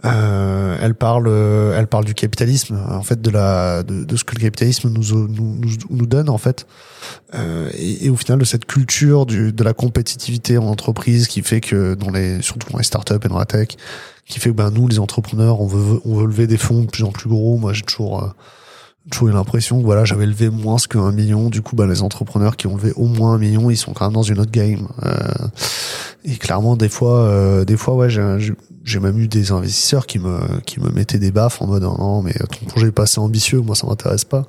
Euh, 0.06 0.78
elle 0.82 0.96
parle, 0.96 1.28
elle 1.76 1.88
parle 1.88 2.06
du 2.06 2.14
capitalisme, 2.14 2.80
en 2.90 3.04
fait, 3.04 3.22
de 3.22 3.30
la, 3.30 3.84
de, 3.84 4.16
ce 4.16 4.24
que 4.24 4.36
le 4.36 4.42
capitalisme 4.42 4.90
nous 4.90 5.28
nous, 5.28 5.60
nous, 5.90 6.06
donne 6.06 6.30
en 6.30 6.38
fait, 6.38 6.66
euh, 7.36 7.70
et, 7.78 8.10
au 8.10 8.16
final 8.16 8.40
de 8.40 8.46
cette 8.46 8.66
culture 8.66 9.26
du, 9.26 9.52
de 9.54 9.64
la 9.64 9.74
compétitivité 9.74 10.58
en 10.58 10.66
entreprise 10.66 11.28
qui 11.28 11.42
fait 11.42 11.62
que 11.62 11.96
dans 11.96 12.10
les, 12.10 12.42
surtout 12.42 12.72
dans 12.72 12.78
les 12.78 12.84
startups 12.84 13.14
et 13.24 13.28
dans 13.28 13.40
la 13.40 13.46
tech, 13.46 13.70
qui 14.26 14.40
fait 14.40 14.50
que 14.50 14.56
ben 14.56 14.72
nous 14.72 14.88
les 14.88 15.00
entrepreneurs, 15.00 15.62
on 15.62 15.68
veut, 15.68 16.00
on 16.06 16.16
veut 16.16 16.28
lever 16.28 16.48
des 16.48 16.58
fonds 16.58 16.84
de 16.84 16.88
plus 16.88 17.04
en 17.04 17.12
plus 17.12 17.30
gros. 17.30 17.58
Moi 17.58 17.74
j'ai 17.74 17.84
toujours 17.84 18.34
eu 19.22 19.32
l'impression 19.32 19.80
que 19.80 19.86
voilà, 19.86 20.06
j'avais 20.06 20.26
levé 20.26 20.50
moins 20.50 20.78
qu'un 20.78 21.12
million. 21.12 21.50
Du 21.50 21.62
coup, 21.62 21.76
bah, 21.76 21.88
les 21.88 22.02
entrepreneurs 22.02 22.58
qui 22.58 22.68
ont 22.68 22.76
levé 22.76 22.94
au 22.96 23.06
moins 23.06 23.34
un 23.34 23.38
million, 23.38 23.70
ils 23.70 23.78
sont 23.78 23.94
quand 23.94 24.06
même 24.06 24.14
dans 24.14 24.24
une 24.24 24.40
autre 24.40 24.52
game. 24.52 24.88
Euh, 25.04 25.48
et 26.24 26.36
clairement, 26.38 26.76
des 26.76 26.90
fois, 26.90 27.20
euh, 27.20 27.66
des 27.66 27.78
fois, 27.78 27.96
ouais, 27.96 28.10
j'ai 28.10 29.00
même 29.00 29.20
eu 29.20 29.28
des 29.28 29.52
investisseurs 29.52 30.08
qui 30.08 30.20
me 30.20 30.40
qui 30.66 30.80
me 30.80 30.90
mettaient 30.92 31.20
des 31.20 31.32
baffes 31.32 31.62
en 31.62 31.68
mode 31.68 31.84
non, 31.84 32.22
mais 32.22 32.34
ton 32.34 32.66
projet 32.66 32.88
est 32.88 32.92
pas 32.92 33.04
assez 33.04 33.20
ambitieux, 33.20 33.62
moi 33.62 33.76
ça 33.76 33.88
m'intéresse 33.88 34.26
pas. 34.26 34.48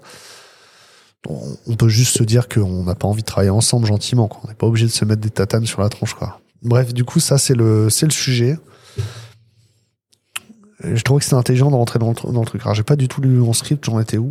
On 1.29 1.77
peut 1.77 1.89
juste 1.89 2.17
se 2.17 2.23
dire 2.23 2.49
qu'on 2.49 2.85
n'a 2.85 2.95
pas 2.95 3.07
envie 3.07 3.21
de 3.21 3.27
travailler 3.27 3.51
ensemble 3.51 3.87
gentiment. 3.87 4.27
Quoi. 4.27 4.41
On 4.45 4.49
n'est 4.49 4.55
pas 4.55 4.67
obligé 4.67 4.87
de 4.87 4.91
se 4.91 5.05
mettre 5.05 5.21
des 5.21 5.29
tatanes 5.29 5.67
sur 5.67 5.83
la 5.83 5.91
tronche. 5.91 6.15
Quoi. 6.15 6.41
Bref, 6.63 6.95
du 6.95 7.05
coup, 7.05 7.21
ça 7.21 7.37
c'est 7.37 7.55
le 7.55 7.91
c'est 7.91 8.07
le 8.07 8.13
sujet 8.13 8.59
je 10.83 11.03
trouvais 11.03 11.19
que 11.19 11.25
c'était 11.25 11.37
intelligent 11.37 11.71
de 11.71 11.77
rentrer 11.77 11.99
dans 11.99 12.09
le, 12.09 12.33
dans 12.33 12.41
le 12.41 12.47
truc. 12.47 12.63
Alors, 12.63 12.75
j'ai 12.75 12.83
pas 12.83 12.97
du 12.97 13.09
tout 13.09 13.21
lu 13.21 13.29
mon 13.29 13.53
script, 13.53 13.85
j'en 13.85 14.01
étais 14.01 14.17
où 14.17 14.31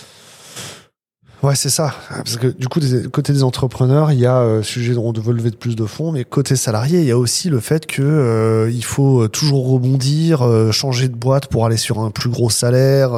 Ouais, 1.43 1.55
c'est 1.55 1.69
ça. 1.69 1.95
Parce 2.09 2.37
que 2.37 2.47
du 2.47 2.67
coup, 2.67 2.79
côté 3.11 3.33
des 3.33 3.41
entrepreneurs, 3.41 4.11
il 4.11 4.19
y 4.19 4.27
a 4.27 4.37
euh, 4.37 4.61
sujet 4.61 4.95
on 4.95 5.11
veut 5.11 5.33
lever 5.33 5.49
de 5.49 5.55
plus 5.55 5.75
de 5.75 5.85
fonds, 5.85 6.11
mais 6.11 6.23
côté 6.23 6.55
salarié, 6.55 6.99
il 6.99 7.05
y 7.05 7.11
a 7.11 7.17
aussi 7.17 7.49
le 7.49 7.59
fait 7.59 7.87
que 7.87 8.03
euh, 8.03 8.69
il 8.71 8.83
faut 8.83 9.27
toujours 9.27 9.71
rebondir, 9.71 10.43
euh, 10.43 10.71
changer 10.71 11.07
de 11.07 11.15
boîte 11.15 11.47
pour 11.47 11.65
aller 11.65 11.77
sur 11.77 11.99
un 11.99 12.11
plus 12.11 12.29
gros 12.29 12.51
salaire. 12.51 13.13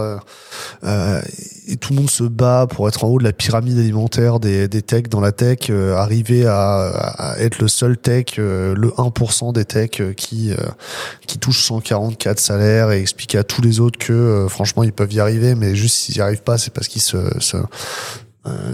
Euh, 0.83 1.21
et 1.67 1.75
tout 1.77 1.93
le 1.93 1.99
monde 1.99 2.09
se 2.09 2.23
bat 2.23 2.67
pour 2.69 2.87
être 2.87 3.03
en 3.03 3.07
haut 3.09 3.19
de 3.19 3.23
la 3.23 3.33
pyramide 3.33 3.77
alimentaire 3.77 4.39
des, 4.39 4.67
des 4.67 4.81
techs 4.81 5.09
dans 5.09 5.21
la 5.21 5.31
tech, 5.31 5.69
arriver 5.69 6.45
à, 6.45 6.87
à, 6.87 7.37
être 7.39 7.59
le 7.59 7.67
seul 7.67 7.97
tech, 7.97 8.37
le 8.37 8.93
1% 8.97 9.53
des 9.53 9.65
techs 9.65 10.01
qui 10.15 10.51
qui 11.25 11.39
touche 11.39 11.63
144 11.63 12.39
salaires 12.39 12.91
et 12.91 12.99
expliquer 12.99 13.37
à 13.37 13.43
tous 13.43 13.61
les 13.61 13.79
autres 13.79 13.97
que 13.97 14.45
franchement 14.49 14.83
ils 14.83 14.93
peuvent 14.93 15.13
y 15.13 15.19
arriver, 15.19 15.55
mais 15.55 15.75
juste 15.75 15.95
s'ils 15.95 16.17
y 16.17 16.21
arrivent 16.21 16.43
pas, 16.43 16.57
c'est 16.57 16.73
parce 16.73 16.87
qu'ils 16.87 17.01
se, 17.01 17.17
se 17.39 17.57
euh, 17.63 17.63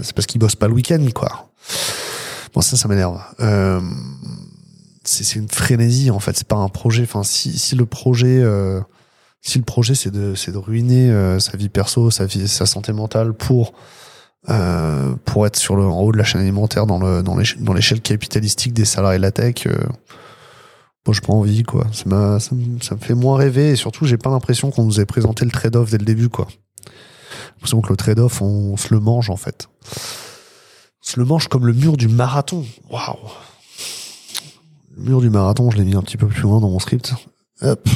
c'est 0.02 0.12
parce 0.14 0.26
qu'ils 0.26 0.40
bossent 0.40 0.56
pas 0.56 0.68
le 0.68 0.74
week-end, 0.74 1.04
quoi. 1.14 1.50
Bon, 2.54 2.60
ça, 2.60 2.76
ça 2.76 2.88
m'énerve. 2.88 3.20
Euh, 3.40 3.80
c'est 5.04 5.36
une 5.36 5.48
frénésie, 5.48 6.10
en 6.10 6.20
fait. 6.20 6.36
C'est 6.36 6.46
pas 6.46 6.56
un 6.56 6.68
projet. 6.68 7.02
Enfin, 7.02 7.22
si, 7.22 7.58
si 7.58 7.74
le 7.74 7.86
projet, 7.86 8.40
euh, 8.42 8.80
si 9.40 9.58
le 9.58 9.64
projet, 9.64 9.94
c'est 9.94 10.10
de, 10.10 10.34
c'est 10.34 10.52
de 10.52 10.58
ruiner 10.58 11.10
euh, 11.10 11.38
sa 11.38 11.56
vie 11.56 11.68
perso, 11.68 12.10
sa 12.10 12.26
vie, 12.26 12.48
sa 12.48 12.66
santé 12.66 12.92
mentale 12.92 13.32
pour, 13.32 13.72
euh, 14.48 15.14
pour 15.24 15.46
être 15.46 15.56
sur 15.56 15.76
le, 15.76 15.84
en 15.84 16.00
haut 16.00 16.12
de 16.12 16.18
la 16.18 16.24
chaîne 16.24 16.40
alimentaire 16.40 16.86
dans 16.86 16.98
le, 16.98 17.22
dans 17.22 17.36
l'échelle, 17.36 17.62
dans 17.62 17.74
capitalistique 17.74 18.72
des 18.72 18.84
salariés 18.84 19.18
de 19.18 19.22
la 19.22 19.32
tech, 19.32 19.66
euh, 19.66 19.76
moi, 21.06 21.14
j'ai 21.14 21.26
pas 21.26 21.32
envie, 21.32 21.62
quoi. 21.62 21.86
Ça, 21.92 22.40
ça, 22.40 22.50
ça 22.82 22.94
me 22.94 23.00
fait 23.00 23.14
moins 23.14 23.36
rêver 23.36 23.70
et 23.70 23.76
surtout, 23.76 24.04
j'ai 24.04 24.18
pas 24.18 24.30
l'impression 24.30 24.70
qu'on 24.70 24.84
nous 24.84 25.00
ait 25.00 25.06
présenté 25.06 25.44
le 25.44 25.50
trade-off 25.50 25.90
dès 25.90 25.98
le 25.98 26.04
début, 26.04 26.28
quoi 26.28 26.46
l'impression 27.52 27.80
que 27.80 27.90
le 27.90 27.96
trade-off, 27.96 28.42
on, 28.42 28.76
se 28.76 28.92
le 28.92 29.00
mange 29.00 29.30
en 29.30 29.36
fait. 29.36 29.68
On 29.94 31.08
se 31.08 31.18
le 31.18 31.26
mange 31.26 31.48
comme 31.48 31.66
le 31.66 31.72
mur 31.72 31.96
du 31.96 32.08
marathon. 32.08 32.64
Waouh 32.90 33.16
Le 34.96 35.02
mur 35.02 35.20
du 35.20 35.30
marathon, 35.30 35.70
je 35.70 35.78
l'ai 35.78 35.84
mis 35.84 35.94
un 35.94 36.02
petit 36.02 36.16
peu 36.16 36.26
plus 36.26 36.42
loin 36.42 36.60
dans 36.60 36.70
mon 36.70 36.78
script. 36.78 37.14
Hop. 37.62 37.88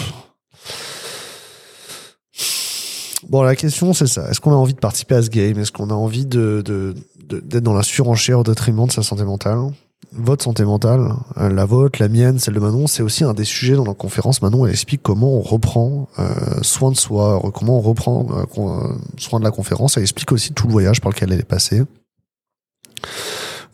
Bon, 3.29 3.43
la 3.43 3.57
question, 3.57 3.93
c'est 3.95 4.07
ça. 4.07 4.29
Est-ce 4.31 4.41
qu'on 4.41 4.53
a 4.53 4.57
envie 4.57 4.75
de 4.75 4.79
participer 4.79 5.15
à 5.15 5.23
ce 5.23 5.31
game? 5.31 5.59
Est-ce 5.59 5.73
qu'on 5.73 5.91
a 5.91 5.95
envie 5.95 6.27
d'être 6.27 7.63
dans 7.63 7.73
la 7.73 7.83
surenchère 7.83 8.41
au 8.41 8.43
détriment 8.43 8.87
de 8.87 8.93
sa 8.93 9.03
santé 9.03 9.25
mentale? 9.25 9.71
Votre 10.13 10.45
santé 10.45 10.65
mentale, 10.65 11.13
euh, 11.37 11.49
la 11.49 11.65
vôtre, 11.65 12.01
la 12.01 12.09
mienne, 12.09 12.39
celle 12.39 12.55
de 12.55 12.61
Manon, 12.61 12.87
c'est 12.87 13.03
aussi 13.03 13.25
un 13.25 13.35
des 13.35 13.45
sujets 13.45 13.75
dans 13.75 13.85
la 13.85 13.95
conférence. 13.95 14.43
Manon, 14.43 14.67
elle 14.67 14.73
explique 14.73 15.03
comment 15.03 15.33
on 15.35 15.41
reprend 15.41 16.09
euh, 16.19 16.63
soin 16.63 16.91
de 16.91 16.97
soi, 16.97 17.43
comment 17.55 17.79
on 17.79 17.81
reprend 17.81 18.27
euh, 18.31 18.95
soin 19.19 19.39
de 19.39 19.45
la 19.45 19.51
conférence. 19.51 19.97
Elle 19.97 20.03
explique 20.03 20.33
aussi 20.33 20.53
tout 20.53 20.67
le 20.67 20.73
voyage 20.73 21.01
par 21.01 21.11
lequel 21.11 21.33
elle 21.33 21.41
est 21.41 21.45
passée. 21.45 21.83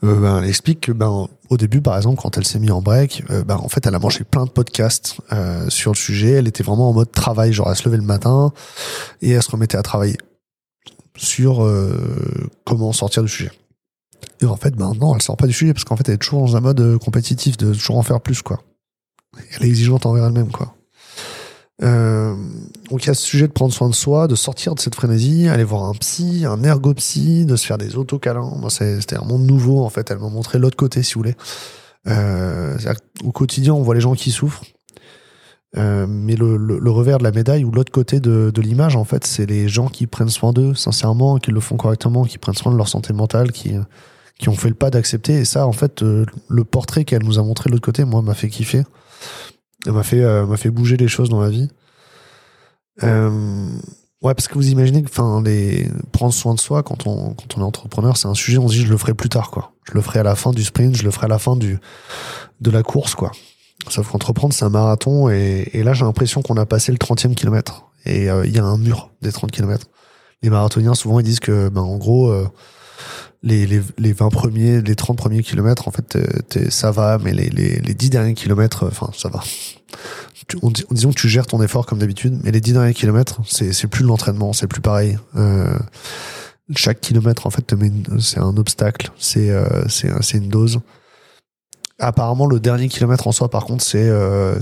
Ben, 0.03 0.39
elle 0.39 0.49
explique 0.49 0.81
que 0.81 0.93
ben 0.93 1.29
au 1.51 1.57
début 1.59 1.83
par 1.83 1.95
exemple 1.95 2.23
quand 2.23 2.39
elle 2.39 2.47
s'est 2.47 2.59
mise 2.59 2.71
en 2.71 2.81
break 2.81 3.23
ben 3.45 3.57
en 3.57 3.69
fait 3.69 3.87
elle 3.87 3.95
a 3.95 3.99
mangé 3.99 4.25
plein 4.25 4.47
de 4.47 4.51
podcasts 4.51 5.19
sur 5.69 5.91
le 5.91 5.97
sujet 5.97 6.31
elle 6.31 6.49
était 6.49 6.63
vraiment 6.63 6.89
en 6.89 6.95
mode 6.95 7.13
travail 7.13 7.53
genre 7.53 7.69
elle 7.69 7.77
se 7.77 7.85
levait 7.85 7.99
le 7.99 8.03
matin 8.03 8.51
et 9.21 9.33
elle 9.33 9.43
se 9.43 9.51
remettait 9.51 9.77
à 9.77 9.83
travailler 9.83 10.17
sur 11.19 11.71
comment 12.65 12.93
sortir 12.95 13.23
du 13.23 13.29
sujet 13.29 13.53
et 14.41 14.47
en 14.47 14.57
fait, 14.57 14.77
maintenant, 14.79 15.15
elle 15.15 15.23
sort 15.23 15.37
pas 15.37 15.47
du 15.47 15.53
sujet 15.53 15.73
parce 15.73 15.85
qu'en 15.85 15.97
fait, 15.97 16.09
elle 16.09 16.15
est 16.15 16.19
toujours 16.19 16.41
dans 16.41 16.57
un 16.57 16.61
mode 16.61 16.81
euh, 16.81 16.99
compétitif 16.99 17.57
de 17.57 17.73
toujours 17.73 17.99
en 17.99 18.03
faire 18.03 18.21
plus, 18.21 18.43
quoi. 18.43 18.63
Elle 19.55 19.65
est 19.65 19.69
exigeante 19.69 20.07
envers 20.07 20.27
elle-même, 20.27 20.51
quoi. 20.51 20.75
Euh, 21.83 22.35
donc 22.91 23.05
il 23.05 23.07
y 23.07 23.11
a 23.11 23.15
ce 23.15 23.25
sujet 23.25 23.49
de 23.49 23.53
prendre 23.53 23.73
soin 23.73 23.89
de 23.89 23.95
soi, 23.95 24.29
de 24.29 24.35
sortir 24.35 24.75
de 24.75 24.81
cette 24.81 24.95
frénésie, 24.95 25.49
aller 25.49 25.65
voir 25.65 25.85
un 25.85 25.95
psy, 25.95 26.45
un 26.47 26.63
ergopsy, 26.63 27.47
de 27.47 27.57
se 27.57 27.67
faire 27.67 27.79
des 27.79 27.97
autocalins. 27.97 28.53
Moi, 28.59 28.71
c'était 28.71 29.17
un 29.17 29.25
monde 29.25 29.47
nouveau 29.47 29.83
en 29.83 29.89
fait. 29.89 30.11
Elle 30.11 30.19
m'a 30.19 30.29
montré 30.29 30.59
l'autre 30.59 30.77
côté, 30.77 31.03
si 31.03 31.15
vous 31.15 31.21
voulez. 31.21 31.37
Euh, 32.07 32.77
au 33.25 33.33
quotidien, 33.33 33.75
on 33.75 33.83
voit 33.83 33.95
les 33.95 34.01
gens 34.01 34.15
qui 34.15 34.31
souffrent, 34.31 34.65
euh, 35.77 36.07
mais 36.09 36.35
le, 36.35 36.57
le, 36.57 36.91
revers 36.91 37.19
de 37.19 37.25
la 37.25 37.31
médaille 37.31 37.65
ou 37.65 37.71
l'autre 37.71 37.93
côté 37.93 38.19
de, 38.19 38.51
de 38.53 38.61
l'image, 38.61 38.97
en 38.97 39.05
fait, 39.05 39.25
c'est 39.25 39.47
les 39.47 39.69
gens 39.69 39.87
qui 39.89 40.07
prennent 40.07 40.29
soin 40.29 40.53
d'eux 40.53 40.75
sincèrement, 40.75 41.39
qui 41.39 41.53
le 41.53 41.61
font 41.61 41.77
correctement, 41.77 42.25
qui 42.25 42.39
prennent 42.39 42.57
soin 42.57 42.73
de 42.73 42.77
leur 42.77 42.89
santé 42.89 43.13
mentale, 43.13 43.53
qui 43.53 43.75
qui 44.41 44.49
ont 44.49 44.55
fait 44.55 44.69
le 44.69 44.75
pas 44.75 44.91
d'accepter. 44.91 45.35
Et 45.35 45.45
ça, 45.45 45.67
en 45.67 45.73
fait, 45.73 46.03
euh, 46.03 46.25
le 46.49 46.65
portrait 46.65 47.05
qu'elle 47.05 47.23
nous 47.23 47.39
a 47.39 47.43
montré 47.43 47.69
de 47.69 47.73
l'autre 47.73 47.85
côté, 47.85 48.05
moi, 48.05 48.23
m'a 48.23 48.35
fait 48.35 48.49
kiffer. 48.49 48.83
Elle 49.87 49.93
m'a 49.93 50.03
fait, 50.03 50.23
euh, 50.23 50.47
m'a 50.47 50.57
fait 50.57 50.71
bouger 50.71 50.97
les 50.97 51.09
choses 51.09 51.29
dans 51.29 51.41
la 51.41 51.51
vie. 51.51 51.69
Euh, 53.03 53.69
ouais, 54.23 54.35
parce 54.35 54.49
que 54.49 54.55
vous 54.55 54.71
imaginez 54.71 55.03
que, 55.03 55.45
les 55.45 55.89
prendre 56.13 56.33
soin 56.33 56.55
de 56.55 56.61
soi 56.61 56.83
quand 56.83 57.07
on, 57.07 57.35
quand 57.35 57.57
on 57.57 57.61
est 57.61 57.65
entrepreneur, 57.65 58.17
c'est 58.17 58.29
un 58.29 58.35
sujet. 58.35 58.59
On 58.59 58.69
se 58.69 58.75
dit, 58.75 58.87
je 58.87 58.91
le 58.91 58.97
ferai 58.97 59.13
plus 59.13 59.29
tard, 59.29 59.51
quoi. 59.51 59.73
Je 59.85 59.93
le 59.93 60.01
ferai 60.01 60.21
à 60.21 60.25
la 60.25 60.35
fin 60.35 60.53
du 60.53 60.65
sprint, 60.65 60.97
je 60.97 61.05
le 61.05 61.11
ferai 61.11 61.27
à 61.27 61.29
la 61.29 61.39
fin 61.39 61.55
du 61.55 61.79
de 62.61 62.71
la 62.71 62.83
course, 62.83 63.15
quoi. 63.15 63.33
Sauf 63.89 64.11
qu'entreprendre, 64.11 64.55
c'est 64.55 64.65
un 64.65 64.71
marathon, 64.71 65.29
et, 65.31 65.69
là, 65.83 65.93
j'ai 65.93 66.05
l'impression 66.05 66.43
qu'on 66.43 66.57
a 66.57 66.67
passé 66.67 66.93
le 66.93 66.99
30e 66.99 67.35
kilomètre. 67.35 67.87
Et 68.07 68.27
il 68.45 68.55
y 68.55 68.59
a 68.59 68.65
un 68.65 68.79
mur 68.79 69.11
des 69.23 69.33
30 69.33 69.51
kilomètres. 69.51 69.87
les 70.43 70.51
marathoniens, 70.51 70.95
souvent, 70.95 71.21
ils 71.21 71.25
disent 71.25 71.41
que, 71.41 71.69
ben, 71.69 71.83
en 71.83 71.97
gros, 71.97 72.31
euh, 72.31 72.49
les, 73.43 73.67
les, 73.67 73.83
les 73.99 74.13
20 74.13 74.29
premiers, 74.31 74.81
les 74.83 74.95
30 74.95 75.17
premiers 75.17 75.43
kilomètres, 75.43 75.89
en 75.89 75.91
fait, 75.91 76.19
ça 76.71 76.91
va, 76.91 77.19
mais 77.19 77.33
les, 77.33 77.49
les, 77.51 77.81
les 77.81 77.95
10 77.95 78.11
derniers 78.11 78.35
kilomètres, 78.35 78.85
euh, 78.85 78.89
enfin, 78.89 79.11
ça 79.17 79.29
va. 79.29 79.43
Tu- 80.47 80.59
on, 80.63 80.71
disons 80.91 81.11
que 81.11 81.19
tu 81.19 81.29
gères 81.29 81.47
ton 81.47 81.63
effort 81.63 81.87
comme 81.87 81.99
d'habitude, 81.99 82.39
mais 82.43 82.51
les 82.53 82.61
10 82.61 82.75
derniers 82.75 82.95
kilomètres, 82.95 83.41
c'est 83.47 83.87
plus 83.87 84.03
de 84.03 84.09
l'entraînement, 84.09 84.53
c'est 84.53 84.67
plus 84.67 84.81
pareil. 84.81 85.19
Euh, 85.37 85.77
chaque 86.77 87.01
kilomètre, 87.01 87.47
en 87.47 87.51
fait, 87.51 87.75
c'est 88.21 88.39
un 88.39 88.57
obstacle, 88.57 89.11
euh, 89.37 89.85
c'est 89.89 90.37
une 90.39 90.49
dose. 90.49 90.81
Apparemment, 92.03 92.47
le 92.47 92.61
dernier 92.61 92.89
kilomètre 92.89 93.27
en 93.27 93.33
soi, 93.33 93.51
par 93.51 93.67
contre, 93.67 93.85
c'est 93.85 94.09
euh, 94.09 94.59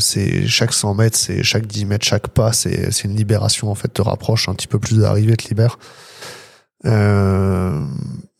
chaque 0.49 0.73
100 0.73 0.95
mètres, 0.95 1.17
c'est 1.17 1.45
chaque 1.45 1.69
10 1.69 1.85
mètres, 1.85 2.05
chaque 2.05 2.27
pas, 2.27 2.53
c'est 2.53 3.05
une 3.05 3.15
libération, 3.15 3.71
en 3.71 3.77
fait, 3.77 3.89
te 3.89 4.03
rapproche 4.03 4.49
un 4.49 4.55
petit 4.55 4.67
peu 4.67 4.81
plus 4.81 4.97
de 4.97 5.03
l'arrivée, 5.03 5.37
te 5.37 5.49
libère. 5.49 5.79
Euh, 6.85 7.81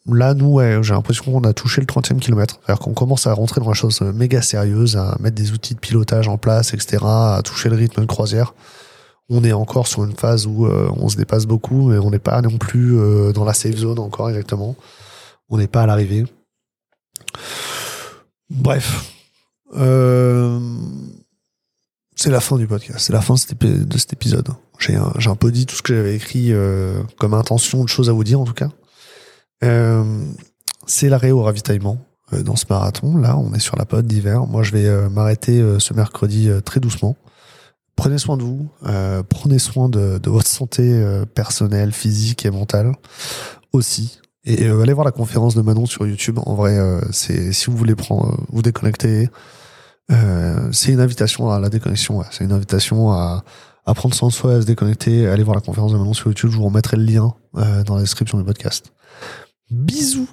là, 0.07 0.35
nous, 0.35 0.55
ouais, 0.55 0.81
j'ai 0.83 0.95
l'impression 0.95 1.25
qu'on 1.25 1.45
a 1.45 1.53
touché 1.53 1.81
le 1.81 1.87
30e 1.87 2.19
kilomètre. 2.19 2.59
C'est-à-dire 2.61 2.81
qu'on 2.81 2.93
commence 2.93 3.29
à 3.29 3.33
rentrer 3.35 3.61
dans 3.61 3.69
la 3.69 3.75
chose 3.75 4.01
méga 4.01 4.43
sérieuse, 4.43 4.97
à 4.97 5.17
mettre 5.21 5.37
des 5.37 5.53
outils 5.53 5.75
de 5.75 5.81
pilotage 5.81 6.27
en 6.27 6.37
place, 6.37 6.75
etc., 6.75 6.97
à 7.05 7.41
toucher 7.45 7.69
le 7.69 7.77
rythme 7.77 8.01
de 8.01 8.07
croisière. 8.07 8.53
On 9.29 9.45
est 9.45 9.53
encore 9.53 9.87
sur 9.87 10.03
une 10.03 10.17
phase 10.17 10.49
où 10.49 10.67
euh, 10.67 10.91
on 10.97 11.09
se 11.09 11.17
dépasse 11.17 11.47
beaucoup, 11.47 11.89
mais 11.91 11.99
on 11.99 12.11
n'est 12.11 12.19
pas 12.19 12.43
non 12.43 12.59
plus 12.59 12.97
dans 13.33 13.45
la 13.45 13.55
safe 13.55 13.77
zone 13.77 14.01
encore 14.01 14.29
exactement. 14.31 14.75
On 15.51 15.57
n'est 15.57 15.69
pas 15.69 15.83
à 15.83 15.87
l'arrivée. 15.87 16.25
Bref. 18.51 19.15
Euh, 19.77 20.59
c'est 22.17 22.31
la 22.31 22.41
fin 22.41 22.57
du 22.57 22.67
podcast. 22.67 23.01
C'est 23.01 23.13
la 23.13 23.21
fin 23.21 23.35
de 23.35 23.39
cet, 23.99 24.13
épisode. 24.13 24.49
J'ai 24.79 24.97
un, 24.97 25.37
peu 25.37 25.53
dit 25.53 25.67
tout 25.67 25.77
ce 25.77 25.83
que 25.83 25.95
j'avais 25.95 26.17
écrit 26.17 26.53
euh, 26.53 27.03
comme 27.19 27.35
intention 27.35 27.85
de 27.85 27.89
choses 27.89 28.09
à 28.09 28.13
vous 28.13 28.25
dire 28.25 28.41
en 28.41 28.45
tout 28.45 28.55
cas. 28.55 28.71
Euh, 29.65 30.25
c'est 30.87 31.09
l'arrêt 31.09 31.31
au 31.31 31.43
ravitaillement 31.43 31.99
dans 32.33 32.57
ce 32.57 32.65
marathon. 32.69 33.17
Là, 33.17 33.37
on 33.39 33.55
est 33.55 33.59
sur 33.59 33.77
la 33.77 33.87
période 33.87 34.07
d'hiver. 34.07 34.47
Moi, 34.47 34.63
je 34.63 34.73
vais 34.73 35.09
m'arrêter 35.09 35.63
ce 35.79 35.95
mercredi 35.95 36.51
très 36.65 36.81
doucement. 36.81 37.17
Prenez 37.97 38.19
soin 38.19 38.37
de 38.37 38.43
vous. 38.43 38.71
prenez 39.29 39.59
soin 39.59 39.89
de, 39.89 40.21
votre 40.29 40.49
santé 40.49 41.03
personnelle, 41.35 41.93
physique 41.93 42.45
et 42.45 42.51
mentale 42.51 42.93
aussi. 43.73 44.21
Et 44.49 44.65
euh, 44.65 44.81
allez 44.81 44.95
voir 44.95 45.05
la 45.05 45.13
conférence 45.13 45.55
de 45.55 45.61
Manon 45.61 45.85
sur 45.85 46.07
YouTube. 46.07 46.39
En 46.47 46.55
vrai, 46.55 46.79
euh, 46.79 47.03
c'est 47.11 47.53
si 47.53 47.67
vous 47.67 47.77
voulez 47.77 47.95
prendre, 47.95 48.35
vous 48.49 48.63
déconnecter, 48.63 49.29
euh, 50.11 50.71
c'est 50.73 50.91
une 50.91 51.01
invitation 51.01 51.51
à 51.51 51.61
la 51.61 51.69
déconnexion. 51.69 52.17
ouais. 52.17 52.25
C'est 52.31 52.45
une 52.45 52.53
invitation 52.53 53.13
à, 53.13 53.45
à 53.85 53.93
prendre 53.93 54.15
soin 54.15 54.29
de 54.29 54.33
soi, 54.33 54.55
à 54.55 54.61
se 54.63 54.67
déconnecter. 54.67 55.29
Allez 55.29 55.43
voir 55.43 55.55
la 55.55 55.61
conférence 55.61 55.93
de 55.93 55.99
Manon 55.99 56.15
sur 56.15 56.29
YouTube. 56.29 56.49
Je 56.51 56.57
vous 56.57 56.65
remettrai 56.65 56.97
le 56.97 57.05
lien 57.05 57.35
euh, 57.57 57.85
dans 57.85 57.97
la 57.97 58.01
description 58.01 58.39
du 58.39 58.45
podcast. 58.45 58.91
Bisous. 59.71 60.29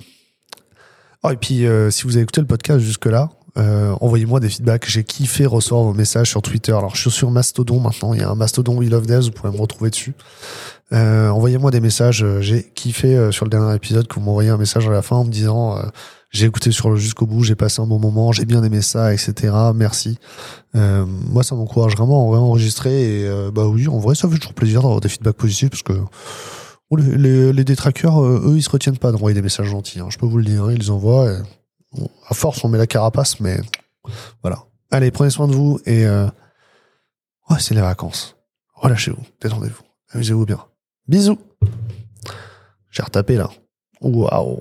Oh, 1.23 1.31
et 1.31 1.35
puis, 1.35 1.65
euh, 1.65 1.91
si 1.91 2.03
vous 2.03 2.15
avez 2.15 2.23
écouté 2.23 2.39
le 2.39 2.47
podcast 2.47 2.79
jusque-là, 2.79 3.31
euh, 3.57 3.95
envoyez-moi 3.99 4.39
des 4.39 4.47
feedbacks. 4.47 4.89
J'ai 4.89 5.03
kiffé 5.03 5.45
recevoir 5.45 5.83
vos 5.83 5.93
messages 5.93 6.29
sur 6.29 6.41
Twitter. 6.41 6.71
Alors, 6.71 6.95
je 6.95 7.01
suis 7.01 7.11
sur 7.11 7.31
Mastodon 7.31 7.81
maintenant. 7.81 8.13
Il 8.13 8.21
y 8.21 8.23
a 8.23 8.29
un 8.29 8.35
Mastodon 8.35 8.77
We 8.77 8.89
Love 8.89 9.07
Devs. 9.07 9.25
Vous 9.25 9.31
pouvez 9.31 9.51
me 9.51 9.61
retrouver 9.61 9.89
dessus. 9.89 10.13
Euh, 10.93 11.29
envoyez-moi 11.29 11.71
des 11.71 11.81
messages. 11.81 12.23
Euh, 12.23 12.41
J'ai 12.41 12.63
kiffé 12.63 13.15
euh, 13.15 13.31
sur 13.31 13.45
le 13.45 13.49
dernier 13.49 13.75
épisode 13.75 14.07
que 14.07 14.15
vous 14.15 14.21
m'envoyez 14.21 14.49
un 14.49 14.57
message 14.57 14.87
à 14.87 14.91
la 14.91 15.01
fin 15.01 15.17
en 15.17 15.25
me 15.25 15.31
disant 15.31 15.77
j'ai 16.31 16.47
écouté 16.47 16.69
jusqu'au 16.69 17.25
bout, 17.25 17.43
j'ai 17.43 17.55
passé 17.55 17.81
un 17.81 17.87
bon 17.87 17.97
moment, 17.97 18.33
j'ai 18.33 18.43
bien 18.43 18.61
aimé 18.61 18.81
ça, 18.81 19.13
etc. 19.13 19.53
Merci. 19.73 20.19
Moi, 20.73 21.43
ça 21.43 21.55
m'encourage 21.55 21.95
vraiment 21.95 22.33
à 22.33 22.37
enregistrer. 22.37 23.21
Et 23.21 23.51
bah 23.53 23.67
oui, 23.67 23.87
en 23.87 23.99
vrai, 23.99 24.15
ça 24.15 24.27
fait 24.27 24.37
toujours 24.37 24.53
plaisir 24.53 24.81
d'avoir 24.81 24.99
des 24.99 25.07
feedbacks 25.07 25.37
positifs 25.37 25.69
parce 25.69 25.83
que 25.83 25.93
oh, 26.89 26.97
les, 26.97 27.53
les, 27.53 27.63
détraqueurs, 27.63 28.21
eux, 28.21 28.53
ils 28.57 28.63
se 28.63 28.69
retiennent 28.69 28.97
pas 28.97 29.13
d'envoyer 29.13 29.33
des 29.33 29.41
messages 29.41 29.67
gentils. 29.67 30.01
hein. 30.01 30.07
je 30.09 30.17
peux 30.17 30.25
vous 30.25 30.37
le 30.37 30.43
dire, 30.43 30.69
ils 30.71 30.77
les 30.79 30.89
envoient. 30.89 31.37
à 32.27 32.33
force, 32.33 32.65
on 32.65 32.67
met 32.67 32.77
la 32.77 32.87
carapace, 32.87 33.39
mais 33.39 33.57
voilà. 34.41 34.65
Allez, 34.91 35.11
prenez 35.11 35.29
soin 35.29 35.47
de 35.47 35.53
vous 35.53 35.79
et 35.85 36.05
ouais, 36.05 37.59
c'est 37.59 37.75
les 37.75 37.81
vacances. 37.81 38.35
Relâchez-vous, 38.73 39.23
détendez-vous, 39.41 39.83
amusez-vous 40.11 40.45
bien. 40.45 40.59
Bisous. 41.07 41.37
J'ai 42.89 43.03
retapé 43.03 43.35
là. 43.35 43.49
Waouh. 44.01 44.59